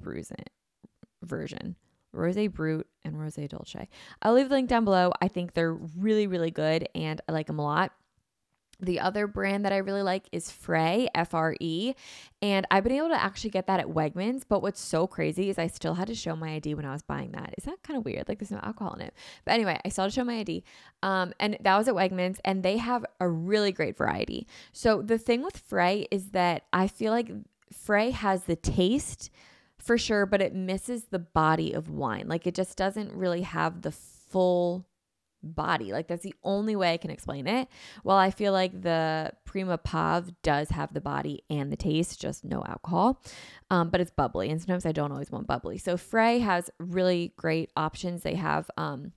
version. 1.23 1.77
Rosé 2.15 2.53
Brut 2.53 2.87
and 3.05 3.17
Rosé 3.17 3.49
Dolce. 3.49 3.89
I'll 4.21 4.35
leave 4.35 4.49
the 4.49 4.55
link 4.55 4.69
down 4.69 4.85
below. 4.85 5.13
I 5.23 5.29
think 5.29 5.55
they're 5.55 5.73
really, 5.73 6.27
really 6.27 6.51
good 6.51 6.89
and 6.95 7.21
I 7.29 7.33
like 7.33 7.47
them 7.47 7.59
a 7.59 7.65
lot. 7.65 7.93
The 8.83 8.99
other 8.99 9.29
brand 9.29 9.65
that 9.65 9.73
I 9.73 9.77
really 9.79 10.03
like 10.03 10.25
is 10.33 10.51
Fre, 10.51 11.07
F 11.15 11.35
R 11.35 11.55
E. 11.61 11.95
And 12.43 12.67
I've 12.71 12.83
been 12.83 12.93
able 12.93 13.11
to 13.11 13.23
actually 13.23 13.51
get 13.51 13.69
that 13.69 13.79
at 13.79 13.87
Wegmans. 13.87 14.43
But 14.47 14.61
what's 14.61 14.81
so 14.81 15.07
crazy 15.07 15.49
is 15.49 15.59
I 15.59 15.69
still 15.69 15.95
had 15.95 16.09
to 16.09 16.15
show 16.17 16.35
my 16.35 16.55
ID 16.55 16.75
when 16.75 16.85
I 16.85 16.93
was 16.93 17.03
buying 17.03 17.31
that. 17.33 17.55
Is 17.57 17.65
that 17.65 17.83
kind 17.85 17.97
of 17.97 18.05
weird? 18.05 18.29
Like 18.29 18.41
there's 18.41 18.51
no 18.51 18.59
alcohol 18.61 18.95
in 18.95 19.03
it. 19.03 19.15
But 19.45 19.53
anyway, 19.53 19.79
I 19.85 19.89
still 19.89 20.03
had 20.05 20.11
to 20.11 20.15
show 20.15 20.25
my 20.25 20.41
ID. 20.41 20.65
Um, 21.03 21.33
and 21.39 21.57
that 21.61 21.79
was 21.79 21.87
at 21.87 21.95
Wegmans. 21.95 22.39
And 22.45 22.65
they 22.65 22.79
have 22.79 23.07
a 23.21 23.29
really 23.29 23.71
great 23.71 23.97
variety. 23.97 24.49
So 24.73 25.01
the 25.01 25.19
thing 25.19 25.43
with 25.43 25.57
Fre 25.57 26.03
is 26.11 26.31
that 26.31 26.65
I 26.73 26.89
feel 26.89 27.13
like 27.13 27.31
Fre 27.73 28.11
has 28.11 28.45
the 28.45 28.57
taste 28.57 29.31
for 29.79 29.97
sure, 29.97 30.27
but 30.27 30.43
it 30.43 30.55
misses 30.55 31.05
the 31.05 31.19
body 31.21 31.73
of 31.73 31.89
wine. 31.89 32.27
Like 32.27 32.47
it 32.49 32.55
just 32.55 32.77
doesn't 32.77 33.13
really 33.13 33.43
have 33.43 33.83
the 33.83 33.93
full 33.93 34.87
body. 35.43 35.93
Like 35.93 36.09
that's 36.09 36.23
the 36.23 36.35
only 36.43 36.77
way 36.77 36.93
I 36.93 36.97
can 36.97 37.11
explain 37.11 37.47
it. 37.47 37.69
While 38.03 38.19
I 38.19 38.31
feel 38.31 38.53
like 38.53 38.83
the 38.83 39.33
Prima 39.45 39.79
Pav 39.79 40.31
does 40.43 40.71
have 40.71 40.93
the 40.95 41.01
body 41.01 41.45
and 41.51 41.73
the 41.73 41.77
taste, 41.77 42.21
just 42.21 42.45
no 42.45 42.63
alcohol, 42.67 43.23
um, 43.71 43.91
but 43.91 44.01
it's 44.01 44.11
bubbly. 44.11 44.51
And 44.51 44.61
sometimes 44.61 44.87
I 44.87 44.93
don't 44.93 45.13
always 45.13 45.31
want 45.31 45.47
bubbly. 45.47 45.79
So 45.79 45.97
Fre 45.97 46.39
has 46.39 46.71
really 46.79 47.33
great 47.37 47.71
options. 47.77 48.23
They 48.23 48.35
have, 48.35 48.71
um, 48.77 49.13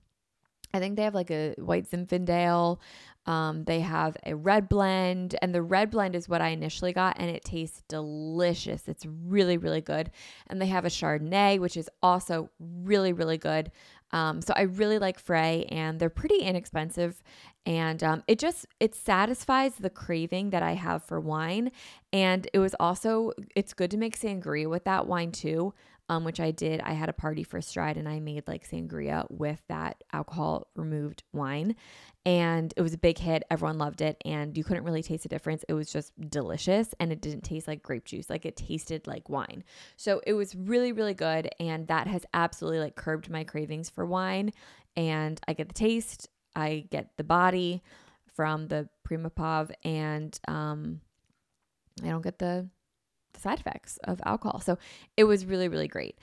I 0.74 0.78
think 0.78 0.96
they 0.96 1.04
have 1.04 1.14
like 1.14 1.30
a 1.30 1.54
white 1.58 1.90
Zinfandel. 1.90 2.78
Um, 3.26 3.64
they 3.64 3.80
have 3.80 4.16
a 4.24 4.36
red 4.36 4.68
blend, 4.68 5.34
and 5.42 5.52
the 5.52 5.62
red 5.62 5.90
blend 5.90 6.14
is 6.14 6.28
what 6.28 6.40
I 6.40 6.50
initially 6.50 6.92
got, 6.92 7.16
and 7.18 7.28
it 7.28 7.44
tastes 7.44 7.82
delicious. 7.88 8.86
It's 8.86 9.04
really, 9.04 9.56
really 9.56 9.80
good. 9.80 10.12
And 10.46 10.62
they 10.62 10.66
have 10.66 10.84
a 10.84 10.88
Chardonnay, 10.88 11.58
which 11.58 11.76
is 11.76 11.90
also 12.04 12.50
really, 12.60 13.12
really 13.12 13.36
good. 13.36 13.72
Um, 14.12 14.40
so 14.40 14.52
I 14.56 14.62
really 14.62 14.98
like 14.98 15.18
Fre, 15.18 15.34
and 15.68 15.98
they're 15.98 16.10
pretty 16.10 16.38
inexpensive, 16.38 17.22
and 17.64 18.02
um, 18.02 18.22
it 18.28 18.38
just 18.38 18.66
it 18.78 18.94
satisfies 18.94 19.74
the 19.76 19.90
craving 19.90 20.50
that 20.50 20.62
I 20.62 20.74
have 20.74 21.02
for 21.02 21.20
wine. 21.20 21.72
And 22.12 22.48
it 22.52 22.58
was 22.58 22.74
also 22.78 23.32
it's 23.54 23.74
good 23.74 23.90
to 23.90 23.96
make 23.96 24.18
sangria 24.18 24.70
with 24.70 24.84
that 24.84 25.06
wine 25.06 25.32
too 25.32 25.74
um, 26.08 26.24
which 26.24 26.40
I 26.40 26.50
did. 26.50 26.80
I 26.80 26.92
had 26.92 27.08
a 27.08 27.12
party 27.12 27.42
for 27.42 27.60
Stride 27.60 27.96
and 27.96 28.08
I 28.08 28.20
made 28.20 28.46
like 28.46 28.68
sangria 28.68 29.26
with 29.30 29.60
that 29.68 30.02
alcohol 30.12 30.68
removed 30.76 31.22
wine. 31.32 31.74
And 32.24 32.72
it 32.76 32.82
was 32.82 32.94
a 32.94 32.98
big 32.98 33.18
hit. 33.18 33.44
Everyone 33.50 33.78
loved 33.78 34.00
it. 34.00 34.20
And 34.24 34.56
you 34.56 34.64
couldn't 34.64 34.84
really 34.84 35.02
taste 35.02 35.24
the 35.24 35.28
difference. 35.28 35.64
It 35.68 35.74
was 35.74 35.92
just 35.92 36.12
delicious. 36.28 36.94
And 37.00 37.12
it 37.12 37.20
didn't 37.20 37.42
taste 37.42 37.68
like 37.68 37.82
grape 37.82 38.04
juice. 38.04 38.30
Like 38.30 38.46
it 38.46 38.56
tasted 38.56 39.06
like 39.06 39.28
wine. 39.28 39.64
So 39.96 40.20
it 40.26 40.32
was 40.32 40.54
really, 40.54 40.92
really 40.92 41.14
good. 41.14 41.48
And 41.60 41.86
that 41.88 42.06
has 42.06 42.24
absolutely 42.34 42.80
like 42.80 42.96
curbed 42.96 43.30
my 43.30 43.44
cravings 43.44 43.90
for 43.90 44.06
wine. 44.06 44.52
And 44.96 45.40
I 45.46 45.52
get 45.52 45.68
the 45.68 45.74
taste, 45.74 46.28
I 46.54 46.86
get 46.90 47.16
the 47.16 47.24
body 47.24 47.82
from 48.34 48.68
the 48.68 48.88
Prima 49.04 49.30
Pav. 49.30 49.70
And 49.84 50.38
um, 50.48 51.00
I 52.02 52.08
don't 52.08 52.22
get 52.22 52.38
the 52.38 52.68
side 53.38 53.60
effects 53.60 53.98
of 54.04 54.20
alcohol. 54.24 54.60
So 54.60 54.78
it 55.16 55.24
was 55.24 55.44
really, 55.44 55.68
really 55.68 55.88
great. 55.88 56.16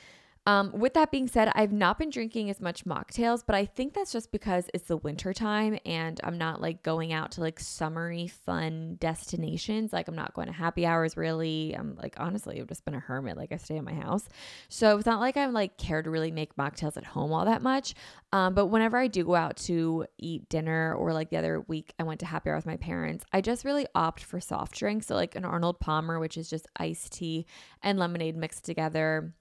Um, 0.46 0.72
with 0.78 0.94
that 0.96 1.10
being 1.10 1.30
said, 1.30 1.52
I've 1.56 1.72
not 1.72 1.98
been 1.98 2.10
drinking 2.10 2.50
as 2.50 2.60
much 2.60 2.84
mocktails, 2.84 3.44
but 3.46 3.56
I 3.56 3.66
think 3.66 3.94
that's 3.94 4.12
just 4.12 4.32
because 4.32 4.70
it's 4.74 4.88
the 4.88 4.98
winter 4.98 5.34
time 5.34 5.80
and 5.86 6.20
I'm 6.22 6.38
not 6.38 6.60
like 6.60 6.84
going 6.84 7.14
out 7.14 7.32
to 7.34 7.41
like 7.41 7.62
summery 7.62 8.28
fun 8.28 8.98
destinations. 9.00 9.94
Like 9.94 10.10
I'm 10.10 10.16
not 10.16 10.34
going 10.34 10.48
to 10.48 10.54
happy 10.54 10.86
hours 10.86 11.16
really. 11.16 11.74
I'm 11.78 11.96
like 11.96 12.16
honestly, 12.18 12.60
I've 12.60 12.68
just 12.68 12.84
been 12.84 12.94
a 12.94 13.00
hermit. 13.00 13.38
Like 13.38 13.54
I 13.54 13.58
stay 13.58 13.78
in 13.78 13.86
my 13.86 13.94
house, 13.94 14.28
so 14.68 14.98
it's 14.98 15.06
not 15.06 15.22
like 15.22 15.38
I'm 15.38 15.54
like 15.54 15.78
care 15.78 16.02
to 16.02 16.10
really 16.10 16.32
make 16.32 16.58
mocktails 16.58 16.98
at 16.98 17.06
home 17.06 17.32
all 17.32 17.46
that 17.46 17.62
much. 17.62 17.94
Um, 18.34 18.54
but 18.54 18.66
whenever 18.66 18.98
I 18.98 19.08
do 19.08 19.24
go 19.24 19.36
out 19.36 19.56
to 19.58 20.06
eat 20.18 20.50
dinner 20.50 20.94
or 20.96 21.14
like 21.14 21.30
the 21.30 21.38
other 21.38 21.62
week 21.62 21.94
I 22.00 22.04
went 22.04 22.20
to 22.20 22.26
happy 22.26 22.50
hour 22.50 22.58
with 22.58 22.66
my 22.66 22.78
parents, 22.78 23.24
I 23.32 23.39
just 23.39 23.64
really 23.64 23.88
opt 23.96 24.22
for 24.22 24.41
soft 24.41 24.76
drinks. 24.76 25.08
So 25.08 25.16
like 25.16 25.36
an 25.36 25.46
Arnold 25.46 25.80
Palmer, 25.80 26.20
which 26.20 26.36
is 26.36 26.50
just 26.50 26.68
iced 26.76 27.14
tea 27.14 27.46
and 27.82 27.98
lemonade 27.98 28.36
mixed 28.36 28.66
together 28.66 29.34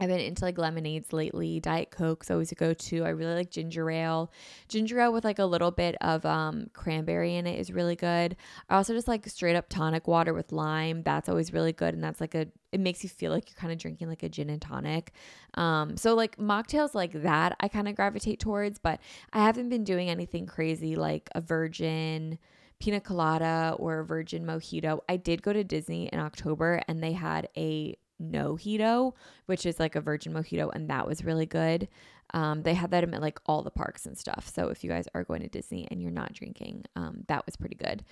I've 0.00 0.08
been 0.08 0.20
into 0.20 0.44
like 0.44 0.58
lemonades 0.58 1.12
lately. 1.12 1.60
Diet 1.60 1.90
Coke's 1.90 2.30
always 2.30 2.52
a 2.52 2.54
go 2.54 2.72
to. 2.72 3.04
I 3.04 3.08
really 3.10 3.34
like 3.34 3.50
ginger 3.50 3.90
ale. 3.90 4.30
Ginger 4.68 5.00
ale 5.00 5.12
with 5.12 5.24
like 5.24 5.38
a 5.38 5.44
little 5.44 5.70
bit 5.70 5.96
of 6.00 6.24
um, 6.24 6.70
cranberry 6.72 7.36
in 7.36 7.46
it 7.46 7.58
is 7.58 7.72
really 7.72 7.96
good. 7.96 8.36
I 8.68 8.76
also 8.76 8.94
just 8.94 9.08
like 9.08 9.26
straight 9.28 9.56
up 9.56 9.68
tonic 9.68 10.06
water 10.06 10.32
with 10.32 10.52
lime. 10.52 11.02
That's 11.02 11.28
always 11.28 11.52
really 11.52 11.72
good. 11.72 11.94
And 11.94 12.02
that's 12.02 12.20
like 12.20 12.34
a, 12.34 12.46
it 12.70 12.80
makes 12.80 13.02
you 13.02 13.08
feel 13.08 13.32
like 13.32 13.50
you're 13.50 13.58
kind 13.58 13.72
of 13.72 13.78
drinking 13.78 14.08
like 14.08 14.22
a 14.22 14.28
gin 14.28 14.50
and 14.50 14.62
tonic. 14.62 15.12
Um, 15.54 15.96
so 15.96 16.14
like 16.14 16.36
mocktails 16.36 16.94
like 16.94 17.22
that, 17.22 17.56
I 17.60 17.68
kind 17.68 17.88
of 17.88 17.96
gravitate 17.96 18.40
towards, 18.40 18.78
but 18.78 19.00
I 19.32 19.42
haven't 19.44 19.68
been 19.68 19.84
doing 19.84 20.10
anything 20.10 20.46
crazy 20.46 20.94
like 20.94 21.28
a 21.34 21.40
virgin 21.40 22.38
pina 22.78 23.00
colada 23.00 23.74
or 23.78 24.00
a 24.00 24.04
virgin 24.04 24.44
mojito. 24.44 25.00
I 25.08 25.16
did 25.16 25.42
go 25.42 25.52
to 25.52 25.64
Disney 25.64 26.06
in 26.08 26.20
October 26.20 26.80
and 26.86 27.02
they 27.02 27.12
had 27.12 27.48
a 27.56 27.96
Nojito, 28.22 29.14
which 29.46 29.66
is 29.66 29.78
like 29.78 29.94
a 29.94 30.00
virgin 30.00 30.32
mojito, 30.32 30.70
and 30.72 30.88
that 30.90 31.06
was 31.06 31.24
really 31.24 31.46
good. 31.46 31.88
Um, 32.34 32.62
they 32.62 32.74
had 32.74 32.90
that 32.90 33.04
at 33.04 33.22
like 33.22 33.40
all 33.46 33.62
the 33.62 33.70
parks 33.70 34.06
and 34.06 34.16
stuff. 34.16 34.50
So 34.54 34.68
if 34.68 34.84
you 34.84 34.90
guys 34.90 35.08
are 35.14 35.24
going 35.24 35.40
to 35.42 35.48
Disney 35.48 35.88
and 35.90 36.02
you're 36.02 36.10
not 36.10 36.32
drinking, 36.32 36.84
um, 36.94 37.24
that 37.28 37.46
was 37.46 37.56
pretty 37.56 37.76
good. 37.76 38.04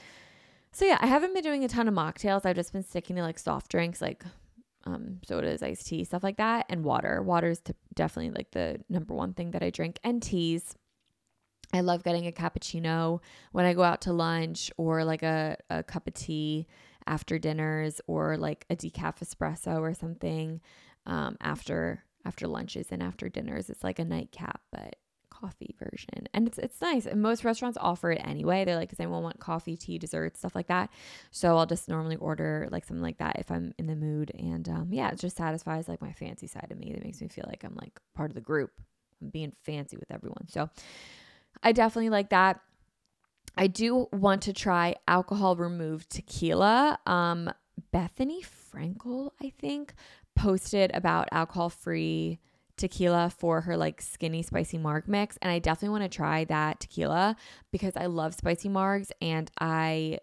So 0.72 0.84
yeah, 0.84 0.98
I 1.00 1.06
haven't 1.06 1.34
been 1.34 1.42
doing 1.42 1.64
a 1.64 1.68
ton 1.68 1.88
of 1.88 1.94
mocktails. 1.94 2.44
I've 2.44 2.56
just 2.56 2.72
been 2.72 2.82
sticking 2.82 3.16
to 3.16 3.22
like 3.22 3.38
soft 3.38 3.70
drinks, 3.70 4.00
like 4.00 4.24
um, 4.84 5.20
sodas, 5.26 5.62
iced 5.62 5.86
tea, 5.86 6.04
stuff 6.04 6.22
like 6.22 6.36
that, 6.36 6.66
and 6.68 6.84
water. 6.84 7.22
Water 7.22 7.50
is 7.50 7.60
t- 7.60 7.74
definitely 7.94 8.30
like 8.30 8.52
the 8.52 8.80
number 8.88 9.14
one 9.14 9.34
thing 9.34 9.50
that 9.50 9.62
I 9.62 9.70
drink, 9.70 9.98
and 10.04 10.22
teas. 10.22 10.76
I 11.72 11.80
love 11.80 12.04
getting 12.04 12.26
a 12.26 12.32
cappuccino 12.32 13.20
when 13.52 13.66
I 13.66 13.74
go 13.74 13.82
out 13.82 14.02
to 14.02 14.12
lunch 14.12 14.70
or 14.76 15.04
like 15.04 15.22
a, 15.24 15.56
a 15.68 15.82
cup 15.82 16.06
of 16.06 16.14
tea 16.14 16.66
after 17.06 17.38
dinners 17.38 18.00
or 18.06 18.36
like 18.36 18.66
a 18.70 18.76
decaf 18.76 19.18
espresso 19.18 19.80
or 19.80 19.94
something 19.94 20.60
um, 21.06 21.36
after 21.40 22.04
after 22.24 22.48
lunches 22.48 22.88
and 22.90 23.02
after 23.02 23.28
dinners. 23.28 23.70
It's 23.70 23.84
like 23.84 23.98
a 23.98 24.04
nightcap, 24.04 24.60
but 24.72 24.96
coffee 25.30 25.74
version. 25.78 26.26
And 26.34 26.46
it's 26.46 26.58
it's 26.58 26.80
nice. 26.80 27.06
And 27.06 27.22
most 27.22 27.44
restaurants 27.44 27.78
offer 27.80 28.10
it 28.10 28.20
anyway. 28.24 28.64
They're 28.64 28.76
like, 28.76 28.90
does 28.90 29.00
anyone 29.00 29.22
want 29.22 29.38
coffee, 29.38 29.76
tea, 29.76 29.98
desserts, 29.98 30.38
stuff 30.40 30.54
like 30.54 30.68
that? 30.68 30.90
So 31.30 31.56
I'll 31.56 31.66
just 31.66 31.88
normally 31.88 32.16
order 32.16 32.68
like 32.70 32.84
something 32.84 33.02
like 33.02 33.18
that 33.18 33.38
if 33.38 33.50
I'm 33.50 33.72
in 33.78 33.86
the 33.86 33.96
mood. 33.96 34.32
And 34.38 34.68
um, 34.68 34.88
yeah, 34.92 35.10
it 35.10 35.18
just 35.18 35.36
satisfies 35.36 35.88
like 35.88 36.02
my 36.02 36.12
fancy 36.12 36.46
side 36.46 36.68
of 36.70 36.78
me. 36.78 36.92
That 36.92 37.04
makes 37.04 37.20
me 37.20 37.28
feel 37.28 37.44
like 37.46 37.64
I'm 37.64 37.76
like 37.80 37.98
part 38.14 38.30
of 38.30 38.34
the 38.34 38.40
group. 38.40 38.70
I'm 39.22 39.30
being 39.30 39.52
fancy 39.62 39.96
with 39.96 40.10
everyone. 40.10 40.48
So 40.48 40.68
I 41.62 41.72
definitely 41.72 42.10
like 42.10 42.30
that. 42.30 42.60
I 43.56 43.66
do 43.66 44.08
want 44.12 44.42
to 44.42 44.52
try 44.52 44.96
alcohol 45.08 45.56
removed 45.56 46.10
tequila. 46.10 46.98
Um, 47.06 47.50
Bethenny 47.92 48.44
Frankel, 48.44 49.30
I 49.42 49.52
think, 49.58 49.94
posted 50.34 50.90
about 50.94 51.28
alcohol 51.32 51.70
free 51.70 52.38
tequila 52.76 53.30
for 53.30 53.62
her 53.62 53.76
like 53.76 54.02
skinny 54.02 54.42
spicy 54.42 54.78
marg 54.78 55.08
mix. 55.08 55.38
And 55.40 55.50
I 55.50 55.58
definitely 55.58 55.98
want 55.98 56.10
to 56.10 56.14
try 56.14 56.44
that 56.44 56.80
tequila 56.80 57.36
because 57.72 57.96
I 57.96 58.06
love 58.06 58.34
spicy 58.34 58.68
margs 58.68 59.10
and 59.20 59.50
I 59.58 60.18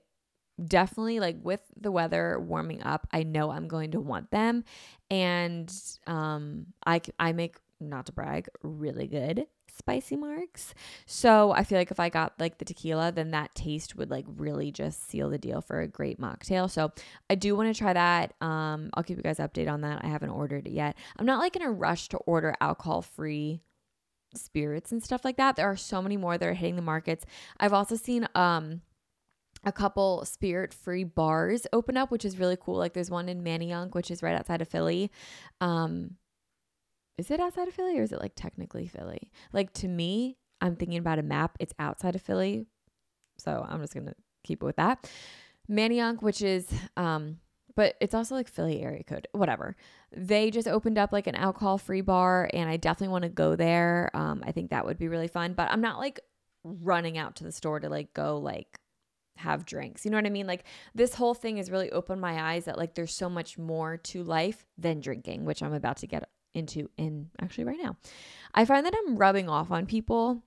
definitely 0.63 1.19
like 1.19 1.37
with 1.41 1.61
the 1.79 1.91
weather 1.91 2.39
warming 2.39 2.83
up, 2.83 3.07
I 3.11 3.23
know 3.23 3.49
I'm 3.49 3.67
going 3.67 3.91
to 3.91 3.99
want 3.99 4.29
them. 4.29 4.63
And 5.09 5.73
um 6.05 6.67
I 6.85 7.01
I 7.19 7.33
make 7.33 7.57
not 7.79 8.05
to 8.05 8.11
brag, 8.11 8.47
really 8.61 9.07
good 9.07 9.47
spicy 9.75 10.15
marks. 10.15 10.73
So 11.05 11.51
I 11.51 11.63
feel 11.63 11.77
like 11.77 11.91
if 11.91 11.99
I 11.99 12.09
got 12.09 12.33
like 12.39 12.57
the 12.57 12.65
tequila, 12.65 13.11
then 13.11 13.31
that 13.31 13.55
taste 13.55 13.95
would 13.95 14.09
like 14.11 14.25
really 14.27 14.71
just 14.71 15.09
seal 15.09 15.29
the 15.29 15.37
deal 15.37 15.61
for 15.61 15.81
a 15.81 15.87
great 15.87 16.19
mocktail. 16.19 16.69
So 16.69 16.91
I 17.29 17.35
do 17.35 17.55
want 17.55 17.73
to 17.73 17.77
try 17.77 17.93
that. 17.93 18.33
Um, 18.41 18.89
I'll 18.93 19.03
keep 19.03 19.17
you 19.17 19.23
guys 19.23 19.37
updated 19.39 19.71
on 19.71 19.81
that. 19.81 20.03
I 20.03 20.07
haven't 20.07 20.29
ordered 20.29 20.67
it 20.67 20.73
yet. 20.73 20.95
I'm 21.17 21.25
not 21.25 21.39
like 21.39 21.55
in 21.55 21.61
a 21.61 21.71
rush 21.71 22.09
to 22.09 22.17
order 22.17 22.53
alcohol 22.61 23.01
free 23.01 23.61
spirits 24.35 24.91
and 24.91 25.03
stuff 25.03 25.25
like 25.25 25.37
that. 25.37 25.55
There 25.55 25.69
are 25.69 25.77
so 25.77 26.01
many 26.01 26.17
more 26.17 26.37
that 26.37 26.47
are 26.47 26.53
hitting 26.53 26.75
the 26.75 26.81
markets. 26.81 27.25
I've 27.59 27.73
also 27.73 27.95
seen 27.95 28.27
um 28.35 28.81
a 29.65 29.71
couple 29.71 30.25
spirit 30.25 30.73
free 30.73 31.03
bars 31.03 31.65
open 31.71 31.95
up, 31.95 32.11
which 32.11 32.25
is 32.25 32.37
really 32.37 32.57
cool. 32.59 32.75
Like 32.75 32.93
there's 32.93 33.09
one 33.09 33.29
in 33.29 33.43
Manayunk, 33.43 33.95
which 33.95 34.11
is 34.11 34.21
right 34.21 34.35
outside 34.35 34.61
of 34.61 34.67
Philly. 34.67 35.09
Um, 35.61 36.17
is 37.17 37.29
it 37.29 37.39
outside 37.39 37.67
of 37.67 37.73
Philly 37.73 37.99
or 37.99 38.03
is 38.03 38.11
it 38.11 38.19
like 38.19 38.33
technically 38.35 38.87
Philly? 38.87 39.31
Like 39.51 39.73
to 39.73 39.87
me, 39.87 40.37
I'm 40.61 40.75
thinking 40.75 40.97
about 40.97 41.19
a 41.19 41.23
map. 41.23 41.57
It's 41.59 41.73
outside 41.77 42.15
of 42.15 42.21
Philly, 42.21 42.65
So 43.37 43.65
I'm 43.67 43.81
just 43.81 43.93
going 43.93 44.05
to 44.05 44.15
keep 44.43 44.63
it 44.63 44.65
with 44.65 44.77
that. 44.77 45.09
Manayunk, 45.69 46.21
which 46.21 46.41
is, 46.41 46.67
um, 46.97 47.37
but 47.75 47.95
it's 47.99 48.13
also 48.13 48.35
like 48.35 48.47
Philly 48.47 48.81
area 48.81 49.03
code, 49.03 49.27
whatever. 49.31 49.75
They 50.15 50.51
just 50.51 50.67
opened 50.67 50.97
up 50.97 51.11
like 51.11 51.27
an 51.27 51.35
alcohol 51.35 51.77
free 51.77 52.01
bar, 52.01 52.49
and 52.53 52.69
I 52.69 52.77
definitely 52.77 53.11
want 53.11 53.23
to 53.23 53.29
go 53.29 53.55
there. 53.55 54.11
Um, 54.13 54.43
I 54.45 54.51
think 54.51 54.69
that 54.69 54.85
would 54.85 54.97
be 54.97 55.07
really 55.07 55.27
fun, 55.27 55.53
but 55.53 55.71
I'm 55.71 55.81
not 55.81 55.97
like 55.97 56.19
running 56.63 57.17
out 57.17 57.35
to 57.37 57.43
the 57.43 57.51
store 57.51 57.79
to 57.79 57.89
like 57.89 58.13
go 58.13 58.37
like 58.37 58.67
have 59.37 59.65
drinks. 59.65 60.05
You 60.05 60.11
know 60.11 60.17
what 60.17 60.25
I 60.25 60.29
mean? 60.29 60.47
Like 60.47 60.65
this 60.93 61.15
whole 61.15 61.33
thing 61.33 61.57
has 61.57 61.71
really 61.71 61.91
opened 61.91 62.21
my 62.21 62.51
eyes 62.53 62.65
that 62.65 62.77
like 62.77 62.93
there's 62.93 63.13
so 63.13 63.29
much 63.29 63.57
more 63.57 63.97
to 63.97 64.23
life 64.23 64.65
than 64.77 64.99
drinking, 64.99 65.45
which 65.45 65.63
I'm 65.63 65.73
about 65.73 65.97
to 65.97 66.07
get 66.07 66.29
into 66.53 66.89
in 66.97 67.29
actually 67.41 67.65
right 67.65 67.79
now. 67.81 67.97
I 68.53 68.65
find 68.65 68.85
that 68.85 68.95
I'm 68.95 69.17
rubbing 69.17 69.49
off 69.49 69.71
on 69.71 69.85
people 69.85 70.43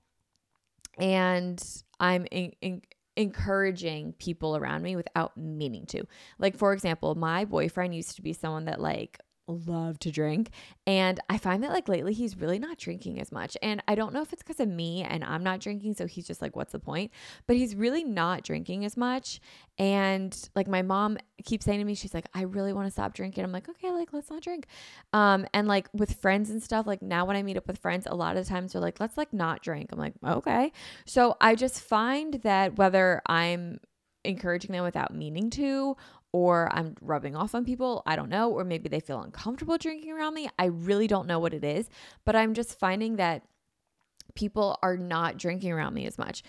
and 0.97 1.63
I'm 1.99 2.25
in, 2.31 2.53
in, 2.61 2.81
encouraging 3.15 4.13
people 4.13 4.55
around 4.55 4.83
me 4.83 4.95
without 4.95 5.35
meaning 5.37 5.85
to. 5.87 6.05
Like 6.39 6.57
for 6.57 6.73
example, 6.73 7.15
my 7.15 7.45
boyfriend 7.45 7.95
used 7.95 8.15
to 8.15 8.21
be 8.21 8.33
someone 8.33 8.65
that 8.65 8.79
like 8.79 9.19
love 9.47 9.99
to 9.99 10.11
drink. 10.11 10.51
And 10.85 11.19
I 11.29 11.37
find 11.37 11.63
that 11.63 11.71
like 11.71 11.87
lately 11.87 12.13
he's 12.13 12.37
really 12.37 12.59
not 12.59 12.77
drinking 12.77 13.19
as 13.19 13.31
much. 13.31 13.57
And 13.61 13.81
I 13.87 13.95
don't 13.95 14.13
know 14.13 14.21
if 14.21 14.33
it's 14.33 14.43
because 14.43 14.59
of 14.59 14.67
me 14.67 15.03
and 15.03 15.23
I'm 15.23 15.43
not 15.43 15.59
drinking. 15.59 15.95
So 15.95 16.05
he's 16.05 16.27
just 16.27 16.41
like, 16.41 16.55
what's 16.55 16.71
the 16.71 16.79
point? 16.79 17.11
But 17.45 17.55
he's 17.55 17.75
really 17.75 18.03
not 18.03 18.43
drinking 18.43 18.85
as 18.85 18.97
much. 18.97 19.39
And 19.77 20.37
like 20.55 20.67
my 20.67 20.81
mom 20.81 21.17
keeps 21.43 21.65
saying 21.65 21.79
to 21.79 21.85
me, 21.85 21.95
she's 21.95 22.13
like, 22.13 22.27
I 22.33 22.43
really 22.43 22.73
want 22.73 22.87
to 22.87 22.91
stop 22.91 23.13
drinking. 23.13 23.43
I'm 23.43 23.51
like, 23.51 23.69
okay, 23.69 23.91
like 23.91 24.13
let's 24.13 24.29
not 24.29 24.41
drink. 24.41 24.67
Um, 25.13 25.45
and 25.53 25.67
like 25.67 25.87
with 25.93 26.19
friends 26.19 26.49
and 26.49 26.61
stuff, 26.61 26.87
like 26.87 27.01
now 27.01 27.25
when 27.25 27.35
I 27.35 27.43
meet 27.43 27.57
up 27.57 27.67
with 27.67 27.77
friends, 27.77 28.07
a 28.07 28.15
lot 28.15 28.37
of 28.37 28.43
the 28.43 28.49
times 28.49 28.73
they're 28.73 28.81
like, 28.81 28.99
let's 28.99 29.17
like 29.17 29.33
not 29.33 29.61
drink. 29.61 29.89
I'm 29.91 29.99
like, 29.99 30.13
okay. 30.25 30.71
So 31.05 31.37
I 31.39 31.55
just 31.55 31.81
find 31.81 32.35
that 32.43 32.77
whether 32.77 33.21
I'm 33.27 33.79
encouraging 34.27 34.73
them 34.73 34.83
without 34.83 35.13
meaning 35.13 35.49
to 35.51 35.95
or 36.33 36.69
I'm 36.71 36.95
rubbing 37.01 37.35
off 37.35 37.55
on 37.55 37.65
people. 37.65 38.03
I 38.05 38.15
don't 38.15 38.29
know. 38.29 38.51
Or 38.51 38.63
maybe 38.63 38.89
they 38.89 38.99
feel 38.99 39.21
uncomfortable 39.21 39.77
drinking 39.77 40.11
around 40.11 40.33
me. 40.33 40.49
I 40.59 40.65
really 40.65 41.07
don't 41.07 41.27
know 41.27 41.39
what 41.39 41.53
it 41.53 41.63
is, 41.63 41.89
but 42.25 42.35
I'm 42.35 42.53
just 42.53 42.77
finding 42.77 43.15
that 43.15 43.43
people 44.35 44.77
are 44.83 44.97
not 44.97 45.37
drinking 45.37 45.71
around 45.71 45.93
me 45.93 46.05
as 46.05 46.17
much. 46.17 46.43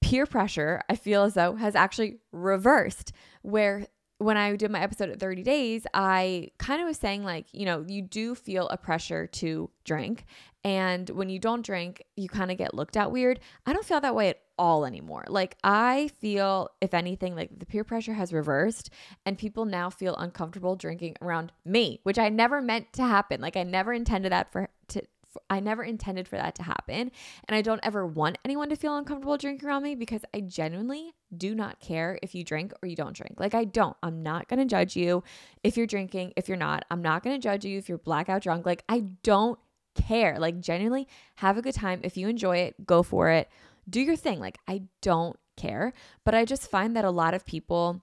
Peer 0.00 0.26
pressure, 0.26 0.82
I 0.88 0.96
feel 0.96 1.22
as 1.22 1.34
though, 1.34 1.54
has 1.54 1.74
actually 1.74 2.18
reversed 2.30 3.12
where 3.42 3.86
when 4.24 4.36
I 4.36 4.56
did 4.56 4.70
my 4.70 4.80
episode 4.80 5.10
at 5.10 5.20
30 5.20 5.42
days, 5.42 5.86
I 5.92 6.48
kind 6.58 6.80
of 6.80 6.88
was 6.88 6.96
saying, 6.96 7.24
like, 7.24 7.46
you 7.52 7.66
know, 7.66 7.84
you 7.86 8.02
do 8.02 8.34
feel 8.34 8.68
a 8.68 8.76
pressure 8.76 9.26
to 9.26 9.70
drink. 9.84 10.24
And 10.64 11.10
when 11.10 11.28
you 11.28 11.38
don't 11.38 11.64
drink, 11.64 12.02
you 12.16 12.28
kind 12.28 12.50
of 12.50 12.56
get 12.56 12.72
looked 12.72 12.96
at 12.96 13.12
weird. 13.12 13.40
I 13.66 13.74
don't 13.74 13.84
feel 13.84 14.00
that 14.00 14.14
way 14.14 14.30
at 14.30 14.40
all 14.58 14.86
anymore. 14.86 15.24
Like, 15.28 15.58
I 15.62 16.08
feel, 16.20 16.70
if 16.80 16.94
anything, 16.94 17.36
like 17.36 17.58
the 17.58 17.66
peer 17.66 17.84
pressure 17.84 18.14
has 18.14 18.32
reversed 18.32 18.88
and 19.26 19.36
people 19.36 19.66
now 19.66 19.90
feel 19.90 20.16
uncomfortable 20.16 20.74
drinking 20.74 21.16
around 21.20 21.52
me, 21.66 22.00
which 22.02 22.18
I 22.18 22.30
never 22.30 22.62
meant 22.62 22.94
to 22.94 23.02
happen. 23.02 23.42
Like, 23.42 23.58
I 23.58 23.62
never 23.62 23.92
intended 23.92 24.32
that 24.32 24.50
for, 24.52 24.70
to, 24.88 25.02
I 25.50 25.60
never 25.60 25.82
intended 25.82 26.28
for 26.28 26.36
that 26.36 26.54
to 26.56 26.62
happen. 26.62 27.10
And 27.48 27.56
I 27.56 27.62
don't 27.62 27.80
ever 27.82 28.06
want 28.06 28.38
anyone 28.44 28.68
to 28.70 28.76
feel 28.76 28.96
uncomfortable 28.96 29.36
drinking 29.36 29.68
around 29.68 29.82
me 29.82 29.94
because 29.94 30.22
I 30.34 30.40
genuinely 30.40 31.14
do 31.36 31.54
not 31.54 31.80
care 31.80 32.18
if 32.22 32.34
you 32.34 32.44
drink 32.44 32.72
or 32.82 32.88
you 32.88 32.96
don't 32.96 33.16
drink. 33.16 33.38
Like, 33.38 33.54
I 33.54 33.64
don't. 33.64 33.96
I'm 34.02 34.22
not 34.22 34.48
going 34.48 34.60
to 34.60 34.64
judge 34.64 34.96
you 34.96 35.22
if 35.62 35.76
you're 35.76 35.86
drinking, 35.86 36.32
if 36.36 36.48
you're 36.48 36.56
not. 36.56 36.84
I'm 36.90 37.02
not 37.02 37.22
going 37.22 37.36
to 37.36 37.42
judge 37.42 37.64
you 37.64 37.78
if 37.78 37.88
you're 37.88 37.98
blackout 37.98 38.42
drunk. 38.42 38.66
Like, 38.66 38.84
I 38.88 39.04
don't 39.22 39.58
care. 39.94 40.38
Like, 40.38 40.60
genuinely, 40.60 41.08
have 41.36 41.56
a 41.56 41.62
good 41.62 41.74
time. 41.74 42.00
If 42.02 42.16
you 42.16 42.28
enjoy 42.28 42.58
it, 42.58 42.86
go 42.86 43.02
for 43.02 43.30
it. 43.30 43.48
Do 43.88 44.00
your 44.00 44.16
thing. 44.16 44.40
Like, 44.40 44.58
I 44.68 44.82
don't 45.02 45.36
care. 45.56 45.92
But 46.24 46.34
I 46.34 46.44
just 46.44 46.70
find 46.70 46.96
that 46.96 47.04
a 47.04 47.10
lot 47.10 47.34
of 47.34 47.44
people 47.44 48.02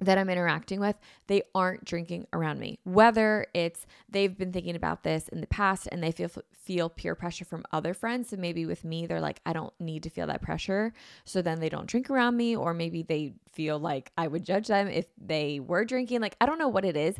that 0.00 0.18
I'm 0.18 0.30
interacting 0.30 0.80
with, 0.80 0.96
they 1.26 1.42
aren't 1.54 1.84
drinking 1.84 2.26
around 2.32 2.60
me. 2.60 2.78
Whether 2.84 3.46
it's 3.54 3.86
they've 4.08 4.36
been 4.36 4.52
thinking 4.52 4.76
about 4.76 5.02
this 5.02 5.28
in 5.28 5.40
the 5.40 5.46
past 5.46 5.88
and 5.90 6.02
they 6.02 6.12
feel 6.12 6.30
feel 6.52 6.88
peer 6.88 7.14
pressure 7.14 7.44
from 7.44 7.64
other 7.72 7.94
friends, 7.94 8.28
so 8.28 8.36
maybe 8.36 8.66
with 8.66 8.84
me 8.84 9.06
they're 9.06 9.20
like 9.20 9.40
I 9.44 9.52
don't 9.52 9.72
need 9.80 10.04
to 10.04 10.10
feel 10.10 10.26
that 10.28 10.42
pressure, 10.42 10.92
so 11.24 11.42
then 11.42 11.60
they 11.60 11.68
don't 11.68 11.86
drink 11.86 12.10
around 12.10 12.36
me 12.36 12.54
or 12.54 12.74
maybe 12.74 13.02
they 13.02 13.34
feel 13.52 13.78
like 13.78 14.12
I 14.16 14.28
would 14.28 14.44
judge 14.44 14.68
them 14.68 14.88
if 14.88 15.06
they 15.16 15.60
were 15.60 15.84
drinking. 15.84 16.20
Like 16.20 16.36
I 16.40 16.46
don't 16.46 16.58
know 16.58 16.68
what 16.68 16.84
it 16.84 16.96
is, 16.96 17.16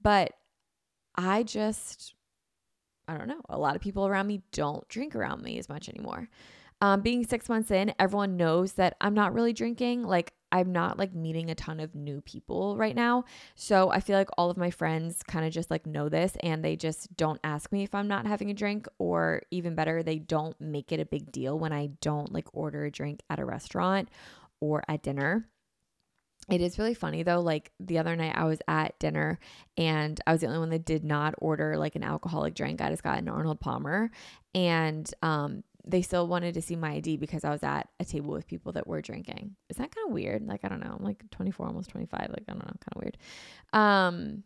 but 0.00 0.32
I 1.14 1.42
just 1.42 2.14
I 3.08 3.16
don't 3.18 3.28
know. 3.28 3.42
A 3.48 3.58
lot 3.58 3.76
of 3.76 3.82
people 3.82 4.06
around 4.06 4.26
me 4.26 4.42
don't 4.52 4.86
drink 4.88 5.14
around 5.14 5.42
me 5.42 5.58
as 5.58 5.68
much 5.68 5.88
anymore. 5.88 6.28
Um, 6.80 7.00
being 7.00 7.24
six 7.24 7.48
months 7.48 7.70
in, 7.70 7.94
everyone 7.98 8.36
knows 8.36 8.72
that 8.72 8.96
I'm 9.00 9.14
not 9.14 9.34
really 9.34 9.52
drinking. 9.52 10.02
Like, 10.02 10.32
I'm 10.52 10.70
not 10.70 10.98
like 10.98 11.14
meeting 11.14 11.50
a 11.50 11.54
ton 11.54 11.80
of 11.80 11.94
new 11.94 12.20
people 12.20 12.76
right 12.76 12.94
now. 12.94 13.24
So 13.54 13.90
I 13.90 14.00
feel 14.00 14.16
like 14.16 14.28
all 14.36 14.50
of 14.50 14.56
my 14.56 14.70
friends 14.70 15.22
kind 15.22 15.46
of 15.46 15.52
just 15.52 15.70
like 15.70 15.86
know 15.86 16.08
this 16.08 16.36
and 16.42 16.62
they 16.62 16.76
just 16.76 17.16
don't 17.16 17.40
ask 17.42 17.72
me 17.72 17.82
if 17.82 17.94
I'm 17.94 18.08
not 18.08 18.26
having 18.26 18.50
a 18.50 18.54
drink, 18.54 18.86
or 18.98 19.42
even 19.50 19.74
better, 19.74 20.02
they 20.02 20.18
don't 20.18 20.60
make 20.60 20.92
it 20.92 21.00
a 21.00 21.06
big 21.06 21.32
deal 21.32 21.58
when 21.58 21.72
I 21.72 21.90
don't 22.00 22.32
like 22.32 22.46
order 22.52 22.84
a 22.84 22.90
drink 22.90 23.22
at 23.30 23.40
a 23.40 23.44
restaurant 23.44 24.08
or 24.60 24.84
at 24.86 25.02
dinner. 25.02 25.48
It 26.50 26.60
is 26.60 26.78
really 26.78 26.94
funny 26.94 27.22
though. 27.22 27.40
Like 27.40 27.70
the 27.78 27.98
other 27.98 28.16
night, 28.16 28.34
I 28.36 28.44
was 28.44 28.60
at 28.66 28.98
dinner 28.98 29.38
and 29.76 30.20
I 30.26 30.32
was 30.32 30.40
the 30.40 30.48
only 30.48 30.58
one 30.58 30.70
that 30.70 30.84
did 30.84 31.04
not 31.04 31.34
order 31.38 31.76
like 31.76 31.94
an 31.94 32.02
alcoholic 32.02 32.54
drink. 32.54 32.80
I 32.80 32.90
just 32.90 33.04
got 33.04 33.18
an 33.18 33.28
Arnold 33.28 33.60
Palmer, 33.60 34.10
and 34.54 35.08
um, 35.22 35.62
they 35.84 36.02
still 36.02 36.26
wanted 36.28 36.54
to 36.54 36.62
see 36.62 36.76
my 36.76 36.92
ID 36.92 37.16
because 37.16 37.44
I 37.44 37.50
was 37.50 37.62
at 37.62 37.88
a 37.98 38.04
table 38.04 38.32
with 38.32 38.46
people 38.46 38.72
that 38.72 38.86
were 38.86 39.02
drinking. 39.02 39.56
Is 39.68 39.76
that 39.78 39.94
kind 39.94 40.06
of 40.06 40.12
weird? 40.12 40.46
Like, 40.46 40.64
I 40.64 40.68
don't 40.68 40.80
know. 40.80 40.94
I'm 40.96 41.04
like 41.04 41.22
24, 41.30 41.66
almost 41.66 41.90
25. 41.90 42.20
Like, 42.30 42.44
I 42.48 42.52
don't 42.52 42.58
know, 42.58 42.64
kind 42.64 42.94
of 42.94 43.02
weird. 43.02 43.18
Um, 43.72 44.44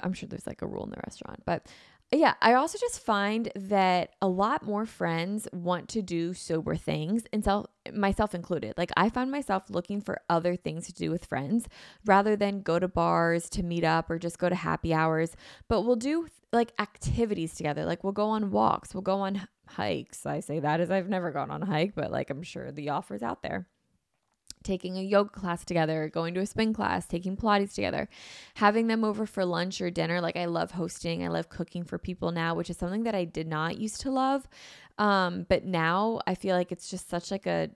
I'm 0.00 0.12
sure 0.12 0.28
there's 0.28 0.46
like 0.46 0.62
a 0.62 0.66
rule 0.66 0.84
in 0.84 0.90
the 0.90 1.00
restaurant, 1.04 1.42
but 1.44 1.66
yeah, 2.10 2.34
I 2.40 2.54
also 2.54 2.78
just 2.78 3.00
find 3.00 3.50
that 3.54 4.14
a 4.22 4.28
lot 4.28 4.64
more 4.64 4.86
friends 4.86 5.46
want 5.52 5.90
to 5.90 6.00
do 6.00 6.32
sober 6.32 6.74
things, 6.74 7.24
and 7.34 7.44
self, 7.44 7.66
myself 7.92 8.34
included. 8.34 8.74
Like, 8.78 8.90
I 8.96 9.10
find 9.10 9.30
myself 9.30 9.64
looking 9.68 10.00
for 10.00 10.22
other 10.30 10.56
things 10.56 10.86
to 10.86 10.94
do 10.94 11.10
with 11.10 11.26
friends 11.26 11.68
rather 12.06 12.34
than 12.34 12.62
go 12.62 12.78
to 12.78 12.88
bars 12.88 13.50
to 13.50 13.62
meet 13.62 13.84
up 13.84 14.08
or 14.08 14.18
just 14.18 14.38
go 14.38 14.48
to 14.48 14.54
happy 14.54 14.94
hours. 14.94 15.36
But 15.68 15.82
we'll 15.82 15.96
do 15.96 16.28
like 16.50 16.72
activities 16.78 17.54
together. 17.54 17.84
Like, 17.84 18.02
we'll 18.02 18.14
go 18.14 18.28
on 18.28 18.50
walks, 18.50 18.94
we'll 18.94 19.02
go 19.02 19.20
on 19.20 19.46
hikes. 19.66 20.24
I 20.24 20.40
say 20.40 20.60
that 20.60 20.80
as 20.80 20.90
I've 20.90 21.10
never 21.10 21.30
gone 21.30 21.50
on 21.50 21.62
a 21.62 21.66
hike, 21.66 21.94
but 21.94 22.10
like, 22.10 22.30
I'm 22.30 22.42
sure 22.42 22.72
the 22.72 22.88
offer's 22.88 23.22
out 23.22 23.42
there 23.42 23.68
taking 24.62 24.96
a 24.96 25.02
yoga 25.02 25.30
class 25.30 25.64
together, 25.64 26.08
going 26.08 26.34
to 26.34 26.40
a 26.40 26.46
spin 26.46 26.72
class, 26.72 27.06
taking 27.06 27.36
Pilates 27.36 27.74
together, 27.74 28.08
having 28.54 28.86
them 28.86 29.04
over 29.04 29.26
for 29.26 29.44
lunch 29.44 29.80
or 29.80 29.90
dinner. 29.90 30.20
Like 30.20 30.36
I 30.36 30.46
love 30.46 30.72
hosting, 30.72 31.24
I 31.24 31.28
love 31.28 31.48
cooking 31.48 31.84
for 31.84 31.98
people 31.98 32.32
now, 32.32 32.54
which 32.54 32.70
is 32.70 32.76
something 32.76 33.04
that 33.04 33.14
I 33.14 33.24
did 33.24 33.48
not 33.48 33.78
used 33.78 34.00
to 34.02 34.10
love. 34.10 34.48
Um, 34.98 35.46
but 35.48 35.64
now 35.64 36.20
I 36.26 36.34
feel 36.34 36.56
like 36.56 36.72
it's 36.72 36.90
just 36.90 37.08
such 37.08 37.30
like 37.30 37.46
a 37.46 37.70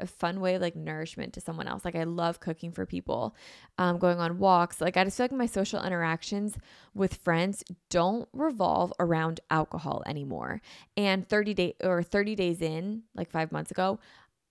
a 0.00 0.06
fun 0.06 0.40
way 0.40 0.58
like 0.58 0.76
nourishment 0.76 1.32
to 1.34 1.40
someone 1.40 1.68
else. 1.68 1.84
Like 1.84 1.94
I 1.94 2.04
love 2.04 2.40
cooking 2.40 2.72
for 2.72 2.86
people, 2.86 3.36
um, 3.78 3.98
going 3.98 4.18
on 4.18 4.38
walks. 4.38 4.80
Like 4.80 4.96
I 4.96 5.04
just 5.04 5.16
feel 5.16 5.24
like 5.24 5.32
my 5.32 5.46
social 5.46 5.82
interactions 5.82 6.56
with 6.94 7.14
friends 7.14 7.62
don't 7.90 8.28
revolve 8.32 8.92
around 8.98 9.40
alcohol 9.50 10.02
anymore. 10.06 10.60
And 10.96 11.28
30 11.28 11.54
day 11.54 11.74
or 11.82 12.02
30 12.02 12.34
days 12.34 12.60
in, 12.60 13.02
like 13.14 13.30
five 13.30 13.52
months 13.52 13.70
ago, 13.70 13.98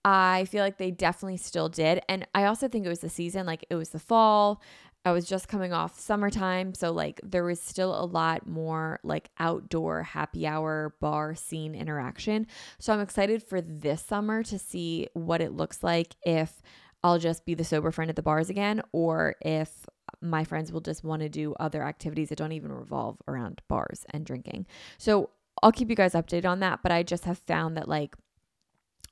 I 0.04 0.44
feel 0.46 0.62
like 0.62 0.76
they 0.78 0.90
definitely 0.90 1.38
still 1.38 1.68
did. 1.68 2.02
And 2.08 2.26
I 2.34 2.44
also 2.44 2.68
think 2.68 2.84
it 2.84 2.90
was 2.90 3.00
the 3.00 3.08
season, 3.08 3.46
like 3.46 3.64
it 3.70 3.74
was 3.74 3.90
the 3.90 3.98
fall. 3.98 4.60
I 5.06 5.12
was 5.12 5.26
just 5.26 5.48
coming 5.48 5.72
off 5.72 5.98
summertime. 5.98 6.72
So, 6.72 6.90
like, 6.90 7.20
there 7.22 7.44
was 7.44 7.60
still 7.60 7.94
a 7.94 8.06
lot 8.06 8.46
more 8.46 9.00
like 9.02 9.28
outdoor 9.38 10.02
happy 10.02 10.46
hour 10.46 10.94
bar 11.00 11.34
scene 11.34 11.74
interaction. 11.74 12.46
So, 12.78 12.92
I'm 12.92 13.00
excited 13.00 13.42
for 13.42 13.60
this 13.60 14.02
summer 14.02 14.42
to 14.44 14.58
see 14.58 15.08
what 15.12 15.42
it 15.42 15.52
looks 15.52 15.82
like 15.82 16.16
if 16.24 16.62
I'll 17.02 17.18
just 17.18 17.44
be 17.44 17.54
the 17.54 17.64
sober 17.64 17.90
friend 17.90 18.08
at 18.08 18.16
the 18.16 18.22
bars 18.22 18.48
again 18.48 18.80
or 18.92 19.34
if 19.42 19.86
my 20.22 20.42
friends 20.42 20.72
will 20.72 20.80
just 20.80 21.04
want 21.04 21.20
to 21.20 21.28
do 21.28 21.54
other 21.60 21.82
activities 21.82 22.30
that 22.30 22.38
don't 22.38 22.52
even 22.52 22.72
revolve 22.72 23.18
around 23.28 23.60
bars 23.68 24.06
and 24.10 24.24
drinking. 24.24 24.66
So, 24.96 25.30
I'll 25.62 25.72
keep 25.72 25.90
you 25.90 25.96
guys 25.96 26.14
updated 26.14 26.46
on 26.46 26.60
that. 26.60 26.80
But 26.82 26.92
I 26.92 27.02
just 27.02 27.26
have 27.26 27.38
found 27.38 27.76
that, 27.76 27.88
like, 27.88 28.16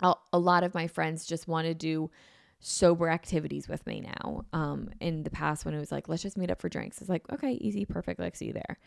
a 0.01 0.39
lot 0.39 0.65
of 0.65 0.75
my 0.75 0.87
friends 0.87 1.27
just 1.27 1.47
want 1.47 1.67
to 1.67 1.75
do 1.75 2.11
sober 2.65 3.09
activities 3.09 3.69
with 3.69 3.85
me 3.87 4.01
now. 4.01 4.45
Um, 4.53 4.89
in 5.01 5.25
the 5.25 5.31
past, 5.31 5.65
when 5.65 5.75
it 5.75 5.79
was 5.81 5.91
like, 5.91 6.09
let's 6.09 6.23
just 6.23 6.39
meet 6.39 6.51
up 6.51 6.61
for 6.61 6.69
drinks, 6.69 7.01
it's 7.01 7.11
like, 7.11 7.25
okay, 7.33 7.53
easy, 7.55 7.85
perfect, 7.85 8.21
like, 8.21 8.37
see 8.37 8.47
you 8.47 8.53
there. 8.53 8.79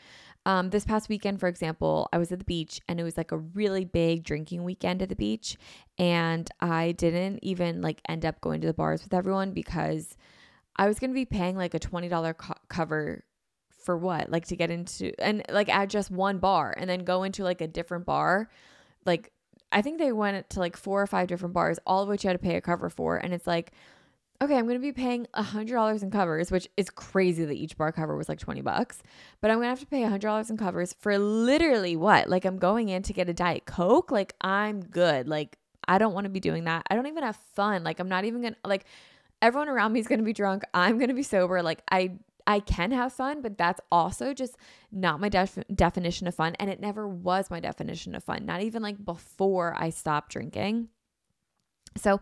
Um, 0.45 0.69
this 0.69 0.85
past 0.85 1.09
weekend, 1.09 1.41
for 1.41 1.47
example, 1.47 2.07
I 2.13 2.17
was 2.17 2.31
at 2.31 2.39
the 2.39 2.45
beach 2.45 2.79
and 2.87 2.99
it 2.99 3.03
was 3.03 3.17
like 3.17 3.33
a 3.33 3.37
really 3.37 3.83
big 3.83 4.23
drinking 4.23 4.63
weekend 4.63 5.01
at 5.01 5.09
the 5.09 5.15
beach. 5.15 5.57
And 5.97 6.49
I 6.61 6.93
didn't 6.93 7.39
even 7.41 7.81
like 7.81 8.01
end 8.07 8.25
up 8.25 8.39
going 8.39 8.61
to 8.61 8.67
the 8.67 8.73
bars 8.73 9.03
with 9.03 9.13
everyone 9.13 9.51
because 9.51 10.15
I 10.77 10.87
was 10.87 10.97
going 10.99 11.11
to 11.11 11.15
be 11.15 11.25
paying 11.25 11.57
like 11.57 11.73
a 11.73 11.79
$20 11.79 12.37
co- 12.37 12.53
cover 12.69 13.25
for 13.69 13.97
what? 13.97 14.31
Like 14.31 14.45
to 14.47 14.55
get 14.55 14.71
into, 14.71 15.11
and 15.21 15.43
like 15.49 15.69
at 15.69 15.89
just 15.89 16.11
one 16.11 16.39
bar 16.39 16.73
and 16.77 16.89
then 16.89 17.03
go 17.03 17.23
into 17.23 17.43
like 17.43 17.61
a 17.61 17.67
different 17.67 18.05
bar. 18.05 18.49
Like 19.05 19.31
I 19.75 19.81
think 19.81 19.99
they 19.99 20.13
went 20.13 20.49
to 20.51 20.59
like 20.59 20.77
four 20.77 21.01
or 21.01 21.05
five 21.05 21.27
different 21.27 21.53
bars, 21.53 21.77
all 21.85 22.01
of 22.01 22.09
which 22.09 22.23
you 22.23 22.29
had 22.29 22.39
to 22.39 22.43
pay 22.43 22.55
a 22.55 22.61
cover 22.61 22.89
for. 22.89 23.17
And 23.17 23.33
it's 23.33 23.45
like, 23.45 23.73
okay, 24.41 24.57
I'm 24.57 24.65
going 24.65 24.79
to 24.79 24.81
be 24.81 24.93
paying 24.93 25.27
a 25.33 25.43
$100 25.43 26.01
in 26.01 26.11
covers, 26.11 26.49
which 26.49 26.69
is 26.77 26.89
crazy 26.89 27.43
that 27.43 27.53
each 27.53 27.77
bar 27.77 27.91
cover 27.91 28.15
was 28.15 28.29
like 28.29 28.39
20 28.39 28.61
bucks. 28.61 29.03
But 29.41 29.51
I'm 29.51 29.57
going 29.57 29.65
to 29.65 29.69
have 29.69 29.81
to 29.81 29.85
pay 29.85 30.05
a 30.05 30.09
$100 30.09 30.49
in 30.49 30.57
covers 30.57 30.93
for 30.93 31.17
literally 31.17 31.97
what? 31.97 32.29
Like, 32.29 32.45
I'm 32.45 32.57
going 32.57 32.87
in 32.87 33.03
to 33.03 33.11
get 33.11 33.27
a 33.27 33.33
Diet 33.33 33.65
Coke. 33.65 34.11
Like, 34.11 34.33
I'm 34.39 34.79
good. 34.79 35.27
Like, 35.27 35.57
I 35.89 35.97
don't 35.97 36.13
want 36.13 36.23
to 36.23 36.29
be 36.29 36.39
doing 36.39 36.63
that. 36.63 36.85
I 36.89 36.95
don't 36.95 37.07
even 37.07 37.23
have 37.23 37.35
fun. 37.35 37.83
Like, 37.83 37.99
I'm 37.99 38.09
not 38.09 38.23
even 38.23 38.41
going 38.41 38.53
to, 38.53 38.59
like, 38.65 38.85
everyone 39.41 39.67
around 39.67 39.91
me 39.91 39.99
is 39.99 40.07
going 40.07 40.19
to 40.19 40.25
be 40.25 40.33
drunk. 40.33 40.63
I'm 40.73 40.97
going 40.97 41.09
to 41.09 41.13
be 41.13 41.23
sober. 41.23 41.61
Like, 41.61 41.81
I, 41.91 42.13
I 42.47 42.59
can 42.59 42.91
have 42.91 43.13
fun, 43.13 43.41
but 43.41 43.57
that's 43.57 43.81
also 43.91 44.33
just 44.33 44.57
not 44.91 45.19
my 45.19 45.29
def- 45.29 45.63
definition 45.73 46.27
of 46.27 46.35
fun. 46.35 46.55
And 46.59 46.69
it 46.69 46.79
never 46.79 47.07
was 47.07 47.49
my 47.49 47.59
definition 47.59 48.15
of 48.15 48.23
fun, 48.23 48.45
not 48.45 48.61
even 48.61 48.83
like 48.83 49.03
before 49.03 49.75
I 49.77 49.89
stopped 49.89 50.31
drinking. 50.31 50.89
So, 51.97 52.21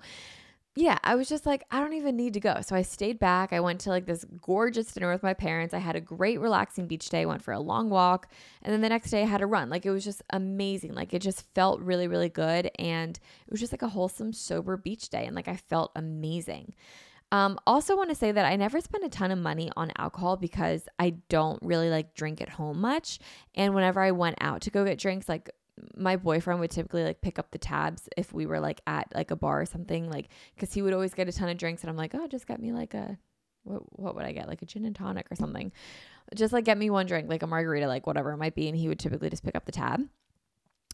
yeah, 0.76 0.98
I 1.04 1.14
was 1.14 1.30
just 1.30 1.46
like, 1.46 1.66
I 1.70 1.80
don't 1.80 1.94
even 1.94 2.16
need 2.16 2.34
to 2.34 2.40
go. 2.40 2.62
So 2.66 2.76
I 2.76 2.82
stayed 2.82 3.20
back. 3.20 3.54
I 3.54 3.60
went 3.60 3.82
to 3.82 3.90
like 3.90 4.08
this 4.08 4.26
gorgeous 4.42 4.92
dinner 4.92 5.12
with 5.12 5.22
my 5.22 5.36
parents. 5.36 5.74
I 5.74 5.78
had 5.78 5.96
a 5.96 6.02
great 6.02 6.40
relaxing 6.40 6.88
beach 6.88 7.10
day, 7.10 7.28
went 7.28 7.44
for 7.44 7.52
a 7.52 7.60
long 7.60 7.92
walk. 7.92 8.32
And 8.64 8.74
then 8.74 8.82
the 8.82 8.90
next 8.90 9.12
day 9.12 9.22
I 9.22 9.28
had 9.28 9.42
a 9.42 9.46
run. 9.46 9.70
Like 9.70 9.86
it 9.86 9.92
was 9.92 10.04
just 10.04 10.24
amazing. 10.32 10.96
Like 10.96 11.14
it 11.14 11.22
just 11.22 11.46
felt 11.54 11.80
really, 11.82 12.08
really 12.08 12.30
good. 12.30 12.72
And 12.80 13.20
it 13.46 13.52
was 13.52 13.60
just 13.60 13.72
like 13.74 13.84
a 13.84 13.90
wholesome, 13.90 14.34
sober 14.34 14.76
beach 14.76 15.10
day. 15.10 15.26
And 15.26 15.36
like 15.36 15.48
I 15.48 15.58
felt 15.58 15.92
amazing. 15.96 16.74
Um, 17.34 17.58
also 17.66 17.98
want 17.98 18.10
to 18.10 18.16
say 18.16 18.32
that 18.32 18.46
I 18.46 18.56
never 18.56 18.80
spend 18.80 19.04
a 19.04 19.10
ton 19.10 19.32
of 19.32 19.40
money 19.40 19.72
on 19.76 19.92
alcohol 19.98 20.38
because 20.38 20.88
I 21.00 21.16
don't 21.30 21.58
really 21.64 21.90
like 21.90 22.14
drink 22.14 22.42
at 22.42 22.50
home 22.50 22.80
much. 22.80 23.18
And 23.56 23.74
whenever 23.74 24.00
I 24.02 24.12
went 24.12 24.38
out 24.40 24.62
to 24.62 24.70
go 24.70 24.86
get 24.86 25.00
drinks, 25.00 25.28
like 25.28 25.50
my 25.96 26.16
boyfriend 26.16 26.60
would 26.60 26.70
typically 26.70 27.04
like 27.04 27.22
pick 27.22 27.40
up 27.40 27.50
the 27.50 27.58
tabs 27.58 28.08
if 28.16 28.32
we 28.34 28.46
were 28.46 28.60
like 28.60 28.82
at 28.86 29.08
like 29.16 29.32
a 29.32 29.36
bar 29.36 29.62
or 29.62 29.66
something 29.66 30.08
like 30.08 30.30
because 30.54 30.72
he 30.72 30.84
would 30.84 30.94
always 30.94 31.16
get 31.16 31.28
a 31.28 31.32
ton 31.32 31.50
of 31.50 31.58
drinks 31.58 31.82
and 31.82 31.90
i'm 31.90 31.98
like 31.98 32.14
oh 32.14 32.28
just 32.28 32.46
get 32.46 32.62
me 32.62 32.72
like 32.72 32.94
a 32.94 33.18
what, 33.64 33.82
what 34.00 34.14
would 34.14 34.24
i 34.26 34.34
get? 34.34 34.48
Like 34.48 34.62
a 34.62 34.66
gin 34.68 34.86
and 34.86 34.96
tonic 34.96 35.26
or 35.32 35.36
something. 35.36 35.72
Just 36.36 36.54
like 36.54 36.66
get 36.66 36.78
me 36.78 36.92
one 36.92 37.08
drink 37.08 37.28
like 37.28 37.42
a 37.42 37.48
margarita 37.48 37.88
like 37.88 38.06
whatever 38.06 38.32
it 38.32 38.38
might 38.38 38.54
be 38.54 38.68
and 38.68 38.78
he 38.78 38.88
would 38.88 39.00
typically 39.00 39.32
just 39.32 39.44
pick 39.44 39.56
up 39.56 39.66
the 39.66 39.72
tab. 39.72 40.02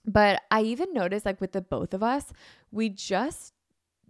But 0.05 0.41
i 0.49 0.61
even 0.61 0.93
noticed 0.93 1.25
like 1.25 1.41
with 1.41 1.51
the 1.51 1.61
both 1.61 1.93
of 1.93 2.01
us 2.01 2.31
we 2.71 2.87
just 2.87 3.53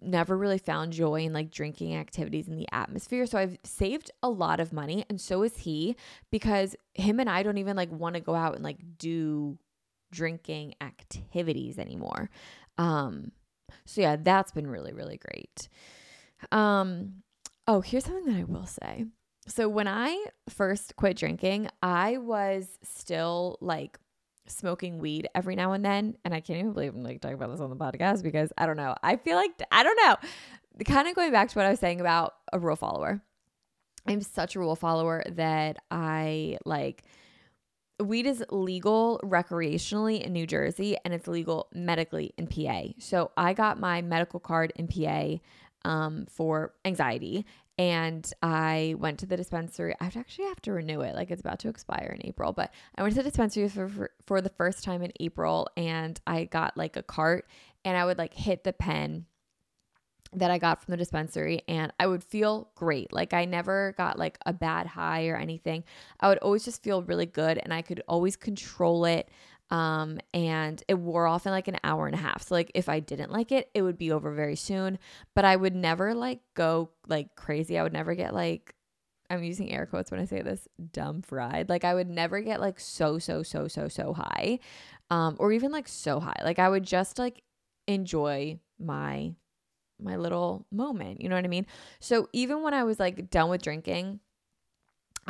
never 0.01 0.37
really 0.37 0.57
found 0.57 0.93
joy 0.93 1.21
in 1.21 1.33
like 1.33 1.51
drinking 1.51 1.95
activities 1.95 2.47
in 2.47 2.55
the 2.55 2.67
atmosphere. 2.71 3.25
So 3.25 3.37
I've 3.37 3.57
saved 3.63 4.11
a 4.23 4.29
lot 4.29 4.59
of 4.59 4.73
money 4.73 5.05
and 5.09 5.19
so 5.19 5.43
is 5.43 5.57
he 5.57 5.95
because 6.31 6.75
him 6.93 7.19
and 7.19 7.29
I 7.29 7.43
don't 7.43 7.57
even 7.57 7.75
like 7.75 7.91
want 7.91 8.15
to 8.15 8.21
go 8.21 8.35
out 8.35 8.55
and 8.55 8.63
like 8.63 8.79
do 8.97 9.57
drinking 10.11 10.75
activities 10.81 11.77
anymore. 11.77 12.29
Um, 12.77 13.31
so 13.85 14.01
yeah, 14.01 14.15
that's 14.15 14.51
been 14.51 14.67
really, 14.67 14.93
really 14.93 15.17
great. 15.17 15.69
Um, 16.51 17.23
oh, 17.67 17.81
here's 17.81 18.05
something 18.05 18.25
that 18.33 18.39
I 18.39 18.43
will 18.45 18.65
say. 18.65 19.05
So 19.47 19.67
when 19.67 19.87
I 19.87 20.25
first 20.47 20.95
quit 20.95 21.17
drinking, 21.17 21.69
I 21.81 22.17
was 22.17 22.77
still 22.83 23.57
like 23.61 23.97
smoking 24.49 24.99
weed 24.99 25.27
every 25.35 25.55
now 25.55 25.73
and 25.73 25.83
then. 25.83 26.15
And 26.25 26.33
I 26.33 26.39
can't 26.39 26.59
even 26.59 26.73
believe 26.73 26.93
I'm 26.93 27.03
like 27.03 27.21
talking 27.21 27.35
about 27.35 27.51
this 27.51 27.61
on 27.61 27.69
the 27.69 27.75
podcast 27.75 28.23
because 28.23 28.51
I 28.57 28.65
don't 28.65 28.77
know. 28.77 28.95
I 29.03 29.15
feel 29.15 29.35
like 29.35 29.51
I 29.71 29.83
don't 29.83 29.99
know. 30.03 30.15
Kind 30.85 31.07
of 31.07 31.15
going 31.15 31.31
back 31.31 31.49
to 31.49 31.55
what 31.57 31.65
I 31.65 31.69
was 31.69 31.79
saying 31.79 31.99
about 31.99 32.35
a 32.53 32.59
rule 32.59 32.75
follower. 32.75 33.21
I'm 34.07 34.21
such 34.21 34.55
a 34.55 34.59
rule 34.59 34.75
follower 34.75 35.23
that 35.31 35.77
I 35.91 36.57
like 36.65 37.03
weed 37.99 38.25
is 38.25 38.43
legal 38.49 39.19
recreationally 39.23 40.21
in 40.21 40.31
New 40.31 40.47
Jersey 40.47 40.95
and 41.03 41.13
it's 41.13 41.27
legal 41.27 41.67
medically 41.73 42.33
in 42.37 42.47
PA. 42.47 42.93
So 42.99 43.31
I 43.35 43.53
got 43.53 43.79
my 43.79 44.01
medical 44.01 44.39
card 44.39 44.71
in 44.75 44.87
PA 44.87 45.39
um, 45.85 46.25
for 46.29 46.73
anxiety 46.85 47.45
and 47.79 48.29
I 48.43 48.95
went 48.99 49.19
to 49.19 49.25
the 49.25 49.37
dispensary. 49.37 49.95
I 50.01 50.11
actually 50.13 50.49
have 50.49 50.61
to 50.63 50.73
renew 50.73 50.99
it, 50.99 51.15
like 51.15 51.31
it's 51.31 51.39
about 51.39 51.59
to 51.59 51.69
expire 51.69 52.13
in 52.19 52.27
April. 52.27 52.51
But 52.51 52.73
I 52.95 53.01
went 53.01 53.15
to 53.15 53.23
the 53.23 53.29
dispensary 53.29 53.69
for, 53.69 53.87
for, 53.87 54.11
for 54.25 54.41
the 54.41 54.49
first 54.49 54.83
time 54.83 55.01
in 55.01 55.13
April, 55.21 55.69
and 55.77 56.19
I 56.27 56.43
got 56.43 56.75
like 56.75 56.97
a 56.97 57.03
cart, 57.03 57.47
and 57.85 57.95
I 57.95 58.03
would 58.03 58.17
like 58.17 58.33
hit 58.33 58.65
the 58.65 58.73
pen 58.73 59.27
that 60.33 60.51
I 60.51 60.57
got 60.57 60.83
from 60.83 60.91
the 60.91 60.97
dispensary 60.97 61.63
and 61.67 61.91
I 61.99 62.05
would 62.05 62.23
feel 62.23 62.69
great. 62.75 63.11
Like 63.11 63.33
I 63.33 63.45
never 63.45 63.95
got 63.97 64.19
like 64.19 64.37
a 64.45 64.53
bad 64.53 64.85
high 64.85 65.27
or 65.27 65.35
anything. 65.35 65.83
I 66.19 66.27
would 66.27 66.37
always 66.39 66.63
just 66.63 66.83
feel 66.83 67.01
really 67.01 67.25
good 67.25 67.57
and 67.57 67.73
I 67.73 67.81
could 67.81 68.03
always 68.07 68.35
control 68.35 69.05
it. 69.05 69.27
Um, 69.71 70.19
and 70.33 70.81
it 70.87 70.95
wore 70.95 71.27
off 71.27 71.45
in 71.45 71.51
like 71.51 71.67
an 71.67 71.77
hour 71.83 72.07
and 72.07 72.15
a 72.15 72.19
half. 72.19 72.43
So 72.43 72.55
like 72.55 72.71
if 72.73 72.89
I 72.89 72.99
didn't 72.99 73.31
like 73.31 73.51
it, 73.51 73.69
it 73.73 73.81
would 73.81 73.97
be 73.97 74.11
over 74.11 74.33
very 74.33 74.55
soon. 74.55 74.97
But 75.35 75.45
I 75.45 75.55
would 75.55 75.75
never 75.75 76.13
like 76.13 76.41
go 76.55 76.89
like 77.07 77.35
crazy. 77.35 77.77
I 77.77 77.83
would 77.83 77.93
never 77.93 78.15
get 78.15 78.33
like 78.33 78.73
I'm 79.29 79.43
using 79.43 79.71
air 79.71 79.85
quotes 79.85 80.09
when 80.09 80.19
I 80.19 80.25
say 80.25 80.41
this 80.41 80.67
dumb 80.91 81.21
fried. 81.21 81.69
Like 81.69 81.83
I 81.83 81.93
would 81.93 82.09
never 82.09 82.41
get 82.41 82.59
like 82.59 82.79
so 82.79 83.19
so 83.19 83.43
so 83.43 83.67
so 83.67 83.87
so 83.87 84.13
high. 84.13 84.59
Um, 85.11 85.35
or 85.39 85.51
even 85.51 85.71
like 85.71 85.87
so 85.87 86.19
high. 86.19 86.41
Like 86.43 86.59
I 86.59 86.69
would 86.69 86.83
just 86.83 87.19
like 87.19 87.43
enjoy 87.87 88.59
my 88.79 89.33
my 90.01 90.15
little 90.15 90.65
moment. 90.71 91.21
You 91.21 91.29
know 91.29 91.35
what 91.35 91.45
I 91.45 91.49
mean? 91.49 91.67
So 91.99 92.27
even 92.33 92.63
when 92.63 92.73
I 92.73 92.83
was 92.83 92.99
like 92.99 93.29
done 93.29 93.49
with 93.49 93.61
drinking, 93.61 94.19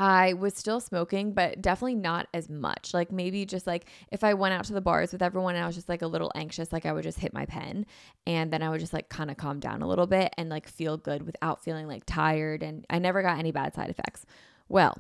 I 0.02 0.34
was 0.34 0.54
still 0.56 0.80
smoking, 0.80 1.34
but 1.34 1.62
definitely 1.62 1.96
not 1.96 2.28
as 2.34 2.50
much. 2.50 2.94
Like 2.94 3.12
maybe 3.12 3.46
just 3.46 3.68
like 3.68 3.88
if 4.12 4.24
I 4.24 4.34
went 4.34 4.54
out 4.54 4.64
to 4.66 4.74
the 4.74 4.80
bars 4.80 5.12
with 5.12 5.22
everyone 5.22 5.56
and 5.56 5.64
I 5.64 5.68
was 5.68 5.76
just 5.76 5.90
like 5.90 6.02
a 6.02 6.08
little 6.08 6.32
anxious, 6.36 6.72
like 6.72 6.86
I 6.86 6.94
would 6.94 7.04
just 7.04 7.20
hit 7.20 7.34
my 7.34 7.46
pen 7.46 7.86
and 8.26 8.52
then 8.52 8.64
I 8.64 8.70
would 8.70 8.80
just 8.80 8.94
like 8.94 9.10
kind 9.10 9.30
of 9.30 9.36
calm 9.36 9.60
down 9.60 9.82
a 9.82 9.88
little 9.88 10.08
bit 10.08 10.34
and 10.38 10.50
like 10.50 10.70
feel 10.70 10.96
good 10.96 11.24
without 11.24 11.64
feeling 11.64 11.88
like 11.88 12.04
tired. 12.06 12.64
And 12.64 12.86
I 12.90 13.00
never 13.00 13.22
got 13.22 13.40
any 13.40 13.52
bad 13.52 13.76
side 13.76 13.90
effects. 13.90 14.26
Well, 14.70 14.98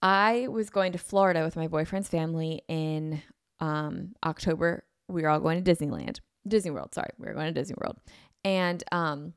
I 0.00 0.46
was 0.48 0.70
going 0.70 0.92
to 0.92 0.98
Florida 0.98 1.44
with 1.44 1.56
my 1.56 1.68
boyfriend's 1.68 2.08
family 2.08 2.62
in 2.68 3.22
um, 3.60 4.14
October. 4.24 4.84
We 5.08 5.20
were 5.20 5.28
all 5.28 5.40
going 5.40 5.62
to 5.62 5.70
Disneyland, 5.74 6.20
Disney 6.48 6.70
World. 6.70 6.94
Sorry, 6.94 7.10
we 7.18 7.26
were 7.26 7.34
going 7.34 7.52
to 7.52 7.60
Disney 7.60 7.76
World 7.78 7.98
and 8.46 8.84
um 8.92 9.34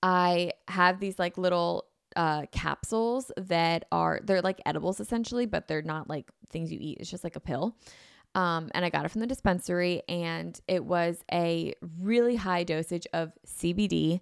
I 0.00 0.52
have 0.68 1.00
these 1.00 1.18
like 1.18 1.36
little 1.36 1.86
uh 2.18 2.44
capsules 2.52 3.32
that 3.38 3.86
are 3.90 4.20
they're 4.22 4.42
like 4.42 4.60
edibles 4.66 5.00
essentially, 5.00 5.46
but 5.46 5.68
they're 5.68 5.80
not 5.80 6.08
like 6.08 6.30
things 6.50 6.70
you 6.70 6.78
eat. 6.80 6.98
It's 7.00 7.10
just 7.10 7.24
like 7.24 7.36
a 7.36 7.40
pill. 7.40 7.76
Um, 8.34 8.70
and 8.74 8.84
I 8.84 8.90
got 8.90 9.06
it 9.06 9.10
from 9.10 9.22
the 9.22 9.26
dispensary, 9.26 10.02
and 10.06 10.60
it 10.68 10.84
was 10.84 11.24
a 11.32 11.72
really 11.98 12.36
high 12.36 12.62
dosage 12.64 13.06
of 13.14 13.32
CBD 13.46 14.20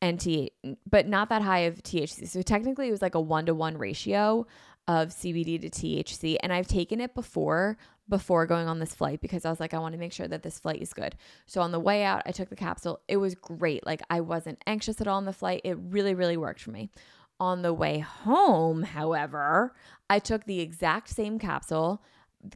and 0.00 0.18
T, 0.18 0.52
but 0.88 1.06
not 1.06 1.28
that 1.28 1.42
high 1.42 1.60
of 1.60 1.82
THC. 1.82 2.28
So 2.28 2.40
technically, 2.42 2.88
it 2.88 2.90
was 2.90 3.02
like 3.02 3.14
a 3.14 3.20
one 3.20 3.46
to 3.46 3.54
one 3.54 3.76
ratio 3.76 4.46
of 4.88 5.08
CBD 5.10 5.60
to 5.60 5.70
THC. 5.70 6.36
And 6.42 6.52
I've 6.52 6.66
taken 6.66 7.00
it 7.00 7.14
before 7.14 7.76
before 8.08 8.46
going 8.46 8.68
on 8.68 8.80
this 8.80 8.94
flight 8.94 9.20
because 9.20 9.44
I 9.44 9.50
was 9.50 9.60
like, 9.60 9.72
I 9.72 9.78
want 9.78 9.92
to 9.92 9.98
make 9.98 10.12
sure 10.12 10.26
that 10.26 10.42
this 10.42 10.58
flight 10.58 10.82
is 10.82 10.92
good. 10.92 11.14
So 11.46 11.60
on 11.60 11.70
the 11.70 11.78
way 11.78 12.02
out, 12.02 12.22
I 12.26 12.32
took 12.32 12.48
the 12.48 12.56
capsule. 12.56 13.00
It 13.06 13.16
was 13.16 13.34
great. 13.36 13.86
Like 13.86 14.02
I 14.10 14.20
wasn't 14.20 14.62
anxious 14.66 15.00
at 15.00 15.06
all 15.06 15.18
on 15.18 15.24
the 15.24 15.32
flight. 15.32 15.60
It 15.64 15.78
really, 15.78 16.14
really 16.14 16.36
worked 16.36 16.60
for 16.60 16.72
me. 16.72 16.90
On 17.42 17.62
the 17.62 17.74
way 17.74 17.98
home, 17.98 18.84
however, 18.84 19.74
I 20.08 20.20
took 20.20 20.44
the 20.44 20.60
exact 20.60 21.08
same 21.08 21.40
capsule. 21.40 22.00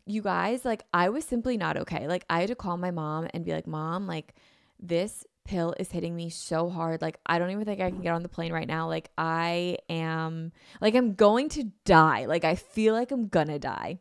You 0.06 0.22
guys, 0.22 0.64
like 0.64 0.84
I 0.94 1.08
was 1.08 1.24
simply 1.24 1.56
not 1.56 1.76
okay. 1.76 2.06
Like 2.06 2.24
I 2.30 2.38
had 2.38 2.50
to 2.50 2.54
call 2.54 2.76
my 2.76 2.92
mom 2.92 3.26
and 3.34 3.44
be 3.44 3.50
like, 3.50 3.66
Mom, 3.66 4.06
like 4.06 4.36
this 4.78 5.24
pill 5.44 5.74
is 5.80 5.90
hitting 5.90 6.14
me 6.14 6.30
so 6.30 6.70
hard. 6.70 7.02
Like, 7.02 7.18
I 7.26 7.40
don't 7.40 7.50
even 7.50 7.64
think 7.64 7.80
I 7.80 7.90
can 7.90 8.00
get 8.00 8.14
on 8.14 8.22
the 8.22 8.28
plane 8.28 8.52
right 8.52 8.68
now. 8.68 8.86
Like, 8.88 9.10
I 9.18 9.78
am, 9.88 10.52
like, 10.80 10.94
I'm 10.94 11.14
going 11.14 11.48
to 11.50 11.64
die. 11.84 12.26
Like, 12.26 12.44
I 12.44 12.54
feel 12.54 12.94
like 12.94 13.10
I'm 13.10 13.26
gonna 13.26 13.58
die. 13.58 13.98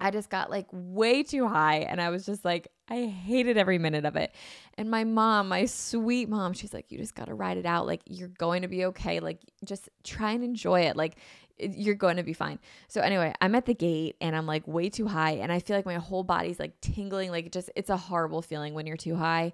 I 0.00 0.10
just 0.10 0.30
got 0.30 0.50
like 0.50 0.66
way 0.72 1.22
too 1.22 1.46
high 1.46 1.80
and 1.80 2.00
I 2.00 2.08
was 2.08 2.24
just 2.24 2.42
like, 2.42 2.68
I 2.90 3.06
hated 3.06 3.56
every 3.56 3.78
minute 3.78 4.04
of 4.04 4.16
it. 4.16 4.34
And 4.76 4.90
my 4.90 5.04
mom, 5.04 5.48
my 5.48 5.64
sweet 5.66 6.28
mom, 6.28 6.52
she's 6.52 6.74
like, 6.74 6.90
you 6.90 6.98
just 6.98 7.14
got 7.14 7.26
to 7.26 7.34
ride 7.34 7.56
it 7.56 7.66
out. 7.66 7.86
Like, 7.86 8.02
you're 8.06 8.28
going 8.28 8.62
to 8.62 8.68
be 8.68 8.86
okay. 8.86 9.20
Like, 9.20 9.40
just 9.64 9.88
try 10.02 10.32
and 10.32 10.42
enjoy 10.42 10.80
it. 10.82 10.96
Like, 10.96 11.16
you're 11.58 11.94
going 11.94 12.16
to 12.16 12.22
be 12.22 12.32
fine. 12.32 12.58
So 12.88 13.00
anyway, 13.00 13.32
I'm 13.40 13.54
at 13.54 13.66
the 13.66 13.74
gate 13.74 14.16
and 14.20 14.34
I'm 14.34 14.46
like 14.46 14.66
way 14.66 14.88
too 14.88 15.06
high 15.06 15.32
and 15.32 15.52
I 15.52 15.58
feel 15.58 15.76
like 15.76 15.86
my 15.86 15.96
whole 15.96 16.22
body's 16.22 16.58
like 16.58 16.80
tingling 16.80 17.30
like 17.30 17.52
just 17.52 17.70
it's 17.76 17.90
a 17.90 17.96
horrible 17.96 18.42
feeling 18.42 18.74
when 18.74 18.86
you're 18.86 18.96
too 18.96 19.14
high. 19.14 19.52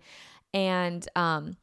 And 0.55 1.07
um, 1.17 1.57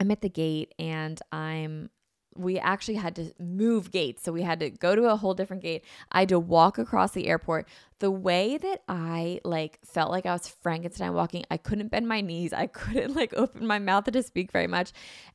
I'm 0.00 0.10
at 0.10 0.22
the 0.22 0.28
gate 0.28 0.74
and 0.78 1.20
I'm 1.30 1.90
we 2.38 2.58
actually 2.58 2.94
had 2.94 3.16
to 3.16 3.32
move 3.40 3.90
gates. 3.90 4.22
So 4.22 4.32
we 4.32 4.42
had 4.42 4.60
to 4.60 4.70
go 4.70 4.94
to 4.94 5.10
a 5.10 5.16
whole 5.16 5.34
different 5.34 5.62
gate. 5.62 5.84
I 6.12 6.20
had 6.20 6.28
to 6.28 6.38
walk 6.38 6.78
across 6.78 7.10
the 7.10 7.26
airport. 7.26 7.66
The 7.98 8.12
way 8.12 8.58
that 8.58 8.82
I 8.88 9.40
like 9.44 9.80
felt 9.84 10.12
like 10.12 10.24
I 10.24 10.32
was 10.32 10.46
Frankenstein 10.46 11.14
walking, 11.14 11.44
I 11.50 11.56
couldn't 11.56 11.88
bend 11.88 12.06
my 12.06 12.20
knees. 12.20 12.52
I 12.52 12.66
couldn't 12.68 13.16
like 13.16 13.34
open 13.34 13.66
my 13.66 13.80
mouth 13.80 14.04
to 14.04 14.22
speak 14.22 14.52
very 14.52 14.68
much. 14.68 14.92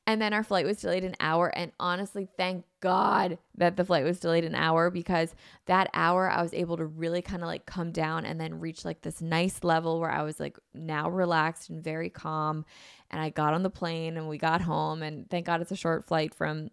And 0.08 0.22
then 0.22 0.34
our 0.34 0.43
flight 0.43 0.66
was 0.66 0.80
delayed 0.80 1.04
an 1.04 1.16
hour. 1.20 1.47
And 1.54 1.74
honestly, 1.78 2.30
thank 2.38 2.64
God 2.80 3.38
that 3.56 3.76
the 3.76 3.86
flight 3.86 4.06
was 4.06 4.20
delayed 4.20 4.45
an 4.45 4.56
hour 4.56 4.89
because 4.89 5.36
that 5.66 5.89
hour 5.93 6.30
I 6.30 6.41
was 6.41 6.54
able 6.54 6.78
to 6.78 6.86
really 6.86 7.22
kind 7.22 7.41
of 7.41 7.47
like 7.47 7.66
come 7.66 7.91
down 7.91 8.26
and 8.26 8.39
then 8.39 8.60
reach 8.60 8.86
like 8.86 9.01
this 9.01 9.22
nice 9.22 9.64
level 9.64 9.99
where 9.99 10.12
I 10.12 10.24
was 10.24 10.39
like 10.39 10.58
now 10.74 11.10
relaxed 11.10 11.70
and 11.70 11.84
very 11.84 12.10
calm. 12.10 12.66
And 13.12 13.22
I 13.22 13.30
got 13.30 13.54
on 13.54 13.64
the 13.64 13.70
plane 13.70 14.16
and 14.16 14.30
we 14.30 14.38
got 14.38 14.62
home. 14.62 15.04
And 15.04 15.30
thank 15.30 15.45
God 15.45 15.62
it's 15.62 15.72
a 15.72 15.76
short 15.76 16.06
flight 16.06 16.34
from 16.34 16.70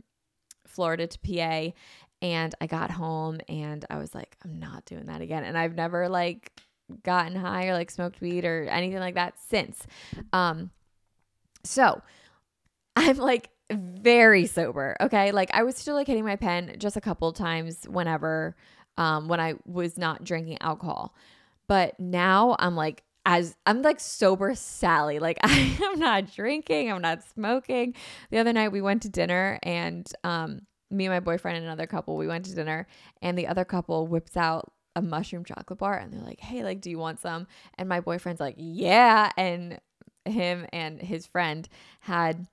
Florida 0.71 1.07
to 1.07 1.19
PA. 1.19 1.73
And 2.23 2.55
I 2.61 2.67
got 2.67 2.91
home 2.91 3.41
and 3.49 3.85
I 3.89 3.97
was 3.97 4.15
like, 4.15 4.37
I'm 4.45 4.59
not 4.59 4.85
doing 4.85 5.07
that 5.07 5.23
again. 5.23 5.45
And 5.45 5.57
I've 5.57 5.75
never 5.75 6.09
like 6.09 6.53
gotten 7.03 7.35
high 7.35 7.67
or 7.67 7.73
like 7.73 7.91
smoked 7.91 8.21
weed 8.21 8.45
or 8.45 8.65
anything 8.65 8.99
like 8.99 9.15
that 9.15 9.35
since. 9.49 9.87
Um, 10.33 10.71
so 11.65 12.03
I'm 12.97 13.17
like 13.17 13.51
very 13.73 14.47
sober. 14.47 14.97
Okay. 15.01 15.33
Like 15.33 15.51
I 15.55 15.63
was 15.63 15.77
still 15.77 15.95
like 15.95 16.07
hitting 16.07 16.25
my 16.25 16.37
pen 16.37 16.77
just 16.79 16.97
a 16.97 17.01
couple 17.01 17.33
times 17.33 17.87
whenever, 17.89 18.57
um, 18.99 19.29
when 19.29 19.41
I 19.41 19.55
was 19.65 19.97
not 19.97 20.25
drinking 20.25 20.59
alcohol. 20.61 21.15
But 21.69 21.99
now 22.01 22.57
I'm 22.59 22.75
like 22.75 23.05
as 23.27 23.57
I'm 23.67 23.83
like 23.83 24.01
sober 24.01 24.55
Sally. 24.55 25.19
Like 25.19 25.39
I 25.43 25.77
am 25.83 25.99
not 25.99 26.33
drinking, 26.33 26.91
I'm 26.91 27.03
not 27.03 27.23
smoking. 27.23 27.95
The 28.31 28.39
other 28.39 28.53
night 28.53 28.73
we 28.73 28.83
went 28.83 29.03
to 29.03 29.09
dinner 29.09 29.59
and 29.63 30.11
um 30.25 30.63
me 30.91 31.07
and 31.07 31.15
my 31.15 31.21
boyfriend 31.21 31.57
and 31.57 31.67
another 31.67 31.87
couple, 31.87 32.17
we 32.17 32.27
went 32.27 32.47
to 32.47 32.55
dinner 32.55 32.87
and 33.23 33.39
the 33.39 33.47
other 33.47 33.65
couple 33.65 34.09
whips 34.09 34.37
out 34.37 34.73
a 34.97 35.03
mushroom 35.03 35.45
chocolate 35.45 35.79
bar 35.79 35.97
and 35.97 36.13
they're 36.13 36.21
like, 36.21 36.41
"Hey, 36.41 36.65
like 36.65 36.81
do 36.81 36.91
you 36.91 36.99
want 36.99 37.21
some?" 37.21 37.47
And 37.79 37.89
my 37.89 38.01
boyfriend's 38.01 38.41
like, 38.41 38.57
"Yeah." 38.59 39.31
And 39.37 39.79
him 40.25 40.67
and 40.73 41.01
his 41.01 41.27
friend 41.27 41.69
had 42.01 42.47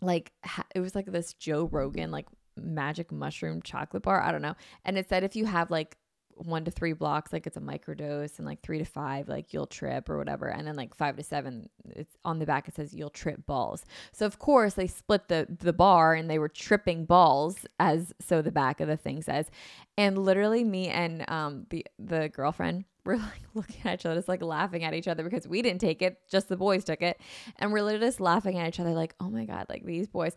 like 0.00 0.32
ha- 0.44 0.66
it 0.74 0.80
was 0.80 0.94
like 0.94 1.06
this 1.06 1.32
Joe 1.34 1.68
Rogan 1.70 2.10
like 2.10 2.26
magic 2.56 3.12
mushroom 3.12 3.62
chocolate 3.62 4.02
bar. 4.02 4.20
I 4.20 4.32
don't 4.32 4.42
know. 4.42 4.56
And 4.84 4.98
it 4.98 5.08
said 5.08 5.24
if 5.24 5.36
you 5.36 5.46
have 5.46 5.70
like 5.70 5.96
one 6.36 6.64
to 6.64 6.70
three 6.70 6.92
blocks, 6.92 7.32
like 7.32 7.46
it's 7.46 7.56
a 7.56 7.60
microdose, 7.60 8.38
and 8.38 8.46
like 8.46 8.62
three 8.62 8.78
to 8.78 8.84
five, 8.84 9.28
like 9.28 9.52
you'll 9.52 9.66
trip 9.66 10.08
or 10.08 10.16
whatever. 10.18 10.48
And 10.48 10.66
then 10.66 10.76
like 10.76 10.94
five 10.96 11.16
to 11.16 11.22
seven, 11.22 11.68
it's 11.90 12.16
on 12.24 12.38
the 12.38 12.46
back, 12.46 12.68
it 12.68 12.74
says 12.74 12.94
you'll 12.94 13.10
trip 13.10 13.46
balls. 13.46 13.84
So 14.12 14.26
of 14.26 14.38
course 14.38 14.74
they 14.74 14.86
split 14.86 15.28
the 15.28 15.46
the 15.48 15.72
bar 15.72 16.14
and 16.14 16.30
they 16.30 16.38
were 16.38 16.48
tripping 16.48 17.04
balls, 17.04 17.66
as 17.80 18.12
so 18.20 18.42
the 18.42 18.52
back 18.52 18.80
of 18.80 18.88
the 18.88 18.96
thing 18.96 19.22
says. 19.22 19.50
And 19.98 20.18
literally 20.18 20.64
me 20.64 20.88
and 20.88 21.28
um 21.30 21.66
the 21.70 21.86
the 21.98 22.28
girlfriend 22.28 22.84
we're 23.06 23.16
like 23.16 23.42
looking 23.54 23.76
at 23.84 24.00
each 24.00 24.06
other, 24.06 24.16
just 24.16 24.28
like 24.28 24.42
laughing 24.42 24.82
at 24.82 24.92
each 24.92 25.06
other 25.06 25.22
because 25.22 25.46
we 25.46 25.62
didn't 25.62 25.80
take 25.80 26.02
it, 26.02 26.18
just 26.28 26.48
the 26.48 26.56
boys 26.56 26.82
took 26.82 27.02
it. 27.02 27.20
And 27.56 27.72
we're 27.72 27.82
literally 27.82 28.04
just 28.04 28.20
laughing 28.20 28.58
at 28.58 28.66
each 28.66 28.80
other, 28.80 28.90
like, 28.90 29.14
oh 29.20 29.30
my 29.30 29.44
God, 29.44 29.66
like 29.68 29.84
these 29.84 30.08
boys 30.08 30.34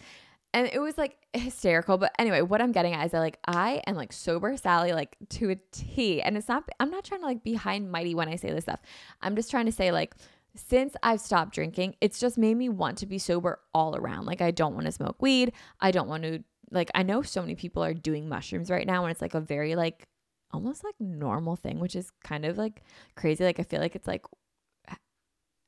and 0.54 0.68
it 0.72 0.80
was 0.80 0.97
like 0.97 1.18
hysterical 1.34 1.97
but 1.97 2.12
anyway 2.18 2.41
what 2.41 2.62
i'm 2.62 2.72
getting 2.72 2.93
at 2.93 3.06
is 3.06 3.12
that 3.12 3.20
like 3.20 3.38
i 3.47 3.82
am 3.86 3.95
like 3.95 4.12
sober 4.12 4.56
sally 4.58 4.93
like 4.93 5.16
to 5.30 5.52
a 5.52 5.56
t 5.72 6.22
and 6.22 6.36
it's 6.38 6.47
not 6.47 6.68
i'm 6.80 6.89
not 6.89 7.04
trying 7.04 7.20
to 7.20 7.26
like 7.26 7.43
be 7.43 7.54
high 7.54 7.74
and 7.74 7.91
mighty 7.91 8.16
when 8.16 8.28
i 8.28 8.36
say 8.36 8.52
this 8.52 8.64
stuff. 8.64 8.82
I'm 9.22 9.36
just 9.36 9.52
trying 9.52 9.66
to 9.68 9.72
say 9.72 9.91
like 9.91 10.16
since 10.56 10.95
i've 11.04 11.22
stopped 11.22 11.54
drinking 11.54 11.95
it's 12.02 12.20
just 12.20 12.38
made 12.38 12.56
me 12.56 12.70
want 12.70 12.97
to 13.00 13.06
be 13.06 13.18
sober 13.18 13.60
all 13.74 13.95
around. 13.95 14.26
Like 14.26 14.41
i 14.41 14.52
don't 14.52 14.74
want 14.74 14.86
to 14.86 14.91
smoke 14.91 15.22
weed. 15.22 15.54
I 15.80 15.91
don't 15.91 16.08
want 16.08 16.24
to 16.24 16.43
like 16.72 16.89
i 16.95 17.04
know 17.04 17.22
so 17.22 17.41
many 17.41 17.56
people 17.56 17.84
are 17.84 17.93
doing 17.93 18.28
mushrooms 18.28 18.70
right 18.70 18.88
now 18.88 19.04
and 19.04 19.12
it's 19.12 19.22
like 19.22 19.36
a 19.36 19.41
very 19.41 19.76
like 19.76 20.08
almost 20.52 20.84
like 20.84 20.95
normal 21.00 21.56
thing 21.56 21.80
which 21.80 21.95
is 21.95 22.12
kind 22.24 22.45
of 22.45 22.58
like 22.58 22.84
crazy. 23.16 23.43
Like 23.43 23.60
i 23.60 23.64
feel 23.64 23.80
like 23.80 23.95
it's 23.95 24.08
like 24.08 24.26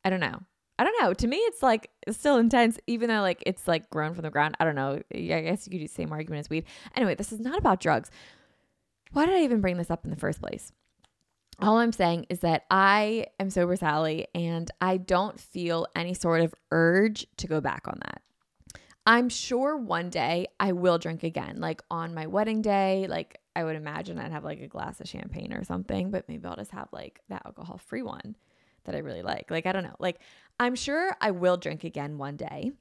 i 0.04 0.10
don't 0.10 0.20
know 0.20 0.42
I 0.82 0.84
don't 0.84 1.00
know. 1.00 1.14
To 1.14 1.28
me, 1.28 1.38
it's 1.38 1.62
like 1.62 1.92
still 2.10 2.38
intense, 2.38 2.80
even 2.88 3.08
though 3.08 3.22
like 3.22 3.44
it's 3.46 3.68
like 3.68 3.92
grown 3.92 4.16
from 4.16 4.24
the 4.24 4.32
ground. 4.32 4.58
I 4.60 4.66
don't 4.66 4.74
know. 4.74 5.00
I 5.14 5.20
guess 5.20 5.68
you 5.68 5.72
could 5.72 5.80
use 5.80 5.92
the 5.92 5.96
same 5.96 6.12
argument 6.12 6.40
as 6.40 6.50
weed. 6.50 6.66
Anyway, 6.96 7.14
this 7.14 7.32
is 7.32 7.40
not 7.40 7.60
about 7.60 7.80
drugs. 7.80 8.10
Why 9.12 9.28
did 9.28 9.36
I 9.36 9.44
even 9.44 9.62
bring 9.62 9.78
this 9.78 9.92
up 9.92 10.06
in 10.06 10.10
the 10.10 10.16
first 10.16 10.42
place? 10.42 10.72
All 11.60 11.78
I'm 11.78 11.92
saying 11.92 12.26
is 12.32 12.40
that 12.40 12.66
I 12.72 13.28
am 13.40 13.52
sober 13.52 13.76
Sally 13.76 14.26
and 14.34 14.72
I 14.82 14.98
don't 14.98 15.40
feel 15.40 15.86
any 15.96 16.16
sort 16.16 16.42
of 16.42 16.56
urge 16.72 17.28
to 17.38 17.46
go 17.46 17.62
back 17.62 17.88
on 17.88 18.00
that. 18.04 18.24
I'm 19.06 19.30
sure 19.30 19.78
one 19.78 20.10
day 20.10 20.48
I 20.60 20.72
will 20.72 20.98
drink 20.98 21.22
again, 21.22 21.58
like 21.60 21.84
on 21.92 22.16
my 22.16 22.26
wedding 22.26 22.64
day. 22.64 23.06
Like 23.08 23.40
I 23.56 23.64
would 23.66 23.76
imagine 23.76 24.18
I'd 24.18 24.32
have 24.32 24.44
like 24.44 24.62
a 24.62 24.68
glass 24.68 25.00
of 25.00 25.08
champagne 25.08 25.54
or 25.54 25.64
something, 25.64 26.10
but 26.10 26.28
maybe 26.28 26.44
I'll 26.48 26.56
just 26.56 26.72
have 26.72 26.88
like 26.92 27.20
the 27.30 27.40
alcohol 27.46 27.78
free 27.78 28.02
one 28.02 28.36
that 28.86 28.96
I 28.96 29.00
really 29.00 29.22
like. 29.22 29.50
Like, 29.50 29.66
I 29.66 29.72
don't 29.72 29.84
know. 29.84 29.96
Like, 30.00 30.20
I'm 30.62 30.76
sure 30.76 31.18
I 31.20 31.32
will 31.32 31.58
drink 31.58 31.84
again 31.84 32.20
one 32.20 32.36
day, 32.36 32.72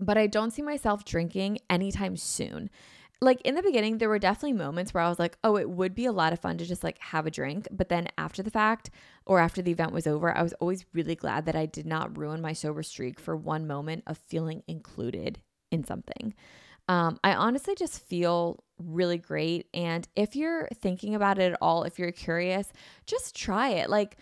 but 0.00 0.18
I 0.18 0.26
don't 0.26 0.50
see 0.50 0.62
myself 0.62 1.04
drinking 1.04 1.58
anytime 1.70 2.16
soon. 2.16 2.70
Like 3.20 3.40
in 3.42 3.54
the 3.54 3.62
beginning, 3.62 3.98
there 3.98 4.08
were 4.08 4.18
definitely 4.18 4.54
moments 4.54 4.92
where 4.92 5.04
I 5.04 5.08
was 5.08 5.20
like, 5.20 5.38
oh, 5.44 5.56
it 5.56 5.70
would 5.70 5.94
be 5.94 6.06
a 6.06 6.12
lot 6.12 6.32
of 6.32 6.40
fun 6.40 6.58
to 6.58 6.64
just 6.64 6.82
like 6.82 6.98
have 6.98 7.24
a 7.24 7.30
drink. 7.30 7.68
But 7.70 7.88
then 7.88 8.08
after 8.18 8.42
the 8.42 8.50
fact 8.50 8.90
or 9.26 9.38
after 9.38 9.62
the 9.62 9.70
event 9.70 9.92
was 9.92 10.08
over, 10.08 10.36
I 10.36 10.42
was 10.42 10.54
always 10.54 10.84
really 10.92 11.14
glad 11.14 11.46
that 11.46 11.54
I 11.54 11.66
did 11.66 11.86
not 11.86 12.18
ruin 12.18 12.40
my 12.40 12.52
sober 12.52 12.82
streak 12.82 13.20
for 13.20 13.36
one 13.36 13.68
moment 13.68 14.02
of 14.08 14.18
feeling 14.18 14.64
included 14.66 15.38
in 15.70 15.84
something. 15.84 16.34
Um, 16.88 17.20
I 17.22 17.34
honestly 17.34 17.76
just 17.76 18.04
feel 18.04 18.64
really 18.80 19.18
great. 19.18 19.68
And 19.72 20.08
if 20.16 20.34
you're 20.34 20.68
thinking 20.80 21.14
about 21.14 21.38
it 21.38 21.52
at 21.52 21.58
all, 21.62 21.84
if 21.84 22.00
you're 22.00 22.10
curious, 22.10 22.72
just 23.06 23.36
try 23.36 23.68
it. 23.68 23.88
Like, 23.88 24.16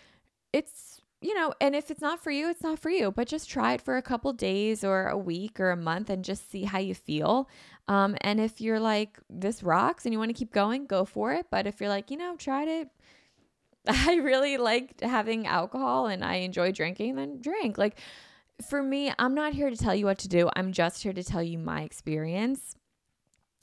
it's 0.53 1.00
you 1.21 1.35
know, 1.35 1.53
and 1.61 1.75
if 1.75 1.91
it's 1.91 2.01
not 2.01 2.23
for 2.23 2.31
you, 2.31 2.49
it's 2.49 2.63
not 2.63 2.79
for 2.79 2.89
you, 2.89 3.11
but 3.11 3.27
just 3.27 3.49
try 3.49 3.73
it 3.73 3.81
for 3.81 3.95
a 3.95 4.01
couple 4.01 4.33
days 4.33 4.83
or 4.83 5.07
a 5.07 5.17
week 5.17 5.59
or 5.59 5.69
a 5.69 5.77
month 5.77 6.09
and 6.09 6.25
just 6.25 6.49
see 6.49 6.63
how 6.63 6.79
you 6.79 6.95
feel. 6.95 7.47
Um, 7.87 8.17
and 8.21 8.39
if 8.39 8.59
you're 8.59 8.79
like, 8.79 9.19
this 9.29 9.61
rocks 9.61 10.05
and 10.05 10.13
you 10.13 10.19
want 10.19 10.29
to 10.29 10.33
keep 10.33 10.51
going, 10.51 10.87
go 10.87 11.05
for 11.05 11.31
it. 11.33 11.45
But 11.51 11.67
if 11.67 11.79
you're 11.79 11.89
like, 11.89 12.09
you 12.09 12.17
know, 12.17 12.35
tried 12.37 12.67
it, 12.67 12.89
I 13.87 14.15
really 14.15 14.57
liked 14.57 15.01
having 15.01 15.45
alcohol 15.45 16.07
and 16.07 16.25
I 16.25 16.35
enjoy 16.35 16.71
drinking, 16.71 17.15
then 17.15 17.39
drink. 17.39 17.77
Like 17.77 17.99
for 18.67 18.81
me, 18.81 19.13
I'm 19.19 19.35
not 19.35 19.53
here 19.53 19.69
to 19.69 19.77
tell 19.77 19.93
you 19.93 20.05
what 20.05 20.19
to 20.19 20.27
do, 20.27 20.49
I'm 20.55 20.71
just 20.71 21.03
here 21.03 21.13
to 21.13 21.23
tell 21.23 21.43
you 21.43 21.59
my 21.59 21.83
experience. 21.83 22.75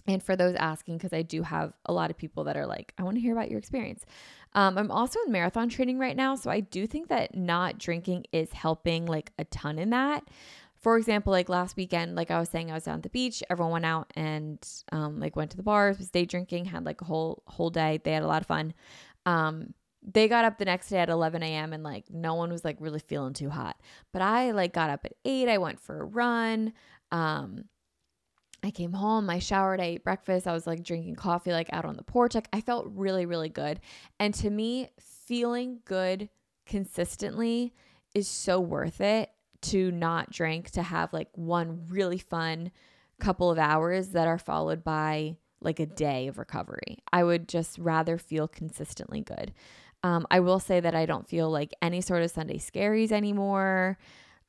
And 0.07 0.23
for 0.23 0.37
those 0.37 0.55
asking, 0.55 0.97
because 0.97 1.13
I 1.13 1.23
do 1.23 1.43
have 1.43 1.75
a 1.85 1.93
lot 1.93 2.11
of 2.11 2.17
people 2.17 2.45
that 2.45 2.57
are 2.57 2.67
like, 2.67 2.95
I 2.97 3.03
want 3.03 3.17
to 3.17 3.21
hear 3.21 3.33
about 3.33 3.51
your 3.51 3.59
experience. 3.59 4.07
Um, 4.55 4.79
I'm 4.79 4.91
also 4.91 5.19
in 5.27 5.33
marathon 5.33 5.69
training 5.69 5.99
right 5.99 6.17
now. 6.17 6.35
So 6.35 6.51
I 6.51 6.61
do 6.61 6.87
think 6.87 7.09
that 7.09 7.35
not 7.35 7.79
drinking 7.79 8.27
is 8.33 8.53
helping 8.53 9.07
like 9.07 9.33
a 9.39 9.45
ton 9.45 9.79
in 9.79 9.91
that. 9.91 10.25
For 10.77 10.97
example, 10.97 11.33
like 11.33 11.49
last 11.49 11.77
weekend, 11.77 12.15
like 12.15 12.31
I 12.31 12.39
was 12.39 12.49
saying, 12.49 12.71
I 12.71 12.75
was 12.75 12.85
down 12.85 12.97
at 12.97 13.03
the 13.03 13.09
beach. 13.09 13.43
Everyone 13.51 13.73
went 13.73 13.85
out 13.85 14.13
and 14.15 14.59
um, 14.93 15.19
like 15.19 15.35
went 15.35 15.51
to 15.51 15.57
the 15.57 15.63
bars, 15.63 15.99
was 15.99 16.11
day 16.11 16.25
drinking, 16.25 16.67
had 16.67 16.85
like 16.85 17.01
a 17.01 17.05
whole 17.05 17.43
whole 17.47 17.71
day. 17.71 18.01
They 18.03 18.13
had 18.13 18.23
a 18.23 18.29
lot 18.29 18.43
of 18.43 18.47
fun. 18.47 18.75
Um, 19.27 19.75
they 20.03 20.29
got 20.29 20.45
up 20.45 20.59
the 20.59 20.65
next 20.65 20.89
day 20.89 20.99
at 20.99 21.09
11 21.09 21.43
a.m. 21.43 21.73
and 21.73 21.83
like 21.83 22.05
no 22.11 22.35
one 22.35 22.51
was 22.51 22.65
like 22.65 22.77
really 22.79 23.01
feeling 23.01 23.33
too 23.33 23.51
hot. 23.51 23.77
But 24.13 24.23
I 24.23 24.53
like 24.53 24.73
got 24.73 24.91
up 24.91 25.05
at 25.05 25.15
eight. 25.25 25.49
I 25.49 25.59
went 25.59 25.81
for 25.81 26.01
a 26.01 26.05
run. 26.05 26.73
Um, 27.11 27.65
I 28.63 28.71
came 28.71 28.93
home, 28.93 29.31
I 29.31 29.39
showered, 29.39 29.81
I 29.81 29.85
ate 29.85 30.05
breakfast, 30.05 30.47
I 30.47 30.53
was 30.53 30.67
like 30.67 30.83
drinking 30.83 31.15
coffee 31.15 31.53
like 31.53 31.73
out 31.73 31.85
on 31.85 31.97
the 31.97 32.03
porch. 32.03 32.35
Like 32.35 32.49
I 32.53 32.61
felt 32.61 32.91
really, 32.95 33.25
really 33.25 33.49
good. 33.49 33.81
And 34.19 34.35
to 34.35 34.51
me, 34.51 34.91
feeling 34.99 35.79
good 35.85 36.29
consistently 36.67 37.73
is 38.15 38.27
so 38.27 38.61
worth 38.61 39.01
it 39.01 39.31
to 39.61 39.91
not 39.91 40.31
drink, 40.31 40.71
to 40.73 40.83
have 40.83 41.13
like 41.13 41.29
one 41.35 41.85
really 41.89 42.19
fun 42.19 42.73
couple 43.21 43.51
of 43.51 43.59
hours 43.59 44.09
that 44.11 44.29
are 44.29 44.39
followed 44.39 44.85
by 44.85 45.37
like 45.61 45.81
a 45.81 45.87
day 45.87 46.29
of 46.29 46.39
recovery. 46.39 46.99
I 47.13 47.25
would 47.25 47.49
just 47.49 47.79
rather 47.79 48.17
feel 48.19 48.47
consistently 48.47 49.21
good. 49.21 49.53
Um, 50.05 50.27
I 50.31 50.41
will 50.41 50.61
say 50.61 50.79
that 50.79 50.95
I 50.95 51.07
don't 51.07 51.29
feel 51.29 51.51
like 51.51 51.75
any 51.83 52.01
sort 52.01 52.23
of 52.23 52.31
Sunday 52.31 52.59
scaries 52.59 53.11
anymore. 53.11 53.99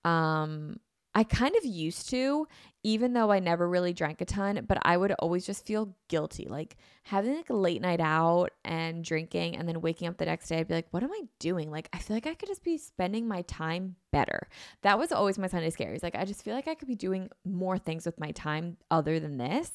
Um, 0.06 0.80
I 1.16 1.24
kind 1.24 1.56
of 1.56 1.66
used 1.66 2.10
to, 2.12 2.48
even 2.90 3.14
though 3.14 3.32
I 3.32 3.40
never 3.40 3.70
really 3.70 3.94
drank 3.94 4.20
a 4.20 4.26
ton, 4.26 4.66
but 4.68 4.80
I 4.82 4.98
would 4.98 5.12
always 5.20 5.46
just 5.46 5.64
feel 5.64 5.96
guilty. 6.08 6.48
Like 6.50 6.76
having 7.04 7.36
like 7.36 7.52
a 7.52 7.56
late 7.56 7.84
night 7.84 8.00
out 8.00 8.50
and 8.66 9.04
drinking 9.04 9.58
and 9.58 9.68
then 9.68 9.82
waking 9.82 10.08
up 10.08 10.18
the 10.18 10.26
next 10.26 10.50
day, 10.50 10.58
I'd 10.58 10.68
be 10.68 10.74
like, 10.74 10.88
what 10.90 11.04
am 11.04 11.12
I 11.12 11.22
doing? 11.38 11.70
Like, 11.70 11.88
I 11.94 12.00
feel 12.00 12.16
like 12.16 12.26
I 12.26 12.34
could 12.34 12.50
just 12.50 12.64
be 12.64 12.80
spending 12.80 13.28
my 13.28 13.44
time 13.44 13.96
better. 14.12 14.48
That 14.82 14.98
was 14.98 15.12
always 15.12 15.38
my 15.38 15.46
Sunday 15.46 15.70
scaries. 15.70 16.02
Like, 16.02 16.16
I 16.16 16.26
just 16.26 16.44
feel 16.44 16.56
like 16.56 16.68
I 16.68 16.74
could 16.74 16.88
be 16.88 16.96
doing 16.96 17.30
more 17.46 17.78
things 17.78 18.08
with 18.08 18.20
my 18.20 18.32
time 18.32 18.78
other 18.90 19.20
than 19.20 19.38
this. 19.38 19.72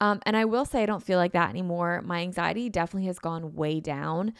Um, 0.00 0.18
and 0.26 0.36
I 0.36 0.44
will 0.44 0.64
say, 0.64 0.82
I 0.82 0.86
don't 0.86 1.04
feel 1.04 1.18
like 1.18 1.32
that 1.32 1.50
anymore. 1.50 2.02
My 2.04 2.20
anxiety 2.20 2.68
definitely 2.68 3.06
has 3.06 3.20
gone 3.20 3.54
way 3.54 3.78
down. 3.78 4.32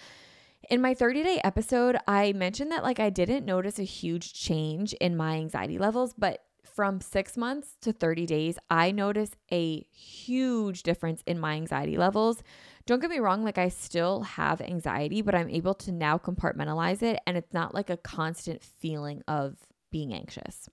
In 0.69 0.81
my 0.81 0.95
30 0.95 1.23
day 1.23 1.41
episode, 1.45 1.97
I 2.09 2.33
mentioned 2.33 2.73
that 2.73 2.83
like 2.83 3.01
I 3.01 3.11
didn't 3.11 3.47
notice 3.47 3.79
a 3.79 3.85
huge 3.85 4.35
change 4.35 4.93
in 4.95 5.17
my 5.17 5.37
anxiety 5.37 5.79
levels, 5.79 6.13
but 6.17 6.45
from 6.65 7.01
six 7.01 7.37
months 7.37 7.77
to 7.83 7.93
30 7.93 8.27
days, 8.27 8.59
I 8.69 8.91
notice 8.91 9.31
a 9.53 9.87
huge 9.91 10.83
difference 10.83 11.23
in 11.27 11.39
my 11.39 11.55
anxiety 11.55 11.97
levels. 11.97 12.43
Don't 12.87 13.01
get 13.01 13.11
me 13.11 13.19
wrong, 13.19 13.45
like 13.45 13.59
I 13.59 13.69
still 13.69 14.23
have 14.23 14.61
anxiety, 14.61 15.23
but 15.23 15.35
I'm 15.35 15.51
able 15.51 15.75
to 15.75 15.93
now 15.93 16.19
compartmentalize 16.19 17.03
it 17.03 17.21
and 17.27 17.37
it's 17.37 17.53
not 17.53 17.75
like 17.75 17.91
a 17.91 17.97
constant 17.97 18.63
feeling 18.63 19.23
of 19.29 19.57
being 19.91 20.13
anxious. 20.13 20.69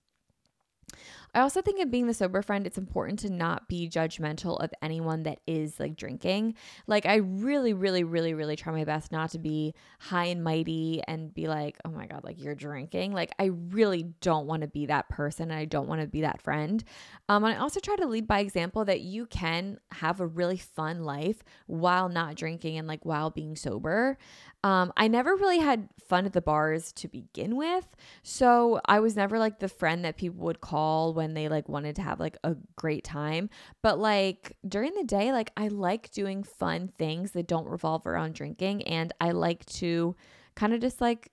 I 1.37 1.41
also 1.41 1.61
think 1.61 1.79
in 1.79 1.91
being 1.91 2.07
the 2.07 2.15
sober 2.15 2.41
friend, 2.41 2.65
it's 2.65 2.79
important 2.79 3.19
to 3.19 3.29
not 3.29 3.67
be 3.67 3.87
judgmental 3.87 4.59
of 4.59 4.73
anyone 4.81 5.21
that 5.23 5.37
is 5.45 5.79
like 5.79 5.95
drinking. 5.95 6.55
Like, 6.87 7.05
I 7.05 7.17
really, 7.17 7.73
really, 7.73 8.03
really, 8.03 8.33
really 8.33 8.55
try 8.55 8.73
my 8.73 8.85
best 8.85 9.11
not 9.11 9.29
to 9.31 9.37
be 9.37 9.75
high 9.99 10.25
and 10.25 10.43
mighty 10.43 11.03
and 11.07 11.31
be 11.31 11.47
like, 11.47 11.77
oh 11.85 11.91
my 11.91 12.07
God, 12.07 12.23
like 12.23 12.41
you're 12.41 12.55
drinking. 12.55 13.11
Like, 13.11 13.35
I 13.37 13.51
really 13.69 14.01
don't 14.19 14.47
want 14.47 14.63
to 14.63 14.67
be 14.67 14.87
that 14.87 15.09
person 15.09 15.51
and 15.51 15.59
I 15.59 15.65
don't 15.65 15.87
want 15.87 16.01
to 16.01 16.07
be 16.07 16.21
that 16.21 16.41
friend. 16.41 16.83
Um, 17.29 17.43
and 17.43 17.53
I 17.53 17.59
also 17.59 17.79
try 17.79 17.95
to 17.97 18.07
lead 18.07 18.25
by 18.25 18.39
example 18.39 18.83
that 18.85 19.01
you 19.01 19.27
can 19.27 19.79
have 19.91 20.19
a 20.19 20.25
really 20.25 20.57
fun 20.57 21.03
life 21.03 21.43
while 21.67 22.09
not 22.09 22.33
drinking 22.33 22.79
and 22.79 22.87
like 22.87 23.05
while 23.05 23.29
being 23.29 23.55
sober. 23.55 24.17
Um, 24.63 24.91
I 24.97 25.07
never 25.07 25.35
really 25.35 25.59
had 25.59 25.87
fun 26.07 26.25
at 26.25 26.33
the 26.33 26.41
bars 26.41 26.91
to 26.93 27.07
begin 27.07 27.55
with. 27.55 27.85
So 28.23 28.81
I 28.85 28.99
was 28.99 29.15
never 29.15 29.39
like 29.39 29.59
the 29.59 29.69
friend 29.69 30.03
that 30.03 30.17
people 30.17 30.45
would 30.45 30.61
call 30.61 31.13
when 31.13 31.33
they 31.33 31.47
like 31.47 31.69
wanted 31.69 31.95
to 31.97 32.01
have 32.01 32.19
like 32.19 32.37
a 32.43 32.55
great 32.75 33.03
time. 33.03 33.49
But 33.83 33.99
like 33.99 34.57
during 34.67 34.93
the 34.95 35.03
day, 35.03 35.31
like 35.31 35.51
I 35.55 35.67
like 35.67 36.11
doing 36.11 36.43
fun 36.43 36.91
things 36.97 37.31
that 37.31 37.47
don't 37.47 37.67
revolve 37.67 38.05
around 38.07 38.33
drinking. 38.33 38.83
And 38.83 39.13
I 39.21 39.31
like 39.31 39.65
to 39.77 40.15
kind 40.55 40.73
of 40.73 40.81
just 40.81 41.01
like 41.01 41.31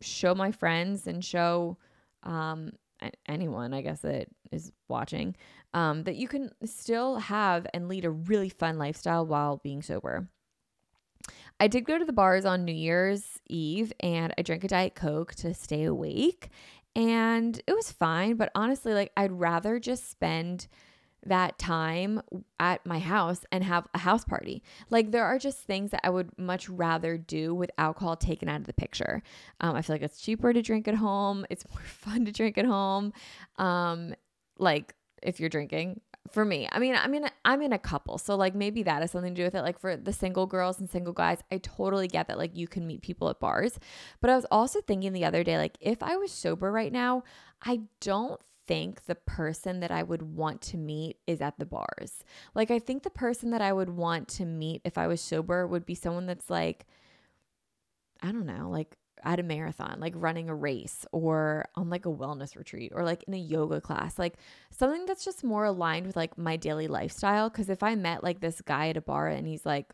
show 0.00 0.34
my 0.34 0.52
friends 0.52 1.06
and 1.06 1.24
show 1.24 1.78
um, 2.22 2.72
anyone, 3.26 3.74
I 3.74 3.82
guess, 3.82 4.00
that 4.00 4.28
is 4.52 4.72
watching, 4.88 5.36
um, 5.72 6.04
that 6.04 6.16
you 6.16 6.28
can 6.28 6.50
still 6.64 7.16
have 7.16 7.66
and 7.74 7.88
lead 7.88 8.04
a 8.04 8.10
really 8.10 8.48
fun 8.48 8.78
lifestyle 8.78 9.26
while 9.26 9.58
being 9.58 9.82
sober. 9.82 10.28
I 11.60 11.68
did 11.68 11.84
go 11.84 11.98
to 11.98 12.04
the 12.04 12.12
bars 12.12 12.44
on 12.44 12.64
New 12.64 12.72
Year's 12.72 13.40
Eve 13.48 13.92
and 14.00 14.34
I 14.36 14.42
drank 14.42 14.64
a 14.64 14.68
Diet 14.68 14.94
Coke 14.94 15.34
to 15.36 15.54
stay 15.54 15.84
awake. 15.84 16.50
And 16.96 17.60
it 17.66 17.72
was 17.72 17.90
fine. 17.90 18.36
But 18.36 18.50
honestly, 18.54 18.94
like, 18.94 19.12
I'd 19.16 19.32
rather 19.32 19.78
just 19.78 20.10
spend 20.10 20.68
that 21.26 21.58
time 21.58 22.20
at 22.60 22.84
my 22.84 22.98
house 22.98 23.44
and 23.50 23.64
have 23.64 23.86
a 23.94 23.98
house 23.98 24.24
party. 24.24 24.62
Like 24.90 25.10
there 25.10 25.24
are 25.24 25.38
just 25.38 25.60
things 25.60 25.90
that 25.90 26.00
I 26.04 26.10
would 26.10 26.38
much 26.38 26.68
rather 26.68 27.16
do 27.16 27.54
with 27.54 27.70
alcohol 27.78 28.16
taken 28.16 28.48
out 28.48 28.60
of 28.60 28.66
the 28.66 28.72
picture. 28.72 29.22
Um, 29.60 29.74
I 29.74 29.82
feel 29.82 29.94
like 29.94 30.02
it's 30.02 30.20
cheaper 30.20 30.52
to 30.52 30.62
drink 30.62 30.86
at 30.86 30.94
home. 30.94 31.46
It's 31.50 31.64
more 31.70 31.82
fun 31.82 32.24
to 32.26 32.32
drink 32.32 32.58
at 32.58 32.66
home. 32.66 33.12
Um, 33.56 34.14
like 34.58 34.94
if 35.22 35.40
you're 35.40 35.48
drinking, 35.48 36.00
for 36.30 36.44
me. 36.44 36.68
I 36.70 36.78
mean, 36.78 36.94
I 36.96 37.06
mean, 37.06 37.28
I'm 37.44 37.62
in 37.62 37.72
a 37.72 37.78
couple, 37.78 38.18
so 38.18 38.36
like 38.36 38.54
maybe 38.54 38.82
that 38.84 39.02
has 39.02 39.10
something 39.10 39.34
to 39.34 39.40
do 39.40 39.44
with 39.44 39.54
it. 39.54 39.62
Like 39.62 39.78
for 39.78 39.96
the 39.96 40.12
single 40.12 40.46
girls 40.46 40.80
and 40.80 40.88
single 40.88 41.12
guys, 41.12 41.38
I 41.52 41.58
totally 41.58 42.08
get 42.08 42.28
that. 42.28 42.38
Like 42.38 42.56
you 42.56 42.66
can 42.66 42.86
meet 42.86 43.02
people 43.02 43.28
at 43.28 43.40
bars, 43.40 43.78
but 44.20 44.30
I 44.30 44.36
was 44.36 44.46
also 44.50 44.80
thinking 44.80 45.12
the 45.12 45.24
other 45.24 45.44
day, 45.44 45.58
like 45.58 45.76
if 45.80 46.02
I 46.02 46.16
was 46.16 46.32
sober 46.32 46.72
right 46.72 46.92
now, 46.92 47.24
I 47.62 47.82
don't 48.00 48.40
think 48.66 49.04
the 49.04 49.14
person 49.14 49.80
that 49.80 49.90
I 49.90 50.02
would 50.02 50.22
want 50.22 50.62
to 50.62 50.76
meet 50.76 51.18
is 51.26 51.40
at 51.40 51.58
the 51.58 51.66
bars. 51.66 52.24
Like 52.54 52.70
I 52.70 52.78
think 52.78 53.02
the 53.02 53.10
person 53.10 53.50
that 53.50 53.60
I 53.60 53.72
would 53.72 53.90
want 53.90 54.28
to 54.28 54.44
meet 54.44 54.80
if 54.84 54.96
I 54.96 55.06
was 55.06 55.20
sober 55.20 55.66
would 55.66 55.84
be 55.84 55.94
someone 55.94 56.26
that's 56.26 56.48
like, 56.48 56.86
I 58.22 58.32
don't 58.32 58.46
know, 58.46 58.70
like 58.70 58.96
at 59.24 59.40
a 59.40 59.42
marathon, 59.42 59.98
like 59.98 60.12
running 60.16 60.48
a 60.48 60.54
race 60.54 61.06
or 61.12 61.66
on 61.74 61.90
like 61.90 62.06
a 62.06 62.12
wellness 62.12 62.56
retreat 62.56 62.92
or 62.94 63.04
like 63.04 63.24
in 63.24 63.34
a 63.34 63.38
yoga 63.38 63.80
class, 63.80 64.18
like 64.18 64.34
something 64.70 65.06
that's 65.06 65.24
just 65.24 65.42
more 65.42 65.64
aligned 65.64 66.06
with 66.06 66.16
like 66.16 66.36
my 66.38 66.56
daily 66.56 66.86
lifestyle. 66.86 67.50
Cause 67.50 67.68
if 67.68 67.82
I 67.82 67.94
met 67.94 68.22
like 68.22 68.40
this 68.40 68.60
guy 68.60 68.88
at 68.88 68.96
a 68.96 69.00
bar 69.00 69.28
and 69.28 69.46
he's 69.46 69.66
like 69.66 69.92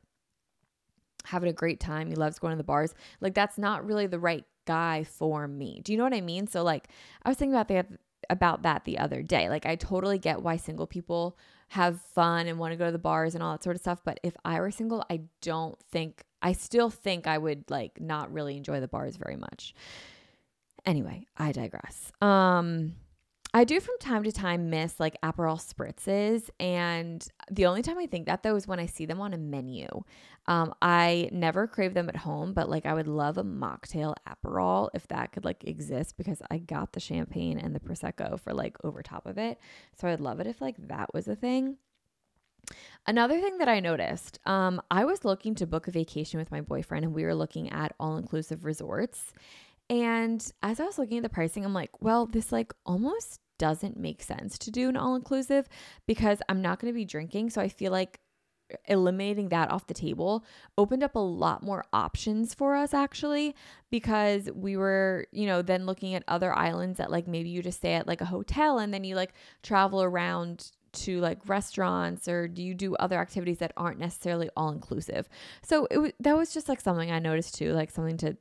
having 1.25 1.49
a 1.49 1.55
great 1.55 1.81
time, 1.81 2.09
he 2.09 2.17
loves 2.17 2.39
going 2.39 2.53
to 2.53 2.57
the 2.57 2.65
bars, 2.65 2.95
like 3.21 3.35
that's 3.35 3.57
not 3.57 3.87
really 3.87 4.07
the 4.07 4.19
right 4.19 4.45
guy 4.67 5.05
for 5.05 5.47
me. 5.49 5.81
Do 5.85 5.93
you 5.93 5.99
know 5.99 6.05
what 6.05 6.15
I 6.15 6.21
mean? 6.21 6.47
So 6.47 6.63
like 6.63 6.89
I 7.23 7.29
was 7.29 7.39
thinking 7.39 7.55
about 7.55 7.69
the 7.69 7.87
about 8.29 8.63
that 8.63 8.85
the 8.85 8.99
other 8.99 9.23
day. 9.23 9.49
Like 9.49 9.67
I 9.67 9.77
totally 9.77 10.19
get 10.19 10.43
why 10.43 10.57
single 10.57 10.87
people 10.87 11.39
have 11.69 12.01
fun 12.01 12.47
and 12.47 12.59
want 12.59 12.73
to 12.73 12.77
go 12.77 12.87
to 12.87 12.93
the 12.93 12.99
bars 12.99 13.35
and 13.35 13.43
all 13.43 13.53
that 13.53 13.63
sort 13.63 13.77
of 13.77 13.81
stuff, 13.81 14.01
but 14.05 14.19
if 14.23 14.37
I 14.45 14.61
were 14.61 14.71
single, 14.71 15.05
I 15.09 15.21
don't 15.41 15.79
think 15.91 16.25
I 16.43 16.53
still 16.53 16.91
think 16.91 17.27
I 17.27 17.39
would 17.39 17.71
like 17.71 18.01
not 18.01 18.33
really 18.33 18.57
enjoy 18.57 18.81
the 18.81 18.89
bars 18.89 19.17
very 19.17 19.37
much. 19.37 19.75
Anyway, 20.87 21.27
I 21.37 21.53
digress. 21.53 22.13
Um 22.21 22.95
I 23.53 23.65
do 23.65 23.81
from 23.81 23.99
time 23.99 24.23
to 24.23 24.31
time 24.31 24.71
miss 24.71 25.01
like 25.01 25.21
Aperol 25.23 25.59
spritzes, 25.59 26.51
and 26.61 27.27
the 27.51 27.67
only 27.67 27.83
time 27.83 27.99
I 27.99 28.07
think 28.07 28.27
that 28.27 28.45
though 28.45 28.55
is 28.55 28.69
when 28.69 28.79
I 28.79 28.87
see 28.87 29.07
them 29.07 29.21
on 29.21 29.35
a 29.35 29.39
menu. 29.39 29.89
Um, 30.47 30.73
I 30.81 31.29
never 31.33 31.67
crave 31.67 31.95
them 31.95 32.09
at 32.09 32.17
home, 32.17 32.53
but 32.53 32.71
like 32.71 32.87
I 32.87 32.95
would 32.95 33.09
love 33.09 33.39
a 33.39 33.45
mocktail 33.45 34.15
Aperol 34.29 34.89
if 34.95 35.09
that 35.09 35.33
could 35.33 35.45
like 35.45 35.65
exist 35.65 36.17
because 36.17 36.41
I 36.51 36.59
got 36.59 36.93
the 36.93 37.01
champagne 37.01 37.59
and 37.59 37.75
the 37.75 37.81
prosecco 37.81 38.39
for 38.39 38.55
like 38.55 38.77
over 38.85 39.03
top 39.03 39.27
of 39.27 39.37
it. 39.37 39.59
So 40.01 40.07
I'd 40.07 40.21
love 40.21 40.39
it 40.39 40.47
if 40.47 40.61
like 40.61 40.77
that 40.89 41.13
was 41.13 41.27
a 41.27 41.37
thing. 41.37 41.77
Another 43.07 43.41
thing 43.41 43.59
that 43.59 43.69
I 43.69 43.81
noticed, 43.81 44.39
um, 44.47 44.81
I 44.91 45.05
was 45.05 45.25
looking 45.25 45.55
to 45.57 45.67
book 45.67 45.89
a 45.89 45.91
vacation 45.91 46.39
with 46.39 46.51
my 46.51 46.61
boyfriend, 46.61 47.05
and 47.05 47.15
we 47.15 47.25
were 47.25 47.35
looking 47.35 47.71
at 47.71 47.95
all 47.99 48.17
inclusive 48.17 48.65
resorts. 48.65 49.33
And 49.89 50.45
as 50.63 50.79
I 50.79 50.85
was 50.85 50.99
looking 50.99 51.19
at 51.19 51.23
the 51.23 51.29
pricing, 51.29 51.65
I'm 51.65 51.75
like, 51.75 51.91
well, 52.01 52.27
this 52.27 52.53
like 52.53 52.73
almost 52.87 53.41
doesn't 53.59 53.99
make 53.99 54.23
sense 54.23 54.57
to 54.59 54.71
do 54.71 54.89
an 54.89 54.97
all 54.97 55.17
inclusive 55.17 55.69
because 56.07 56.39
I'm 56.49 56.63
not 56.63 56.79
going 56.79 56.93
to 56.93 56.97
be 56.97 57.05
drinking. 57.05 57.51
So 57.51 57.61
I 57.61 57.69
feel 57.69 57.91
like 57.91 58.21
eliminating 58.87 59.49
that 59.49 59.71
off 59.71 59.87
the 59.87 59.95
table 59.95 60.45
opened 60.79 61.03
up 61.03 61.17
a 61.17 61.19
lot 61.19 61.63
more 61.63 61.85
options 61.93 62.55
for 62.55 62.77
us 62.77 62.95
actually 62.95 63.55
because 63.91 64.49
we 64.55 64.77
were 64.77 65.27
you 65.33 65.45
know 65.45 65.61
then 65.61 65.87
looking 65.87 66.15
at 66.15 66.23
other 66.29 66.57
islands 66.57 66.99
that 66.99 67.11
like 67.11 67.27
maybe 67.27 67.49
you 67.49 67.63
just 67.63 67.79
stay 67.79 67.95
at 67.95 68.07
like 68.07 68.21
a 68.21 68.27
hotel 68.27 68.79
and 68.79 68.95
then 68.95 69.03
you 69.03 69.15
like 69.17 69.35
travel 69.63 70.03
around 70.03 70.71
to 70.93 71.21
like 71.21 71.39
restaurants 71.49 72.29
or 72.29 72.49
do 72.49 72.63
you 72.63 72.75
do 72.75 72.95
other 72.97 73.19
activities 73.19 73.59
that 73.59 73.73
aren't 73.77 73.99
necessarily 73.99 74.49
all 74.57 74.71
inclusive 74.71 75.29
so 75.63 75.87
it 75.91 75.99
was 75.99 76.13
that 76.21 76.37
was 76.37 76.53
just 76.53 76.69
like 76.69 76.81
something 76.81 77.11
i 77.11 77.19
noticed 77.19 77.55
too 77.55 77.73
like 77.73 77.91
something 77.91 78.17
to 78.17 78.37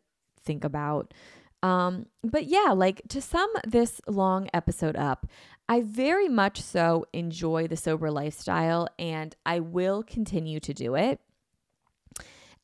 think 0.49 0.63
about. 0.63 1.13
Um 1.61 2.05
but 2.23 2.45
yeah 2.45 2.71
like 2.71 3.01
to 3.09 3.21
sum 3.21 3.49
this 3.67 3.99
long 4.07 4.49
episode 4.53 4.95
up 4.95 5.27
i 5.67 5.81
very 5.81 6.29
much 6.29 6.61
so 6.61 7.05
enjoy 7.11 7.67
the 7.67 7.75
sober 7.75 8.09
lifestyle 8.09 8.87
and 8.97 9.35
i 9.45 9.59
will 9.59 10.01
continue 10.01 10.61
to 10.61 10.73
do 10.73 10.95
it 10.95 11.19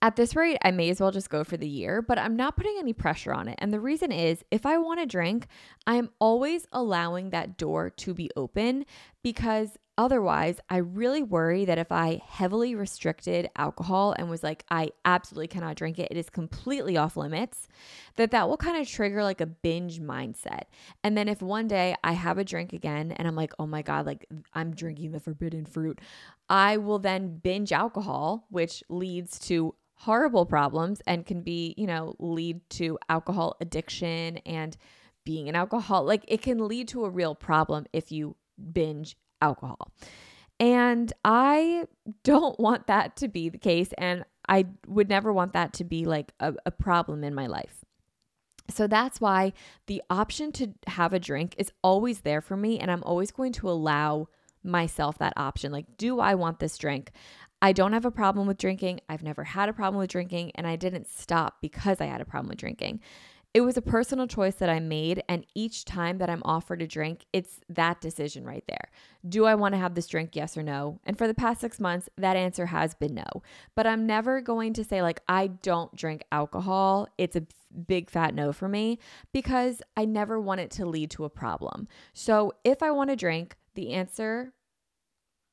at 0.02 0.16
this 0.16 0.36
rate, 0.36 0.58
I 0.64 0.72
may 0.72 0.90
as 0.90 1.00
well 1.00 1.12
just 1.12 1.30
go 1.30 1.44
for 1.44 1.58
the 1.58 1.68
year, 1.68 2.02
but 2.02 2.20
I'm 2.20 2.36
not 2.36 2.56
putting 2.56 2.76
any 2.78 2.94
pressure 2.94 3.34
on 3.34 3.48
it. 3.48 3.56
And 3.60 3.74
the 3.74 3.80
reason 3.80 4.12
is 4.12 4.44
if 4.52 4.66
I 4.66 4.78
want 4.78 5.00
to 5.00 5.06
drink, 5.06 5.48
I'm 5.88 6.10
always 6.20 6.68
allowing 6.72 7.30
that 7.32 7.58
door 7.58 7.90
to 7.90 8.14
be 8.14 8.30
open 8.36 8.86
because 9.24 9.78
otherwise, 9.98 10.60
I 10.70 10.78
really 10.78 11.24
worry 11.24 11.66
that 11.66 11.78
if 11.78 11.92
I 11.92 12.22
heavily 12.28 12.76
restricted 12.76 13.50
alcohol 13.56 14.14
and 14.18 14.30
was 14.30 14.44
like, 14.44 14.66
I 14.70 14.90
absolutely 15.06 15.48
cannot 15.48 15.76
drink 15.76 16.00
it, 16.00 16.10
it 16.12 16.18
is 16.18 16.30
completely 16.30 16.98
off 16.98 17.18
limits, 17.18 17.68
that 18.16 18.32
that 18.32 18.50
will 18.50 18.58
kind 18.58 18.78
of 18.78 18.88
trigger 18.88 19.24
like 19.24 19.42
a 19.42 19.46
binge 19.46 20.02
mindset. 20.02 20.64
And 21.04 21.18
then 21.18 21.28
if 21.28 21.42
one 21.42 21.68
day 21.68 21.96
I 22.04 22.14
have 22.14 22.38
a 22.38 22.44
drink 22.44 22.74
again 22.74 23.12
and 23.14 23.28
I'm 23.28 23.36
like, 23.36 23.54
oh 23.60 23.68
my 23.68 23.82
God, 23.82 24.06
like 24.06 24.26
I'm 24.54 24.76
drinking 24.76 25.12
the 25.12 25.20
forbidden 25.20 25.66
fruit, 25.66 26.00
I 26.50 26.78
will 26.78 27.00
then 27.00 27.38
binge 27.38 27.72
alcohol, 27.72 28.46
which 28.50 28.84
leads 28.90 29.40
to 29.48 29.76
horrible 29.96 30.46
problems 30.46 31.02
and 31.08 31.26
can 31.26 31.42
be, 31.42 31.74
you 31.78 31.88
know, 31.88 32.16
lead 32.20 32.62
to 32.70 33.00
alcohol 33.08 33.56
addiction 33.62 34.38
and 34.46 34.76
being 35.24 35.50
an 35.50 35.56
alcohol. 35.56 36.04
Like 36.04 36.26
it 36.28 36.42
can 36.42 36.68
lead 36.68 36.88
to 36.90 37.06
a 37.06 37.10
real 37.10 37.34
problem 37.34 37.86
if 37.94 38.12
you 38.12 38.36
binge 38.72 39.18
alcohol. 39.42 39.92
And 40.60 41.12
I 41.24 41.86
don't 42.24 42.60
want 42.60 42.88
that 42.88 43.16
to 43.18 43.28
be 43.28 43.50
the 43.50 43.58
case. 43.58 43.90
And 43.98 44.26
I 44.48 44.66
would 44.88 45.10
never 45.10 45.34
want 45.34 45.54
that 45.54 45.74
to 45.74 45.84
be 45.84 46.06
like 46.06 46.32
a, 46.40 46.54
a 46.66 46.72
problem 46.72 47.24
in 47.24 47.34
my 47.34 47.48
life. 47.48 47.84
So 48.70 48.88
that's 48.88 49.22
why 49.22 49.54
the 49.86 50.02
option 50.10 50.52
to 50.54 50.74
have 50.88 51.14
a 51.14 51.20
drink 51.20 51.54
is 51.58 51.72
always 51.84 52.22
there 52.22 52.42
for 52.42 52.58
me. 52.58 52.80
And 52.80 52.90
I'm 52.90 53.04
always 53.04 53.32
going 53.32 53.52
to 53.54 53.70
allow 53.70 54.28
myself 54.64 55.20
that 55.20 55.34
option. 55.38 55.72
Like, 55.72 55.98
do 55.98 56.20
I 56.20 56.34
want 56.36 56.60
this 56.60 56.78
drink? 56.78 57.12
I 57.62 57.72
don't 57.72 57.94
have 57.94 58.06
a 58.06 58.12
problem 58.12 58.48
with 58.48 58.58
drinking. 58.58 59.02
I've 59.08 59.24
never 59.24 59.44
had 59.44 59.70
a 59.70 59.74
problem 59.74 60.00
with 60.00 60.10
drinking, 60.10 60.52
and 60.56 60.68
I 60.68 60.76
didn't 60.76 61.08
stop 61.08 61.58
because 61.62 62.02
I 62.02 62.06
had 62.06 62.22
a 62.22 62.26
problem 62.26 62.50
with 62.50 62.58
drinking. 62.58 63.00
It 63.56 63.62
was 63.62 63.78
a 63.78 63.82
personal 63.82 64.28
choice 64.28 64.56
that 64.56 64.70
I 64.70 64.82
made, 64.82 65.24
and 65.30 65.46
each 65.56 65.86
time 65.86 66.18
that 66.18 66.30
I'm 66.30 66.42
offered 66.44 66.82
a 66.82 66.88
drink, 66.88 67.26
it's 67.32 67.62
that 67.70 68.02
decision 68.02 68.44
right 68.44 68.66
there. 68.68 68.90
Do 69.30 69.46
I 69.46 69.56
want 69.56 69.74
to 69.76 69.80
have 69.80 69.96
this 69.96 70.08
drink? 70.08 70.36
Yes 70.36 70.58
or 70.58 70.62
no? 70.62 71.00
And 71.06 71.18
for 71.18 71.26
the 71.26 71.34
past 71.34 71.62
six 71.62 71.80
months, 71.80 72.10
that 72.18 72.36
answer 72.36 72.66
has 72.66 72.96
been 72.96 73.16
no. 73.16 73.44
But 73.74 73.88
I'm 73.88 74.06
never 74.06 74.42
going 74.42 74.74
to 74.74 74.84
say, 74.84 75.02
like, 75.02 75.22
I 75.30 75.48
don't 75.48 75.96
drink 75.96 76.26
alcohol. 76.34 77.08
It's 77.18 77.38
a 77.38 77.48
big 77.88 78.10
fat 78.10 78.36
no 78.36 78.52
for 78.52 78.68
me 78.68 79.00
because 79.32 79.82
I 79.96 80.04
never 80.04 80.38
want 80.38 80.60
it 80.60 80.72
to 80.72 80.86
lead 80.86 81.10
to 81.12 81.24
a 81.24 81.30
problem. 81.30 81.88
So 82.12 82.52
if 82.66 82.84
I 82.84 82.92
want 82.92 83.10
to 83.12 83.16
drink, 83.16 83.56
the 83.76 83.94
answer 83.94 84.52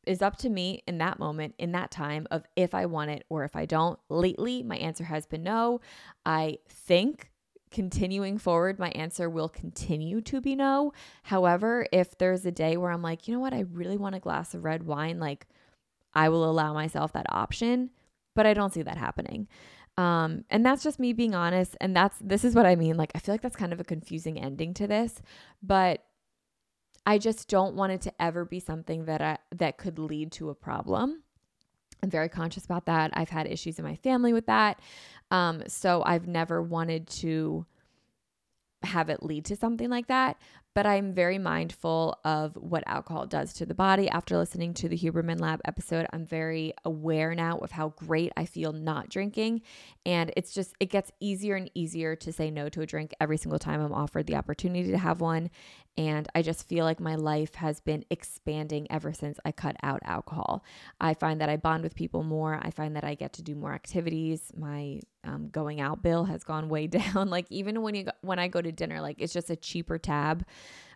is 0.09 0.22
up 0.22 0.36
to 0.38 0.48
me 0.48 0.82
in 0.88 0.98
that 0.98 1.20
moment, 1.20 1.55
in 1.57 1.70
that 1.70 1.92
time 1.92 2.26
of 2.32 2.42
if 2.57 2.74
I 2.74 2.86
want 2.86 3.12
it 3.12 3.24
or 3.28 3.44
if 3.44 3.55
I 3.55 3.64
don't. 3.64 4.00
Lately, 4.09 4.64
my 4.64 4.76
answer 4.78 5.05
has 5.05 5.24
been 5.24 5.44
no. 5.44 5.80
I 6.26 6.59
think 6.68 7.28
continuing 7.72 8.38
forward, 8.38 8.78
my 8.78 8.90
answer 8.90 9.28
will 9.28 9.48
continue 9.48 10.20
to 10.22 10.40
be 10.40 10.54
no. 10.54 10.92
However, 11.24 11.86
if 11.92 12.16
there's 12.18 12.46
a 12.46 12.52
day 12.52 12.76
where 12.76 12.92
I'm 12.92 13.02
like, 13.02 13.26
you 13.26 13.34
know 13.34 13.40
what, 13.40 13.54
I 13.54 13.64
really 13.72 13.96
want 13.96 14.14
a 14.14 14.20
glass 14.20 14.54
of 14.54 14.64
red 14.64 14.84
wine, 14.84 15.18
like 15.18 15.46
I 16.14 16.28
will 16.28 16.48
allow 16.48 16.72
myself 16.72 17.12
that 17.14 17.26
option, 17.30 17.90
but 18.34 18.46
I 18.46 18.54
don't 18.54 18.72
see 18.72 18.82
that 18.82 18.98
happening. 18.98 19.48
Um, 19.96 20.44
and 20.50 20.64
that's 20.64 20.82
just 20.82 20.98
me 20.98 21.12
being 21.12 21.34
honest. 21.34 21.76
And 21.80 21.94
that's 21.94 22.16
this 22.20 22.44
is 22.44 22.54
what 22.54 22.66
I 22.66 22.76
mean. 22.76 22.96
Like, 22.96 23.12
I 23.14 23.18
feel 23.18 23.34
like 23.34 23.42
that's 23.42 23.56
kind 23.56 23.72
of 23.72 23.80
a 23.80 23.84
confusing 23.84 24.38
ending 24.38 24.74
to 24.74 24.86
this, 24.86 25.20
but 25.62 26.04
I 27.04 27.18
just 27.18 27.48
don't 27.48 27.74
want 27.74 27.92
it 27.92 28.00
to 28.02 28.22
ever 28.22 28.44
be 28.44 28.60
something 28.60 29.06
that 29.06 29.20
I, 29.20 29.38
that 29.56 29.76
could 29.76 29.98
lead 29.98 30.32
to 30.32 30.50
a 30.50 30.54
problem. 30.54 31.21
I'm 32.03 32.11
very 32.11 32.28
conscious 32.28 32.64
about 32.64 32.86
that. 32.86 33.11
I've 33.14 33.30
had 33.30 33.46
issues 33.46 33.78
in 33.78 33.84
my 33.84 33.96
family 33.96 34.32
with 34.32 34.46
that. 34.46 34.80
Um, 35.30 35.62
so 35.68 36.03
I've 36.05 36.26
never 36.26 36.62
wanted 36.62 37.07
to 37.09 37.64
have 38.82 39.09
it 39.09 39.22
lead 39.22 39.44
to 39.46 39.57
something 39.57 39.88
like 39.88 40.09
that 40.09 40.36
but 40.74 40.86
I'm 40.86 41.12
very 41.12 41.38
mindful 41.38 42.18
of 42.24 42.56
what 42.56 42.82
alcohol 42.86 43.26
does 43.26 43.52
to 43.54 43.66
the 43.66 43.74
body. 43.74 44.08
After 44.08 44.38
listening 44.38 44.74
to 44.74 44.88
the 44.88 44.96
Huberman 44.96 45.40
Lab 45.40 45.60
episode, 45.64 46.06
I'm 46.12 46.26
very 46.26 46.72
aware 46.84 47.34
now 47.34 47.58
of 47.58 47.72
how 47.72 47.90
great 47.90 48.32
I 48.36 48.46
feel 48.46 48.72
not 48.72 49.08
drinking. 49.08 49.62
And 50.06 50.32
it's 50.36 50.54
just, 50.54 50.74
it 50.80 50.90
gets 50.90 51.12
easier 51.20 51.56
and 51.56 51.70
easier 51.74 52.16
to 52.16 52.32
say 52.32 52.50
no 52.50 52.68
to 52.70 52.80
a 52.80 52.86
drink 52.86 53.12
every 53.20 53.36
single 53.36 53.58
time 53.58 53.80
I'm 53.80 53.92
offered 53.92 54.26
the 54.26 54.36
opportunity 54.36 54.90
to 54.90 54.98
have 54.98 55.20
one. 55.20 55.50
And 55.98 56.26
I 56.34 56.40
just 56.40 56.66
feel 56.66 56.86
like 56.86 57.00
my 57.00 57.16
life 57.16 57.56
has 57.56 57.80
been 57.80 58.04
expanding 58.08 58.86
ever 58.90 59.12
since 59.12 59.38
I 59.44 59.52
cut 59.52 59.76
out 59.82 60.00
alcohol. 60.04 60.64
I 61.00 61.12
find 61.12 61.40
that 61.42 61.50
I 61.50 61.58
bond 61.58 61.82
with 61.82 61.94
people 61.94 62.22
more. 62.22 62.58
I 62.62 62.70
find 62.70 62.96
that 62.96 63.04
I 63.04 63.14
get 63.14 63.34
to 63.34 63.42
do 63.42 63.54
more 63.54 63.74
activities. 63.74 64.50
My 64.56 65.00
um, 65.24 65.48
going 65.48 65.80
out 65.80 66.02
bill 66.02 66.24
has 66.24 66.44
gone 66.44 66.68
way 66.68 66.86
down. 66.88 67.30
like 67.30 67.46
even 67.50 67.82
when 67.82 67.94
you 67.94 68.04
go, 68.04 68.12
when 68.22 68.38
I 68.38 68.48
go 68.48 68.60
to 68.60 68.72
dinner, 68.72 69.00
like 69.00 69.16
it's 69.18 69.32
just 69.32 69.50
a 69.50 69.56
cheaper 69.56 69.98
tab 69.98 70.44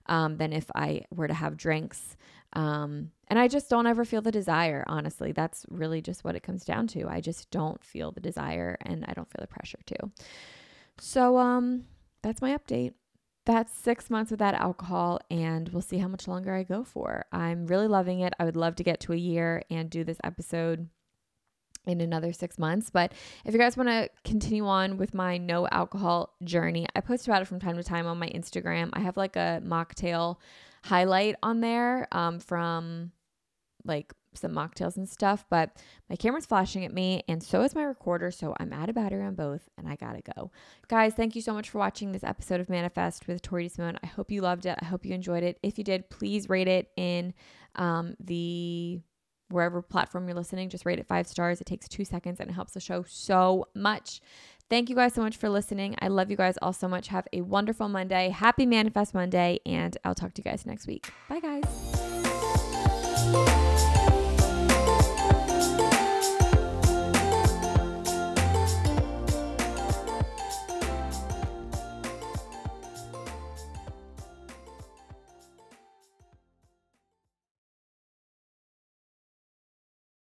um, 0.07 0.37
than 0.37 0.53
if 0.53 0.71
I 0.75 1.03
were 1.11 1.29
to 1.29 1.35
have 1.35 1.57
drinks. 1.57 2.17
Um, 2.53 3.11
and 3.29 3.39
I 3.39 3.49
just 3.49 3.69
don't 3.69 3.87
ever 3.87 4.05
feel 4.05 4.23
the 4.23 4.31
desire, 4.31 4.85
honestly. 4.87 5.33
That's 5.33 5.67
really 5.69 6.01
just 6.01 6.25
what 6.25 6.37
it 6.37 6.43
comes 6.43 6.65
down 6.65 6.87
to. 6.89 7.09
I 7.09 7.21
just 7.21 7.51
don't 7.51 7.83
feel 7.85 8.13
the 8.13 8.21
desire 8.21 8.79
and 8.83 9.05
I 9.07 9.13
don't 9.13 9.31
feel 9.31 9.41
the 9.41 9.47
pressure 9.47 9.81
to. 9.87 10.11
So 10.99 11.37
um, 11.37 11.85
that's 12.23 12.41
my 12.41 12.57
update. 12.57 12.95
That's 13.45 13.73
six 13.73 14.11
months 14.11 14.33
without 14.33 14.55
alcohol, 14.55 15.21
and 15.31 15.69
we'll 15.69 15.81
see 15.81 15.99
how 15.99 16.09
much 16.09 16.27
longer 16.27 16.53
I 16.53 16.65
go 16.65 16.83
for. 16.83 17.27
I'm 17.31 17.69
really 17.69 17.87
loving 17.87 18.19
it. 18.19 18.33
I 18.41 18.45
would 18.45 18.57
love 18.57 18.75
to 18.77 18.83
get 18.83 18.99
to 19.01 19.13
a 19.13 19.17
year 19.17 19.63
and 19.71 19.89
do 19.89 20.03
this 20.03 20.19
episode 20.25 20.89
in 21.87 22.01
another 22.01 22.33
six 22.33 22.59
months. 22.59 22.91
But 22.91 23.13
if 23.45 23.53
you 23.53 23.59
guys 23.59 23.77
want 23.77 23.89
to 23.89 24.11
continue 24.25 24.67
on 24.67 24.99
with 24.99 25.15
my 25.15 25.39
no 25.39 25.67
alcohol 25.69 26.35
journey, 26.45 26.87
I 26.95 27.01
post 27.01 27.27
about 27.27 27.43
it 27.43 27.47
from 27.47 27.61
time 27.61 27.77
to 27.77 27.85
time 27.85 28.07
on 28.07 28.19
my 28.19 28.29
Instagram. 28.29 28.91
I 28.93 29.01
have 29.01 29.17
like 29.17 29.37
a 29.37 29.63
mocktail 29.65 30.37
highlight 30.85 31.37
on 31.43 31.61
there 31.61 32.09
um, 32.13 32.39
from 32.39 33.13
like 33.85 34.13
some 34.35 34.53
mocktails 34.53 34.97
and 34.97 35.09
stuff, 35.09 35.45
but 35.49 35.71
my 36.11 36.17
camera's 36.17 36.47
flashing 36.47 36.85
at 36.85 36.93
me 36.93 37.23
and 37.29 37.43
so 37.43 37.63
is 37.63 37.75
my 37.75 37.83
recorder. 37.83 38.31
So 38.31 38.55
I'm 38.61 38.73
out 38.73 38.89
of 38.89 38.95
battery 38.95 39.25
on 39.25 39.35
both 39.35 39.69
and 39.79 39.89
I 39.89 39.97
gotta 39.97 40.21
go. 40.37 40.51
Guys, 40.89 41.15
thank 41.15 41.35
you 41.35 41.43
so 41.43 41.55
much 41.55 41.71
for 41.71 41.79
watching 41.79 42.13
this 42.13 42.25
episode 42.25 42.61
of 42.61 42.69
Manifest 42.69 43.27
with 43.27 43.43
Tori 43.43 43.69
DeSimone. 43.69 43.97
I 44.03 44.07
hope 44.07 44.31
you 44.31 44.43
loved 44.43 44.67
it. 44.67 44.79
I 44.81 44.85
hope 44.85 45.07
you 45.07 45.15
enjoyed 45.15 45.43
it. 45.43 45.59
If 45.63 45.79
you 45.79 45.85
did, 45.85 46.11
please 46.11 46.49
rate 46.49 46.69
it 46.69 46.91
in 46.97 47.33
um, 47.77 48.17
the 48.21 49.01
wherever 49.49 49.83
platform 49.83 50.27
you're 50.29 50.37
listening, 50.37 50.69
just 50.69 50.87
rate 50.87 50.99
it 50.99 51.07
five 51.07 51.27
stars. 51.27 51.61
It 51.61 51.67
takes 51.67 51.89
two 51.89 52.05
seconds 52.05 52.41
and 52.41 52.51
it 52.51 52.55
helps 52.55 52.73
the 52.73 52.81
show 52.81 53.05
so 53.07 53.69
much. 53.75 54.21
Thank 54.69 54.91
you 54.91 54.97
guys 54.97 55.15
so 55.15 55.23
much 55.23 55.37
for 55.37 55.49
listening. 55.49 55.95
I 56.01 56.09
love 56.09 56.31
you 56.31 56.37
guys 56.37 56.59
all 56.61 56.73
so 56.73 56.89
much. 56.89 57.09
Have 57.09 57.29
a 57.33 57.43
wonderful 57.43 57.89
Monday. 57.89 58.31
Happy 58.31 58.67
Manifest 58.67 59.15
Monday, 59.15 59.61
and 59.65 59.97
I'll 60.05 60.17
talk 60.17 60.35
to 60.35 60.41
you 60.41 60.51
guys 60.51 60.67
next 60.67 60.89
week. 60.89 61.13
Bye, 61.29 61.41
guys. 61.41 61.96